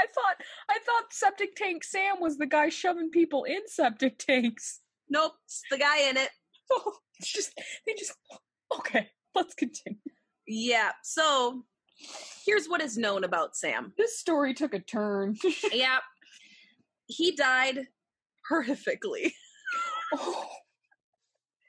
I 0.00 0.06
thought 0.06 0.36
I 0.70 0.78
thought 0.78 1.12
septic 1.12 1.56
tank 1.56 1.82
Sam 1.82 2.20
was 2.20 2.38
the 2.38 2.46
guy 2.46 2.68
shoving 2.68 3.10
people 3.10 3.42
in 3.42 3.66
septic 3.66 4.16
tanks. 4.18 4.78
Nope, 5.10 5.32
it's 5.44 5.62
the 5.72 5.76
guy 5.78 6.08
in 6.08 6.16
it. 6.16 6.30
Oh, 6.70 6.92
it's 7.18 7.32
just 7.32 7.52
they 7.84 7.94
just 7.94 8.12
okay. 8.78 9.08
Let's 9.34 9.54
continue. 9.54 9.98
Yeah. 10.46 10.90
So 11.02 11.64
here's 12.46 12.66
what 12.66 12.80
is 12.80 12.96
known 12.96 13.24
about 13.24 13.56
Sam. 13.56 13.92
This 13.98 14.18
story 14.18 14.54
took 14.54 14.74
a 14.74 14.80
turn. 14.80 15.36
Yeah. 15.72 15.98
He 17.06 17.34
died 17.34 17.86
horrifically. 18.50 19.32
oh. 20.14 20.46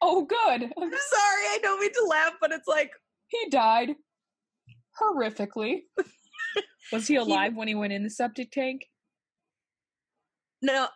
oh, 0.01 0.25
good. 0.25 0.63
I'm 0.63 0.71
sorry, 0.91 1.45
I 1.47 1.59
don't 1.61 1.79
mean 1.79 1.93
to 1.93 2.05
laugh, 2.09 2.33
but 2.41 2.51
it's 2.51 2.67
like 2.67 2.91
He 3.29 3.49
died 3.49 3.95
horrifically. 5.01 5.81
Was 6.91 7.07
he 7.07 7.15
alive 7.15 7.55
when 7.55 7.67
he 7.67 7.75
went 7.75 7.93
in 7.93 8.03
the 8.03 8.09
septic 8.09 8.51
tank? 8.51 8.81
no. 10.61 10.87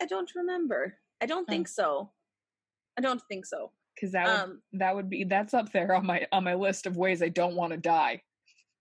I 0.00 0.06
don't 0.06 0.30
remember. 0.36 0.94
I 1.20 1.26
don't 1.26 1.44
Oh. 1.48 1.52
think 1.52 1.66
so. 1.66 2.12
I 2.96 3.00
don't 3.00 3.20
think 3.28 3.44
so. 3.46 3.72
Because 3.94 4.12
that 4.12 4.26
would 4.26 4.34
Um, 4.52 4.62
that 4.74 4.94
would 4.94 5.10
be 5.10 5.24
that's 5.24 5.54
up 5.54 5.72
there 5.72 5.92
on 5.94 6.06
my 6.06 6.24
on 6.30 6.44
my 6.44 6.54
list 6.54 6.86
of 6.86 6.96
ways 6.96 7.20
I 7.20 7.28
don't 7.30 7.56
want 7.56 7.72
to 7.72 7.76
die. 7.78 8.22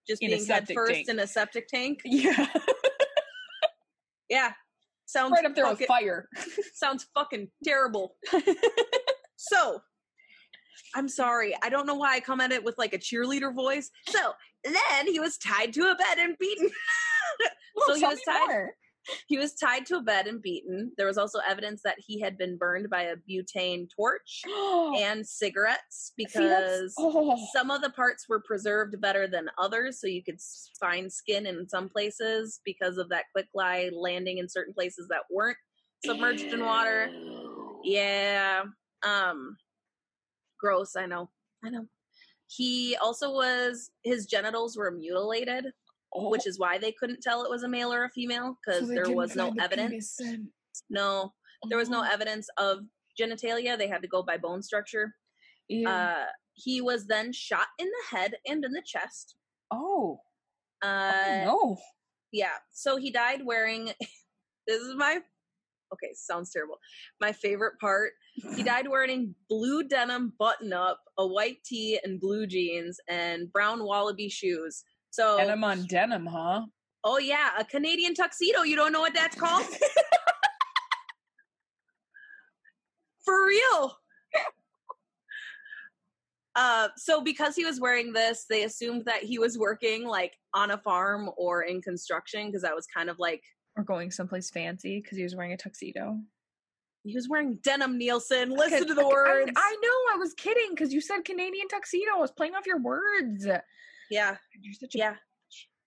just 0.08 0.22
in 0.22 0.30
being 0.30 0.46
head 0.46 0.68
first 0.72 0.94
tank. 0.94 1.10
in 1.10 1.18
a 1.20 1.26
septic 1.28 1.68
tank. 1.68 2.02
Yeah, 2.06 2.48
Yeah, 4.30 4.54
sounds 5.08 5.32
right 5.32 5.44
up 5.46 5.56
there 5.56 5.68
with 5.68 5.82
fire. 5.88 6.30
sounds 6.76 7.08
fucking 7.16 7.50
terrible. 7.64 8.16
so, 9.38 9.82
I'm 10.96 11.08
sorry. 11.08 11.56
I 11.64 11.70
don't 11.70 11.88
know 11.88 11.96
why 11.96 12.16
I 12.16 12.20
come 12.20 12.42
at 12.42 12.52
it 12.52 12.64
with 12.64 12.78
like 12.78 12.94
a 12.94 12.98
cheerleader 12.98 13.54
voice. 13.54 13.90
So 14.08 14.34
then 14.64 15.08
he 15.08 15.20
was 15.20 15.38
tied 15.38 15.74
to 15.74 15.92
a 15.92 15.96
bed 15.96 16.18
and 16.18 16.38
beaten. 16.40 16.70
so 17.88 17.96
he 17.96 18.04
was 18.04 18.20
tied. 18.28 18.48
more. 18.48 18.72
He 19.28 19.38
was 19.38 19.54
tied 19.54 19.86
to 19.88 19.98
a 19.98 20.02
bed 20.02 20.28
and 20.28 20.42
beaten. 20.42 20.92
There 20.98 21.08
was 21.08 21.18
also 21.18 21.40
evidence 21.48 21.82
that 21.84 21.96
he 21.98 22.20
had 22.20 22.38
been 22.38 22.58
burned 22.58 22.90
by 22.90 23.04
a 23.04 23.16
butane 23.30 23.88
torch 23.96 24.42
and 24.98 25.26
cigarettes 25.26 26.14
See, 26.18 26.26
because 26.26 26.94
oh. 26.98 27.38
some 27.54 27.72
of 27.72 27.82
the 27.82 27.90
parts 27.92 28.26
were 28.28 28.42
preserved 28.42 29.00
better 29.00 29.28
than 29.28 29.50
others 29.58 30.02
so 30.02 30.08
you 30.08 30.24
could 30.24 30.40
find 30.80 31.12
skin 31.12 31.46
in 31.46 31.68
some 31.70 31.90
places 31.90 32.60
because 32.66 32.98
of 32.98 33.10
that 33.10 33.26
quick 33.34 33.48
lye 33.54 33.90
landing 33.94 34.40
in 34.40 34.50
certain 34.50 34.74
places 34.74 35.08
that 35.10 35.22
weren't 35.32 35.58
submerged 36.06 36.54
in 36.54 36.64
water 36.64 37.10
yeah 37.84 38.64
um 39.04 39.58
gross 40.60 40.96
i 40.96 41.06
know 41.06 41.30
i 41.66 41.70
know 41.70 41.86
he 42.48 42.96
also 43.02 43.32
was 43.34 43.92
his 44.04 44.26
genitals 44.26 44.78
were 44.78 44.92
mutilated 44.92 45.66
Oh. 46.14 46.30
which 46.30 46.48
is 46.48 46.58
why 46.58 46.78
they 46.78 46.94
couldn't 46.94 47.22
tell 47.22 47.44
it 47.44 47.50
was 47.50 47.64
a 47.64 47.68
male 47.68 47.94
or 47.94 48.06
a 48.06 48.10
female 48.10 48.58
because 48.66 48.88
they 48.88 48.96
there 48.96 49.12
was 49.12 49.36
no 49.36 49.52
the 49.54 49.62
evidence 49.62 50.18
no 50.90 51.34
there 51.68 51.78
was 51.78 51.90
no 51.90 52.00
Oh. 52.00 52.10
evidence 52.10 52.48
of 52.58 52.80
genitalia 53.20 53.78
they 53.78 53.90
had 53.90 54.02
to 54.02 54.08
go 54.08 54.24
by 54.24 54.38
bone 54.38 54.64
structure 54.64 55.14
Yeah. 55.68 55.90
uh 55.90 56.26
he 56.54 56.80
was 56.80 57.08
then 57.08 57.34
shot 57.34 57.68
in 57.78 57.88
the 57.88 58.18
head 58.18 58.36
and 58.48 58.64
in 58.64 58.72
the 58.72 58.82
chest 58.86 59.36
oh. 59.70 60.22
uh 60.82 61.44
no. 61.44 61.78
yeah 62.32 62.56
so 62.72 62.96
he 62.96 63.12
died 63.12 63.46
wearing 63.46 63.88
this 64.68 64.82
is 64.82 64.96
my 64.96 65.20
okay, 65.94 66.10
sounds 66.14 66.52
terrible. 66.52 66.80
My 67.22 67.32
favorite 67.32 67.80
part, 67.80 68.12
he 68.56 68.64
died 68.72 68.88
wearing 68.88 69.34
blue 69.50 69.84
denim 69.84 70.34
button 70.40 70.74
up, 70.74 71.00
a 71.18 71.26
white 71.26 71.64
tee 71.64 72.00
and 72.04 72.20
blue 72.20 72.48
jeans, 72.48 73.00
and 73.08 73.52
brown 73.52 73.84
wallaby 73.84 74.30
shoes. 74.30 74.84
So 75.10 75.38
Denim 75.38 75.64
on 75.64 75.86
denim, 75.86 76.26
huh? 76.26 76.64
Oh 77.04 77.18
yeah, 77.18 77.52
a 77.58 77.64
Canadian 77.64 78.14
tuxedo. 78.14 78.64
You 78.64 78.76
don't 78.76 78.92
know 78.92 79.00
what 79.00 79.14
that's 79.14 79.36
called? 79.36 79.66
For 83.26 83.46
real. 83.46 83.98
Uh, 86.58 86.88
so 86.98 87.22
because 87.22 87.56
he 87.56 87.64
was 87.64 87.80
wearing 87.80 88.12
this, 88.12 88.46
they 88.50 88.64
assumed 88.64 89.06
that 89.06 89.22
he 89.24 89.38
was 89.38 89.60
working 89.60 90.08
like 90.08 90.34
on 90.56 90.72
a 90.72 90.78
farm 90.80 91.30
or 91.38 91.62
in 91.62 91.84
construction 91.84 92.48
because 92.48 92.64
that 92.64 92.76
was 92.76 92.88
kind 92.88 93.12
of 93.12 93.20
like 93.20 93.44
Or 93.78 93.84
going 93.84 94.10
someplace 94.12 94.50
fancy 94.50 95.00
because 95.02 95.18
he 95.18 95.24
was 95.24 95.36
wearing 95.36 95.54
a 95.54 95.58
tuxedo. 95.58 96.18
he 97.04 97.14
was 97.16 97.30
wearing 97.30 97.60
denim. 97.64 97.98
Nielsen, 97.98 98.50
listen 98.50 98.88
to 98.88 98.94
the 98.96 99.02
okay, 99.06 99.10
I- 99.10 99.14
words. 99.14 99.52
I, 99.56 99.78
know, 99.82 100.16
I 100.16 100.18
was 100.18 100.34
kidding 100.34 100.72
because 100.72 100.92
you 100.92 101.00
said 101.00 101.24
Canadian 101.24 101.68
tuxedo. 101.68 102.12
I 102.16 102.20
was 102.20 102.32
playing 102.32 102.56
off 102.56 102.66
your 102.66 102.80
words. 102.82 103.46
yeah, 104.10 104.36
You're 104.62 104.74
such 104.74 104.96
a 104.96 104.98
yeah. 104.98 105.16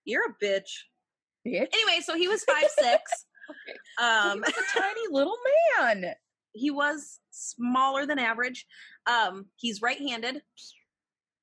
You're 0.04 0.22
a 0.26 0.44
bitch. 0.44 0.70
bitch. 1.46 1.66
Anyway, 1.72 2.00
so 2.02 2.16
he 2.16 2.28
was 2.28 2.44
five 2.48 2.68
six. 2.78 3.26
Okay. 3.50 3.78
Um, 4.06 4.34
he 4.34 4.40
was 4.40 4.54
a 4.74 4.78
tiny 4.78 5.00
little 5.10 5.36
man. 5.76 6.14
he 6.52 6.70
was 6.70 7.18
smaller 7.32 8.06
than 8.06 8.18
average. 8.20 8.66
Um, 9.06 9.46
he's 9.56 9.82
right-handed. 9.82 10.42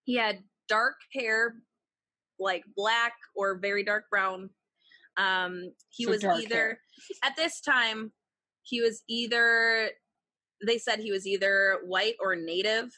He 0.06 0.16
had 0.16 0.40
dark 0.70 0.96
hair, 1.14 1.56
like 2.40 2.64
black 2.76 3.14
or 3.36 3.58
very 3.60 3.84
dark 3.84 4.06
brown. 4.10 4.50
Um, 5.18 5.74
he 5.90 6.06
So 6.06 6.12
was 6.12 6.24
either 6.24 6.80
at 7.24 7.36
this 7.36 7.62
time 7.62 8.12
he 8.64 8.82
was 8.82 9.04
either 9.08 9.92
they 10.66 10.78
said 10.78 11.00
he 11.00 11.12
was 11.12 11.28
either 11.28 11.80
white 11.86 12.16
or 12.20 12.36
native. 12.36 12.90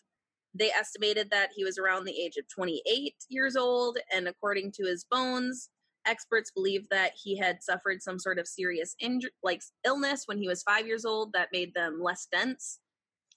They 0.53 0.71
estimated 0.71 1.29
that 1.31 1.51
he 1.55 1.63
was 1.63 1.77
around 1.77 2.05
the 2.05 2.19
age 2.19 2.37
of 2.37 2.45
28 2.53 3.13
years 3.29 3.55
old, 3.55 3.97
and 4.11 4.27
according 4.27 4.71
to 4.73 4.85
his 4.85 5.05
bones, 5.09 5.69
experts 6.05 6.51
believe 6.51 6.87
that 6.89 7.11
he 7.21 7.37
had 7.37 7.61
suffered 7.61 8.01
some 8.01 8.17
sort 8.17 8.39
of 8.39 8.47
serious 8.47 8.95
injury, 8.99 9.31
like 9.43 9.61
illness, 9.85 10.23
when 10.25 10.37
he 10.39 10.47
was 10.47 10.63
five 10.63 10.87
years 10.87 11.05
old 11.05 11.33
that 11.33 11.49
made 11.53 11.73
them 11.75 12.01
less 12.01 12.27
dense. 12.31 12.79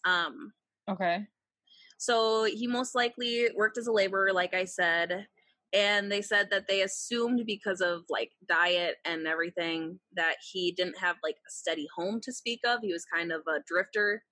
Um, 0.05 0.53
Okay. 0.89 1.27
so 1.99 2.45
he 2.45 2.67
most 2.67 2.95
likely 2.95 3.51
worked 3.55 3.79
as 3.79 3.87
a 3.87 3.93
laborer, 3.93 4.33
like 4.33 4.55
I 4.55 4.65
said. 4.65 5.27
And 5.73 6.13
they 6.13 6.21
said 6.21 6.49
that 6.51 6.69
they 6.69 6.83
assumed 6.83 7.45
because 7.47 7.81
of 7.81 8.03
like 8.11 8.33
diet 8.47 8.97
and 9.05 9.27
everything 9.27 9.99
that 10.15 10.37
he 10.53 10.73
didn't 10.73 10.99
have 10.99 11.17
like 11.23 11.37
a 11.37 11.51
steady 11.51 11.89
home 11.97 12.21
to 12.23 12.33
speak 12.33 12.61
of. 12.67 12.81
He 12.83 12.93
was 12.93 13.07
kind 13.07 13.33
of 13.33 13.41
a 13.49 13.63
drifter 13.67 14.23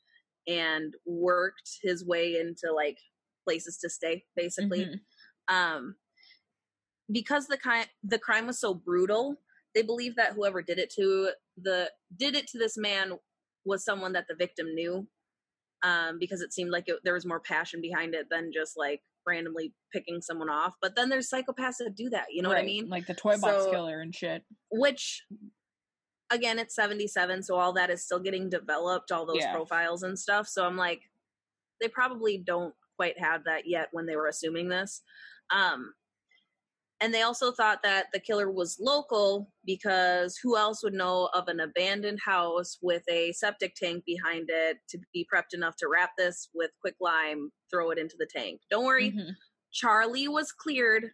and 0.47 0.95
worked 1.07 1.78
his 1.82 2.05
way 2.05 2.38
into 2.38 2.72
like 2.74 2.99
places 3.45 3.78
to 3.78 3.88
stay, 3.88 4.24
basically. 4.36 4.84
Mhm. 4.84 5.01
Um, 5.49 5.97
because 7.11 7.47
the 7.47 7.57
kind 7.59 7.88
the 8.03 8.18
crime 8.18 8.47
was 8.47 8.61
so 8.61 8.74
brutal, 8.74 9.41
they 9.74 9.82
believe 9.82 10.16
that 10.16 10.34
whoever 10.34 10.62
did 10.62 10.78
it 10.78 10.91
to 10.97 11.30
the 11.57 11.91
did 12.16 12.36
it 12.36 12.47
to 12.49 12.59
this 12.59 12.76
man 12.76 13.18
was 13.64 13.84
someone 13.84 14.12
that 14.12 14.26
the 14.28 14.34
victim 14.34 14.74
knew 14.74 15.07
um, 15.82 16.18
because 16.18 16.41
it 16.41 16.53
seemed 16.53 16.70
like 16.70 16.84
it, 16.88 16.97
there 17.05 17.14
was 17.14 17.26
more 17.26 17.41
passion 17.41 17.80
behind 17.80 18.14
it 18.14 18.26
than 18.30 18.53
just 18.53 18.76
like 18.76 19.03
randomly 19.27 19.73
picking 19.93 20.21
someone 20.21 20.49
off. 20.51 20.75
But 20.81 20.97
then 20.97 21.09
there's 21.09 21.29
psychopaths 21.31 21.77
that 21.79 21.95
do 21.97 22.11
that. 22.11 22.27
You 22.31 22.43
know 22.43 22.49
what 22.49 22.59
I 22.59 22.62
mean? 22.62 22.89
Like 22.89 23.07
the 23.07 23.14
toy 23.14 23.37
box 23.39 23.64
So- 23.64 23.71
killer 23.71 24.01
and 24.01 24.14
shit. 24.14 24.43
Which, 24.71 25.25
again, 26.31 26.59
it's 26.59 26.75
77, 26.75 27.43
so 27.43 27.57
all 27.57 27.73
that 27.75 27.91
is 27.91 28.05
still 28.05 28.21
getting 28.21 28.49
developed, 28.49 29.12
all 29.12 29.27
those 29.27 29.39
Yeah. 29.39 29.53
profiles 29.55 30.03
and 30.03 30.18
stuff. 30.18 30.47
So 30.49 30.64
I'm 30.64 30.77
like, 30.77 31.03
they 31.81 31.89
probably 31.89 32.39
don't 32.39 32.75
quite 32.97 33.18
have 33.18 33.45
that 33.45 33.66
yet 33.66 33.89
when 33.93 34.07
they 34.07 34.16
were 34.16 34.27
assuming 34.29 34.68
this. 34.68 35.03
Um, 35.51 35.95
and 37.01 37.12
they 37.14 37.22
also 37.22 37.51
thought 37.53 37.82
that 37.82 38.07
the 38.12 38.20
killer 38.20 38.51
was 38.51 38.76
local 38.80 39.51
because 39.64 40.36
who 40.42 40.57
else 40.57 40.82
would 40.82 40.92
know 40.94 41.30
of 41.34 41.48
an 41.48 41.61
abandoned 41.61 42.18
house 42.24 42.78
with 42.82 43.03
a 43.09 43.32
septic 43.32 43.74
tank 43.74 44.05
behind 44.07 44.46
it 44.48 44.78
to 44.90 44.98
be 45.14 45.26
prepped 45.32 45.55
enough 45.55 45.76
to 45.76 45.88
wrap 45.88 46.11
this 46.18 46.48
with 46.55 46.70
quick 46.80 46.96
lime, 47.01 47.51
throw 47.70 47.90
it 47.90 47.98
into 47.98 48.16
the 48.18 48.26
tank? 48.26 48.61
Don't 48.70 48.84
worry, 48.84 49.12
Mhm. 49.12 49.34
Charlie 49.72 50.28
was 50.28 50.53
cleared. 50.53 51.12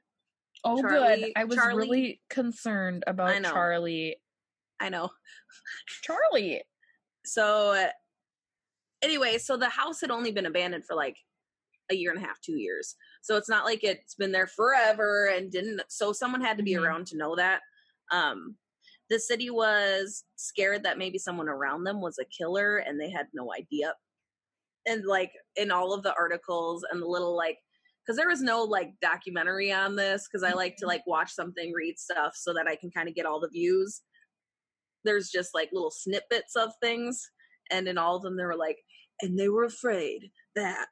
Oh, 0.64 0.80
good. 0.82 0.90
Charlie- 0.90 1.36
I 1.36 1.44
was 1.44 1.56
Charlie- 1.56 1.88
really 1.88 2.22
concerned 2.30 3.04
about 3.06 3.40
know. 3.42 3.50
Charlie. 3.50 4.16
I 4.80 4.88
know. 4.88 5.10
Charlie. 6.02 6.62
So, 7.24 7.90
anyway, 9.02 9.38
so 9.38 9.56
the 9.56 9.68
house 9.68 10.00
had 10.00 10.10
only 10.10 10.32
been 10.32 10.46
abandoned 10.46 10.84
for 10.86 10.94
like 10.94 11.16
a 11.90 11.94
year 11.94 12.10
and 12.10 12.22
a 12.22 12.26
half, 12.26 12.40
two 12.40 12.56
years. 12.58 12.96
So 13.22 13.36
it's 13.36 13.48
not 13.48 13.64
like 13.64 13.84
it's 13.84 14.14
been 14.14 14.32
there 14.32 14.46
forever 14.46 15.26
and 15.26 15.50
didn't. 15.50 15.82
So 15.88 16.12
someone 16.12 16.40
had 16.40 16.56
to 16.58 16.62
be 16.64 16.72
Mhm. 16.72 16.82
around 16.82 17.06
to 17.08 17.16
know 17.16 17.36
that. 17.36 17.62
Um, 18.10 18.58
the 19.08 19.20
city 19.20 19.50
was 19.50 20.24
scared 20.36 20.82
that 20.82 20.98
maybe 20.98 21.18
someone 21.18 21.48
around 21.48 21.84
them 21.84 22.00
was 22.00 22.18
a 22.18 22.24
killer 22.24 22.78
and 22.78 23.00
they 23.00 23.10
had 23.10 23.28
no 23.32 23.52
idea. 23.54 23.94
And 24.86 25.04
like 25.04 25.32
in 25.56 25.70
all 25.70 25.92
of 25.92 26.02
the 26.02 26.14
articles 26.14 26.84
and 26.90 27.00
the 27.02 27.06
little 27.06 27.36
like, 27.36 27.58
because 28.04 28.16
there 28.16 28.28
was 28.28 28.42
no 28.42 28.62
like 28.62 28.98
documentary 29.00 29.72
on 29.72 29.96
this, 29.96 30.28
because 30.28 30.42
I 30.44 30.52
like 30.52 30.76
to 30.78 30.86
like 30.86 31.06
watch 31.06 31.32
something, 31.32 31.72
read 31.72 31.98
stuff 31.98 32.34
so 32.36 32.52
that 32.54 32.68
I 32.68 32.76
can 32.76 32.90
kind 32.90 33.08
of 33.08 33.14
get 33.14 33.26
all 33.26 33.40
the 33.40 33.48
views. 33.48 34.02
There's 35.04 35.30
just 35.30 35.54
like 35.54 35.70
little 35.72 35.90
snippets 35.90 36.56
of 36.56 36.72
things 36.80 37.30
and 37.70 37.88
in 37.88 37.98
all 37.98 38.16
of 38.16 38.22
them 38.22 38.36
they 38.36 38.44
were 38.44 38.56
like 38.56 38.78
and 39.22 39.38
they 39.38 39.48
were 39.48 39.64
afraid 39.64 40.30
that 40.54 40.88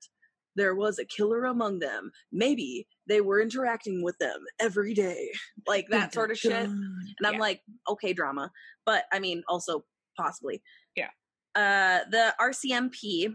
there 0.57 0.75
was 0.75 0.99
a 0.99 1.05
killer 1.05 1.45
among 1.45 1.79
them 1.79 2.11
maybe 2.33 2.87
they 3.09 3.21
were 3.21 3.41
interacting 3.41 4.03
with 4.03 4.17
them 4.19 4.41
every 4.61 4.95
day 4.95 5.31
like 5.67 5.87
that 5.91 6.13
sort 6.15 6.31
of 6.31 6.39
shit 6.39 6.53
and 6.53 7.07
i'm 7.25 7.35
Yeah. 7.35 7.39
like 7.41 7.63
okay 7.89 8.13
drama 8.13 8.51
but 8.87 9.05
i 9.13 9.19
mean 9.19 9.43
also 9.49 9.85
possibly 10.17 10.63
Yeah. 10.97 11.11
uh 11.55 12.01
the 12.11 12.35
rcmp 12.41 13.35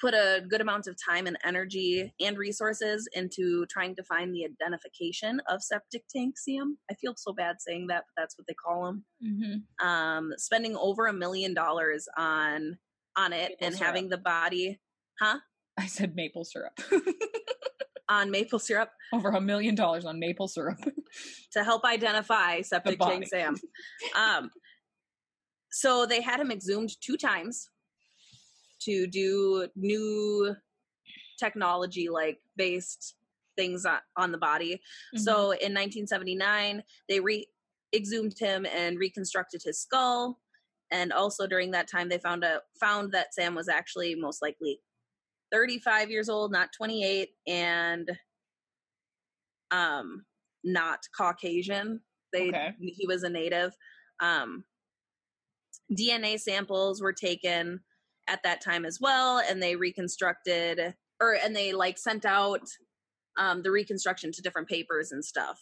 put 0.00 0.12
a 0.12 0.42
good 0.50 0.60
amount 0.60 0.86
of 0.86 0.96
time 1.08 1.26
and 1.26 1.38
energy 1.44 2.12
and 2.20 2.36
resources 2.36 3.08
into 3.14 3.64
trying 3.70 3.94
to 3.94 4.02
find 4.02 4.34
the 4.34 4.44
identification 4.44 5.40
of 5.48 5.62
septic 5.62 6.02
tank 6.14 6.34
Sam. 6.36 6.76
I 6.90 6.94
feel 6.94 7.14
so 7.16 7.32
bad 7.32 7.56
saying 7.60 7.86
that, 7.86 8.04
but 8.08 8.20
that's 8.22 8.36
what 8.36 8.46
they 8.46 8.54
call 8.54 8.84
them 8.84 9.04
Mhm. 9.22 9.62
um, 9.86 10.32
spending 10.36 10.76
over 10.76 11.06
a 11.06 11.12
million 11.12 11.54
dollars 11.54 12.06
on 12.18 12.76
on 13.16 13.32
it 13.32 13.52
Maple 13.52 13.66
and 13.68 13.76
having 13.76 14.08
the 14.08 14.18
body, 14.18 14.80
huh? 15.20 15.38
I 15.78 15.86
said 15.86 16.14
maple 16.14 16.44
syrup. 16.44 16.78
On 18.08 18.30
maple 18.30 18.58
syrup 18.58 18.90
Over 19.14 19.30
a 19.30 19.40
million 19.40 19.74
dollars 19.74 20.04
on 20.04 20.18
maple 20.20 20.46
syrup. 20.46 20.78
to 21.52 21.64
help 21.64 21.86
identify 21.86 22.60
septic 22.60 23.00
tank. 23.00 23.26
Sam. 23.26 23.56
Um, 24.14 24.50
so 25.70 26.04
they 26.04 26.20
had 26.20 26.38
him 26.38 26.50
exhumed 26.50 26.90
two 27.00 27.16
times 27.16 27.70
to 28.82 29.06
do 29.06 29.68
new 29.74 30.54
technology 31.38 32.10
like 32.10 32.38
based 32.56 33.16
things 33.56 33.86
on, 33.86 33.98
on 34.16 34.32
the 34.32 34.38
body. 34.38 34.74
Mm-hmm. 34.74 35.18
So 35.18 35.34
in 35.52 35.72
1979, 35.72 36.82
they 37.08 37.20
re 37.20 37.46
exhumed 37.94 38.38
him 38.38 38.66
and 38.66 38.98
reconstructed 38.98 39.62
his 39.64 39.80
skull. 39.80 40.40
And 40.90 41.12
also 41.12 41.46
during 41.46 41.70
that 41.70 41.90
time, 41.90 42.08
they 42.08 42.18
found 42.18 42.44
out 42.44 42.62
found 42.78 43.12
that 43.12 43.34
Sam 43.34 43.54
was 43.54 43.68
actually 43.68 44.14
most 44.14 44.42
likely 44.42 44.80
35 45.52 46.10
years 46.10 46.28
old, 46.28 46.52
not 46.52 46.70
28, 46.76 47.28
and 47.46 48.10
um, 49.70 50.24
not 50.64 51.00
Caucasian. 51.16 52.00
They 52.32 52.48
Okay. 52.48 52.74
he 52.78 53.06
was 53.06 53.22
a 53.22 53.28
native. 53.28 53.72
Um, 54.20 54.64
DNA 55.92 56.38
samples 56.40 57.00
were 57.00 57.12
taken 57.12 57.80
at 58.26 58.42
that 58.42 58.60
time 58.60 58.84
as 58.84 58.98
well, 59.00 59.38
and 59.38 59.62
they 59.62 59.76
reconstructed 59.76 60.94
or 61.20 61.34
and 61.34 61.54
they 61.54 61.72
like 61.72 61.98
sent 61.98 62.24
out 62.24 62.62
um, 63.36 63.62
the 63.62 63.70
reconstruction 63.70 64.32
to 64.32 64.42
different 64.42 64.68
papers 64.68 65.12
and 65.12 65.24
stuff. 65.24 65.60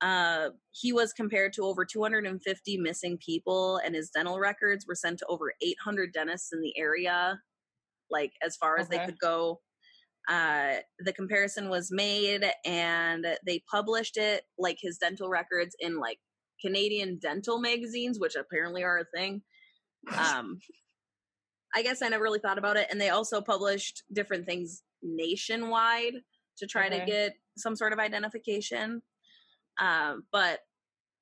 Uh, 0.00 0.50
he 0.72 0.92
was 0.92 1.12
compared 1.12 1.52
to 1.52 1.62
over 1.62 1.84
250 1.84 2.76
missing 2.78 3.18
people, 3.24 3.76
and 3.84 3.94
his 3.94 4.10
dental 4.10 4.40
records 4.40 4.84
were 4.86 4.96
sent 4.96 5.18
to 5.18 5.26
over 5.26 5.52
800 5.62 6.12
dentists 6.12 6.52
in 6.52 6.60
the 6.60 6.76
area, 6.76 7.38
like 8.12 8.32
as 8.44 8.56
far 8.56 8.78
as 8.78 8.88
they 8.88 8.98
could 8.98 9.18
go. 9.18 9.60
Uh, 10.28 10.74
the 11.00 11.12
comparison 11.12 11.68
was 11.68 11.88
made, 11.90 12.44
and 12.64 13.26
they 13.44 13.62
published 13.70 14.16
it, 14.16 14.44
like 14.58 14.78
his 14.80 14.98
dental 14.98 15.28
records, 15.28 15.74
in 15.80 15.98
like 15.98 16.18
Canadian 16.64 17.18
dental 17.20 17.58
magazines, 17.60 18.20
which 18.20 18.36
apparently 18.36 18.84
are 18.84 18.98
a 18.98 19.18
thing. 19.18 19.42
Um, 20.16 20.58
I 21.74 21.82
guess 21.82 22.02
I 22.02 22.08
never 22.08 22.22
really 22.22 22.38
thought 22.38 22.58
about 22.58 22.76
it. 22.76 22.86
And 22.90 23.00
they 23.00 23.08
also 23.10 23.40
published 23.40 24.02
different 24.12 24.46
things 24.46 24.82
nationwide 25.02 26.14
to 26.58 26.66
try 26.66 26.88
to 26.88 27.04
get 27.04 27.34
some 27.56 27.76
sort 27.76 27.92
of 27.92 27.98
identification. 27.98 29.02
Um, 29.80 30.24
but 30.32 30.60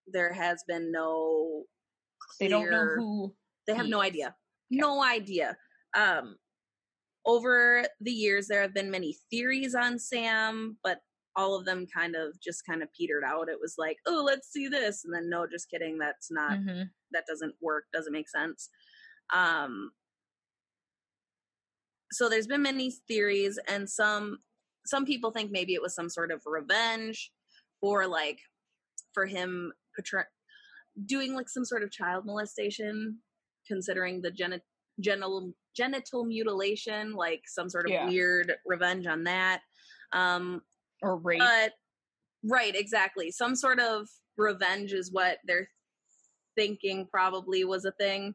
there 0.06 0.32
has 0.32 0.64
been 0.66 0.90
no 0.90 1.64
they 2.38 2.48
don't 2.48 2.70
know 2.70 2.86
who. 2.96 3.34
They 3.66 3.74
have 3.74 3.86
no 3.86 4.00
idea. 4.00 4.34
No 4.70 5.02
idea. 5.02 5.56
Um, 5.96 6.36
over 7.26 7.84
the 8.00 8.10
years, 8.12 8.46
there 8.48 8.62
have 8.62 8.74
been 8.74 8.90
many 8.90 9.16
theories 9.30 9.74
on 9.74 9.98
Sam, 9.98 10.78
but 10.82 10.98
all 11.36 11.54
of 11.56 11.64
them 11.64 11.86
kind 11.94 12.16
of 12.16 12.38
just 12.42 12.64
kind 12.68 12.82
of 12.82 12.88
petered 12.92 13.22
out. 13.24 13.48
It 13.48 13.58
was 13.60 13.74
like, 13.78 13.98
oh, 14.06 14.22
let's 14.26 14.50
see 14.50 14.68
this, 14.68 15.04
and 15.04 15.14
then 15.14 15.28
no, 15.30 15.46
just 15.46 15.70
kidding. 15.70 15.98
That's 15.98 16.30
not 16.30 16.58
Mhm. 16.58 16.90
that 17.12 17.26
doesn't 17.26 17.54
work. 17.60 17.84
Doesn't 17.92 18.12
make 18.12 18.28
sense. 18.28 18.68
Um, 19.32 19.92
so 22.12 22.28
there's 22.28 22.46
been 22.48 22.62
many 22.62 22.90
theories, 23.08 23.58
and 23.68 23.88
some 23.88 24.38
some 24.86 25.04
people 25.04 25.30
think 25.30 25.50
maybe 25.50 25.74
it 25.74 25.82
was 25.82 25.94
some 25.94 26.08
sort 26.08 26.32
of 26.32 26.42
revenge, 26.46 27.30
or 27.82 28.06
like 28.06 28.40
for 29.12 29.26
him 29.26 29.72
doing 31.06 31.34
like 31.34 31.48
some 31.48 31.64
sort 31.64 31.82
of 31.82 31.90
child 31.92 32.24
molestation, 32.24 33.20
considering 33.66 34.22
the 34.22 34.30
geni- 34.30 34.60
genital 35.00 35.52
genital 35.76 36.24
mutilation, 36.24 37.12
like 37.12 37.42
some 37.46 37.70
sort 37.70 37.86
of 37.86 37.92
Yeah. 37.92 38.06
weird 38.08 38.52
revenge 38.66 39.06
on 39.06 39.24
that. 39.24 39.62
Um, 40.12 40.62
Or 41.00 41.16
rape. 41.16 41.38
but 41.38 41.72
right, 42.44 42.74
exactly. 42.74 43.30
Some 43.30 43.54
sort 43.54 43.78
of 43.78 44.08
revenge 44.36 44.92
is 44.92 45.12
what 45.12 45.38
they're 45.44 45.70
thinking 46.56 47.06
probably 47.06 47.64
was 47.64 47.84
a 47.84 47.92
thing, 47.92 48.34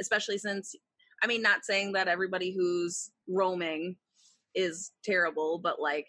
especially 0.00 0.38
since 0.38 0.74
I 1.22 1.26
mean 1.26 1.40
not 1.42 1.64
saying 1.64 1.92
that 1.92 2.06
everybody 2.08 2.54
who's 2.54 3.10
roaming 3.28 3.96
is 4.54 4.92
terrible, 5.04 5.58
but 5.58 5.80
like 5.80 6.06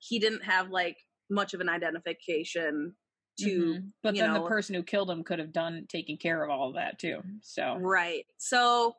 he 0.00 0.18
didn't 0.18 0.44
have 0.44 0.70
like 0.70 0.96
much 1.30 1.54
of 1.54 1.60
an 1.60 1.68
identification 1.68 2.96
to 3.38 3.74
Mhm. 3.74 3.92
But 4.02 4.16
then 4.16 4.32
know- 4.32 4.42
the 4.42 4.48
person 4.48 4.74
who 4.74 4.82
killed 4.82 5.10
him 5.10 5.22
could 5.22 5.38
have 5.38 5.52
done 5.52 5.86
taking 5.88 6.18
care 6.18 6.42
of 6.42 6.50
all 6.50 6.68
of 6.68 6.74
that 6.74 6.98
too. 6.98 7.22
So 7.42 7.76
Right. 7.76 8.26
So 8.38 8.96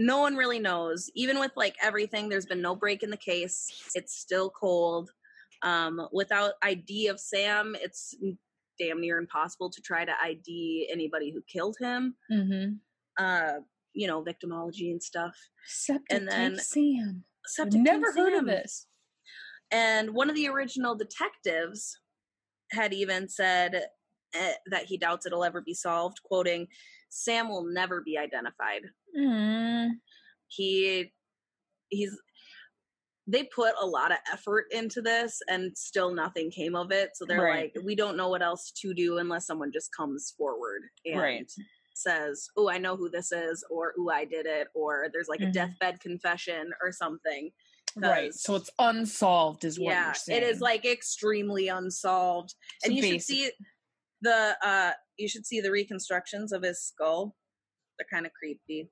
no 0.00 0.18
one 0.18 0.34
really 0.34 0.58
knows. 0.58 1.10
Even 1.14 1.38
with 1.38 1.52
like 1.56 1.76
everything, 1.82 2.28
there's 2.28 2.46
been 2.46 2.62
no 2.62 2.74
break 2.74 3.02
in 3.02 3.10
the 3.10 3.16
case. 3.18 3.68
It's 3.94 4.18
still 4.18 4.48
cold. 4.48 5.10
Um, 5.62 6.08
without 6.10 6.54
ID 6.62 7.08
of 7.08 7.20
Sam, 7.20 7.76
it's 7.78 8.14
damn 8.78 8.98
near 9.00 9.18
impossible 9.18 9.68
to 9.68 9.82
try 9.82 10.06
to 10.06 10.12
ID 10.24 10.88
anybody 10.90 11.30
who 11.30 11.42
killed 11.42 11.76
him. 11.78 12.16
mm-hmm. 12.32 12.72
Uh, 13.22 13.58
you 13.92 14.06
know, 14.06 14.24
victimology 14.24 14.90
and 14.90 15.02
stuff. 15.02 15.36
Septic 15.66 16.16
And 16.16 16.28
then- 16.28 16.56
Sam. 16.56 17.24
Septic 17.46 17.80
never 17.82 18.10
heard 18.12 18.32
of 18.34 18.46
this. 18.46 18.86
And 19.70 20.14
one 20.14 20.30
of 20.30 20.36
the 20.36 20.48
original 20.48 20.94
detectives 20.94 21.98
had 22.70 22.94
even 22.94 23.28
said 23.28 23.82
uh, 24.34 24.52
that 24.70 24.86
he 24.86 24.96
doubts 24.96 25.26
it'll 25.26 25.44
ever 25.44 25.60
be 25.60 25.74
solved, 25.74 26.18
quoting, 26.24 26.68
Sam 27.10 27.48
will 27.48 27.64
never 27.64 28.00
be 28.02 28.16
identified. 28.16 28.82
Mm. 29.18 29.90
he 30.48 31.12
he's 31.88 32.16
they 33.26 33.44
put 33.54 33.74
a 33.80 33.86
lot 33.86 34.10
of 34.12 34.18
effort 34.32 34.66
into 34.70 35.00
this 35.02 35.40
and 35.48 35.76
still 35.76 36.12
nothing 36.14 36.50
came 36.50 36.74
of 36.76 36.90
it 36.92 37.10
so 37.14 37.24
they're 37.24 37.42
Right. 37.42 37.72
like 37.74 37.84
we 37.84 37.94
don't 37.96 38.16
know 38.16 38.28
what 38.28 38.42
else 38.42 38.70
to 38.82 38.94
do 38.94 39.18
unless 39.18 39.46
someone 39.46 39.70
just 39.72 39.90
comes 39.96 40.32
forward 40.38 40.82
and 41.04 41.20
Right. 41.20 41.52
says 41.94 42.48
oh 42.56 42.68
i 42.70 42.78
know 42.78 42.96
who 42.96 43.10
this 43.10 43.32
is 43.32 43.64
or 43.70 43.94
oh 43.98 44.10
i 44.10 44.24
did 44.24 44.46
it 44.46 44.68
or 44.74 45.08
there's 45.12 45.28
like 45.28 45.40
Mhm. 45.40 45.48
a 45.48 45.52
deathbed 45.52 46.00
confession 46.00 46.72
or 46.82 46.92
something 46.92 47.50
Right. 47.96 48.32
So 48.32 48.54
it's 48.54 48.70
unsolved, 48.78 49.64
is 49.64 49.76
what 49.80 49.90
yeah 49.90 50.04
you're 50.06 50.14
saying. 50.14 50.42
it 50.42 50.46
is 50.48 50.60
like 50.60 50.84
extremely 50.84 51.66
unsolved 51.66 52.54
and 52.84 52.92
So 52.92 52.96
you 52.96 53.02
should 53.02 53.10
basic- 53.14 53.36
see 53.36 53.50
the 54.22 54.56
uh 54.62 54.92
you 55.18 55.28
should 55.28 55.46
see 55.46 55.60
the 55.60 55.70
reconstructions 55.70 56.52
of 56.52 56.62
his 56.62 56.82
skull 56.82 57.34
they're 57.98 58.06
kind 58.12 58.26
of 58.26 58.32
creepy 58.32 58.90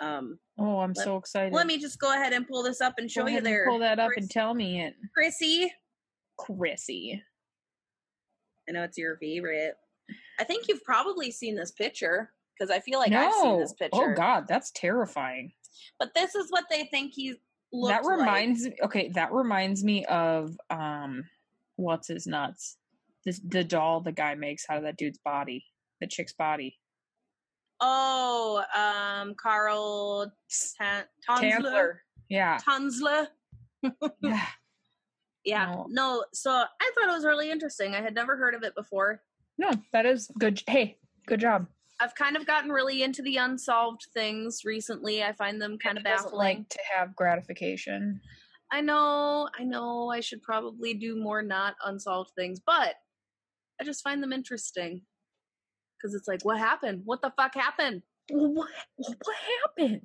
um 0.00 0.38
Oh, 0.58 0.78
I'm 0.78 0.92
let- 0.94 1.04
so 1.04 1.16
excited. 1.16 1.52
let 1.52 1.66
me 1.66 1.78
just 1.78 1.98
go 2.00 2.12
ahead 2.12 2.32
and 2.32 2.46
pull 2.48 2.62
this 2.62 2.80
up 2.80 2.94
and 2.98 3.10
show 3.10 3.26
you 3.26 3.40
there. 3.40 3.66
Pull 3.68 3.80
that 3.80 3.98
up 3.98 4.08
Chris- 4.08 4.24
and 4.24 4.30
tell 4.30 4.54
me 4.54 4.80
it, 4.82 4.94
Chrissy. 5.16 5.70
Chrissy. 6.38 7.22
I 8.68 8.72
know 8.72 8.82
it's 8.84 8.98
your 8.98 9.16
favorite. 9.18 9.74
I 10.40 10.44
think 10.44 10.66
you've 10.68 10.82
probably 10.84 11.30
seen 11.30 11.56
this 11.56 11.70
picture 11.72 12.30
because 12.58 12.70
I 12.70 12.80
feel 12.80 12.98
like 12.98 13.10
no. 13.10 13.26
I've 13.26 13.34
seen 13.34 13.60
this 13.60 13.72
picture. 13.74 14.12
Oh 14.12 14.14
God, 14.14 14.46
that's 14.48 14.70
terrifying. 14.74 15.52
But 15.98 16.14
this 16.14 16.34
is 16.34 16.46
what 16.50 16.64
they 16.70 16.84
think 16.84 17.12
he 17.14 17.34
looks 17.72 17.92
that 17.92 18.04
like. 18.04 18.18
reminds 18.18 18.66
okay 18.84 19.10
that 19.14 19.32
reminds 19.32 19.82
me 19.84 20.04
of 20.06 20.56
um 20.70 21.24
what's 21.76 22.08
his 22.08 22.26
nuts 22.26 22.76
this 23.26 23.40
the 23.46 23.62
doll 23.64 24.00
the 24.00 24.12
guy 24.12 24.34
makes 24.34 24.64
out 24.70 24.78
of 24.78 24.84
that 24.84 24.96
dude's 24.96 25.18
body 25.18 25.62
the 26.00 26.06
chick's 26.06 26.32
body 26.32 26.78
Oh, 27.78 28.64
um, 28.74 29.34
Carl 29.34 30.32
Tan- 30.80 31.04
yeah 32.30 32.56
Tanzler. 32.58 33.26
yeah 34.22 34.46
Yeah. 35.44 35.66
No. 35.66 35.86
No. 35.90 36.24
So 36.32 36.50
I 36.50 36.64
thought 36.94 37.08
it 37.10 37.14
was 37.14 37.26
really 37.26 37.50
interesting. 37.50 37.94
I 37.94 38.00
had 38.00 38.14
never 38.14 38.36
heard 38.38 38.54
of 38.54 38.62
it 38.62 38.74
before. 38.74 39.20
no 39.58 39.70
that 39.92 40.06
is 40.06 40.30
good 40.38 40.62
hey 40.66 40.96
good 41.26 41.40
job 41.40 41.66
I've 42.00 42.14
kind 42.14 42.36
of 42.36 42.46
gotten 42.46 42.70
really 42.70 43.02
into 43.02 43.22
the 43.22 43.36
unsolved 43.38 44.06
things 44.12 44.62
recently. 44.66 45.22
I 45.22 45.32
find 45.32 45.60
them 45.60 45.78
kind 45.78 45.96
of 45.98 46.04
baffling. 46.04 46.34
like 46.34 46.68
to 46.70 46.78
have 46.96 47.14
gratification 47.16 48.20
I 48.72 48.80
know, 48.80 49.48
I 49.58 49.62
know 49.62 50.10
I 50.10 50.20
should 50.20 50.42
probably 50.42 50.92
do 50.94 51.14
more 51.16 51.40
not 51.42 51.74
unsolved 51.84 52.30
things, 52.34 52.58
but 52.66 52.96
I 53.80 53.84
just 53.84 54.02
find 54.02 54.22
them 54.22 54.32
interesting. 54.32 55.02
Because 55.98 56.14
it's 56.14 56.28
like, 56.28 56.44
what 56.44 56.58
happened? 56.58 57.02
What 57.04 57.22
the 57.22 57.32
fuck 57.36 57.54
happened? 57.54 58.02
what 58.28 58.68
what 58.96 59.36
happened 59.78 60.00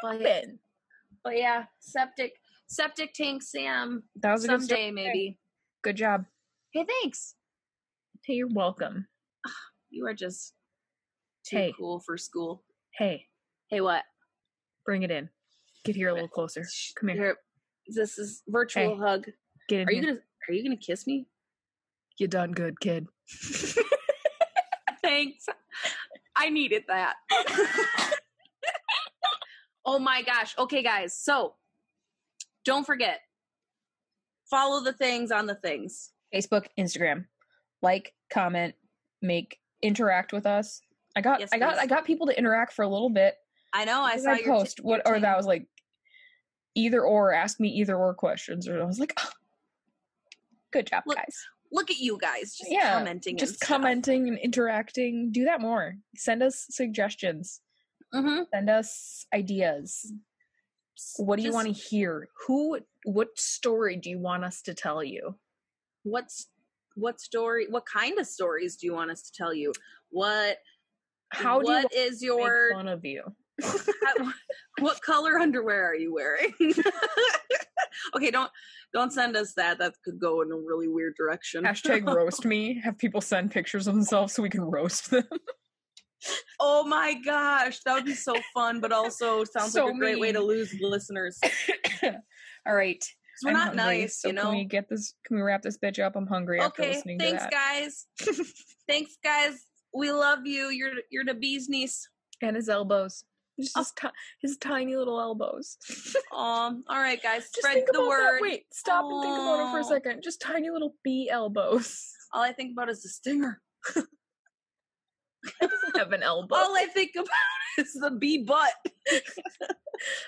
what 0.00 0.22
happened 0.22 0.58
But 1.24 1.36
yeah, 1.38 1.64
septic 1.80 2.34
septic 2.68 3.12
tank 3.14 3.42
Sam 3.42 4.04
that 4.22 4.30
was 4.32 4.44
a 4.44 4.48
good 4.48 4.60
someday 4.60 4.74
story. 4.74 4.90
maybe. 4.92 5.38
good 5.82 5.96
job 5.96 6.24
Hey, 6.72 6.86
thanks. 7.02 7.34
hey 8.24 8.34
you're 8.34 8.46
welcome 8.48 9.08
You 9.90 10.06
are 10.06 10.14
just 10.14 10.54
too 11.44 11.56
Hey. 11.56 11.74
cool 11.76 11.98
for 11.98 12.16
school. 12.16 12.62
hey 12.96 13.26
Hey, 13.70 13.80
what? 13.80 14.04
bring 14.86 15.02
it 15.02 15.10
in 15.10 15.28
get 15.84 15.96
here 15.96 16.10
a 16.10 16.12
little 16.12 16.26
uh, 16.26 16.28
closer 16.28 16.64
come 16.94 17.08
here 17.08 17.38
This 17.88 18.18
is 18.18 18.44
virtual 18.46 18.94
Hey. 18.94 19.00
hug. 19.02 19.26
get 19.68 19.80
in 19.80 19.88
Are 19.88 19.92
you 19.92 20.00
gonna 20.02 20.18
Are 20.48 20.52
you 20.54 20.62
gonna 20.62 20.76
kiss 20.76 21.08
me? 21.08 21.26
You 22.20 22.28
done 22.28 22.52
good 22.52 22.78
kid 22.80 23.06
Thanks. 25.02 25.46
I 26.36 26.50
needed 26.50 26.84
that. 26.88 27.14
oh 29.84 29.98
my 29.98 30.22
gosh. 30.22 30.54
Okay, 30.58 30.82
guys. 30.82 31.16
So 31.16 31.54
don't 32.64 32.84
forget 32.84 33.20
follow 34.48 34.82
the 34.82 34.92
things 34.92 35.30
on 35.32 35.46
the 35.46 35.54
things. 35.54 36.10
Facebook, 36.34 36.66
Instagram. 36.78 37.26
Like, 37.82 38.14
comment, 38.32 38.74
make 39.22 39.58
interact 39.82 40.32
with 40.32 40.46
us. 40.46 40.80
I 41.16 41.22
got 41.22 41.40
Yes, 41.40 41.48
I 41.52 41.58
got 41.58 41.74
please. 41.74 41.80
I 41.80 41.86
got 41.86 42.04
people 42.04 42.26
to 42.28 42.38
interact 42.38 42.72
for 42.72 42.82
a 42.82 42.88
little 42.88 43.10
bit. 43.10 43.34
I 43.72 43.84
know. 43.84 44.02
I 44.02 44.12
Because 44.12 44.24
saw 44.24 44.30
I 44.30 44.36
your 44.38 44.54
post 44.58 44.76
t- 44.76 44.82
what 44.82 45.02
your 45.06 45.16
or 45.16 45.20
that 45.20 45.36
was 45.36 45.46
like 45.46 45.66
either 46.74 47.02
or 47.02 47.32
ask 47.32 47.58
me 47.58 47.68
either 47.68 47.96
or 47.96 48.14
questions 48.14 48.68
or 48.68 48.80
I 48.80 48.84
was 48.84 49.00
like 49.00 49.14
"Ah, 49.18 49.32
good 50.72 50.86
job 50.86 51.02
Look, 51.06 51.16
guys. 51.16 51.46
Look 51.72 51.90
at 51.90 51.98
you 51.98 52.18
guys 52.18 52.56
just 52.56 52.70
Yeah, 52.70 52.94
commenting. 52.98 53.36
Just 53.36 53.60
and 53.62 53.68
commenting 53.68 54.28
and 54.28 54.38
interacting. 54.38 55.30
Do 55.32 55.44
that 55.44 55.60
more. 55.60 55.94
Send 56.16 56.42
us 56.42 56.66
suggestions. 56.70 57.60
Mhm. 58.14 58.46
Send 58.52 58.68
us 58.70 59.24
ideas. 59.32 60.12
What 61.16 61.36
do 61.36 61.42
you 61.44 61.52
want 61.52 61.68
to 61.68 61.72
hear? 61.72 62.28
Who 62.46 62.80
what 63.04 63.38
story 63.38 63.96
do 63.96 64.10
you 64.10 64.18
want 64.18 64.44
us 64.44 64.62
to 64.62 64.74
tell 64.74 65.02
you? 65.04 65.38
What's 66.02 66.48
what 66.96 67.20
story? 67.20 67.66
What 67.70 67.86
kind 67.86 68.18
of 68.18 68.26
stories 68.26 68.76
do 68.76 68.86
you 68.86 68.94
want 68.94 69.10
us 69.10 69.22
to 69.22 69.32
tell 69.32 69.54
you? 69.54 69.72
What? 70.10 70.58
How 71.30 71.60
do 71.60 71.68
you 71.68 71.72
what 71.74 71.82
want 71.84 71.94
is 71.94 72.22
your? 72.22 72.74
one 72.74 72.88
of 72.88 73.04
you? 73.04 73.22
how- 73.62 74.32
what 74.80 75.00
color 75.02 75.38
underwear 75.38 75.86
are 75.90 75.94
you 75.94 76.12
wearing? 76.12 76.52
okay, 78.16 78.30
don't 78.30 78.50
don't 78.92 79.12
send 79.12 79.36
us 79.36 79.54
that. 79.54 79.78
That 79.78 79.94
could 80.04 80.18
go 80.18 80.42
in 80.42 80.50
a 80.50 80.56
really 80.56 80.88
weird 80.88 81.14
direction. 81.16 81.64
Hashtag 81.64 82.06
roast 82.06 82.44
me. 82.44 82.80
Have 82.82 82.98
people 82.98 83.20
send 83.20 83.50
pictures 83.50 83.86
of 83.86 83.94
themselves 83.94 84.34
so 84.34 84.42
we 84.42 84.50
can 84.50 84.62
roast 84.62 85.10
them. 85.10 85.24
oh 86.60 86.84
my 86.84 87.14
gosh, 87.24 87.80
that 87.84 87.94
would 87.94 88.04
be 88.04 88.14
so 88.14 88.34
fun, 88.54 88.80
but 88.80 88.92
also 88.92 89.44
sounds 89.44 89.72
So 89.72 89.86
like 89.86 89.94
a 89.94 89.98
great 89.98 90.20
way 90.20 90.32
to 90.32 90.40
lose 90.40 90.74
listeners. 90.80 91.38
All 92.66 92.74
right. 92.74 93.02
we're 93.42 93.50
I'm 93.50 93.54
not 93.54 93.76
hungry, 93.76 94.00
nice, 94.00 94.20
so 94.20 94.28
you 94.28 94.34
know. 94.34 94.42
Can 94.42 94.52
we 94.52 94.64
get 94.64 94.88
this? 94.88 95.14
Can 95.24 95.36
we 95.36 95.42
wrap 95.42 95.62
this 95.62 95.78
bitch 95.78 96.02
up? 96.04 96.16
I'm 96.16 96.26
hungry 96.26 96.60
after 96.60 96.82
okay, 96.82 96.94
listening 96.94 97.18
thanks, 97.18 97.46
guys. 97.50 98.06
thanks, 98.88 99.16
guys. 99.24 99.64
We 99.94 100.12
love 100.12 100.40
you. 100.44 100.68
You're 100.68 100.92
you're 101.10 101.24
the 101.24 101.34
bee's 101.34 101.68
knees. 101.68 102.08
And 102.42 102.56
his 102.56 102.70
elbows. 102.70 103.24
Just 103.60 103.76
Oh. 103.76 103.80
his, 103.80 103.92
ti- 104.00 104.08
his 104.42 104.56
tiny 104.58 104.96
little 104.96 105.20
elbows. 105.20 105.76
Um. 106.34 106.84
All 106.88 106.98
right, 107.00 107.20
guys. 107.22 107.42
Just 107.54 107.56
Spread 107.58 107.84
the 107.92 108.00
word. 108.06 108.36
That. 108.36 108.42
Wait, 108.42 108.64
stop 108.72 109.04
and 109.04 109.22
think 109.22 109.34
about 109.34 109.68
it 109.68 109.72
for 109.72 109.80
a 109.80 109.84
second. 109.84 110.22
Just 110.22 110.40
tiny 110.40 110.70
little 110.70 110.94
bee 111.04 111.28
elbows. 111.30 112.06
All 112.32 112.42
I 112.42 112.52
think 112.52 112.72
about 112.72 112.88
is 112.88 113.02
the 113.02 113.08
stinger. 113.08 113.60
Doesn't 115.60 115.96
have 115.96 116.12
an 116.12 116.22
elbow. 116.32 116.54
All 116.54 116.76
I 116.76 116.86
think 116.86 117.12
about 117.16 117.26
is 117.78 117.92
the 117.94 118.10
bee 118.12 118.44
butt. 118.44 118.72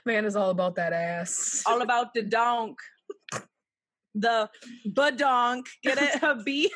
Man 0.05 0.25
is 0.25 0.35
all 0.37 0.51
about 0.51 0.75
that 0.77 0.93
ass. 0.93 1.63
All 1.67 1.83
about 1.83 2.13
the 2.15 2.23
donk. 2.23 2.79
The 4.15 4.51
badonk. 4.89 5.67
Get 5.83 5.99
it? 6.01 6.23
A 6.23 6.35
bee. 6.43 6.71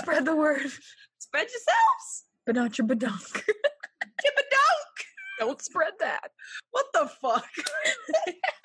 Spread 0.00 0.24
the 0.24 0.34
word, 0.36 0.66
Spread 1.18 1.46
yourselves. 1.48 2.24
but 2.44 2.54
not 2.54 2.76
your 2.78 2.86
badunk. 2.86 3.42
A 4.38 4.42
donk. 4.50 4.96
Don't 5.38 5.62
spread 5.62 5.92
that. 6.00 6.30
What 6.70 6.86
the 6.92 7.08
fuck? 7.20 7.46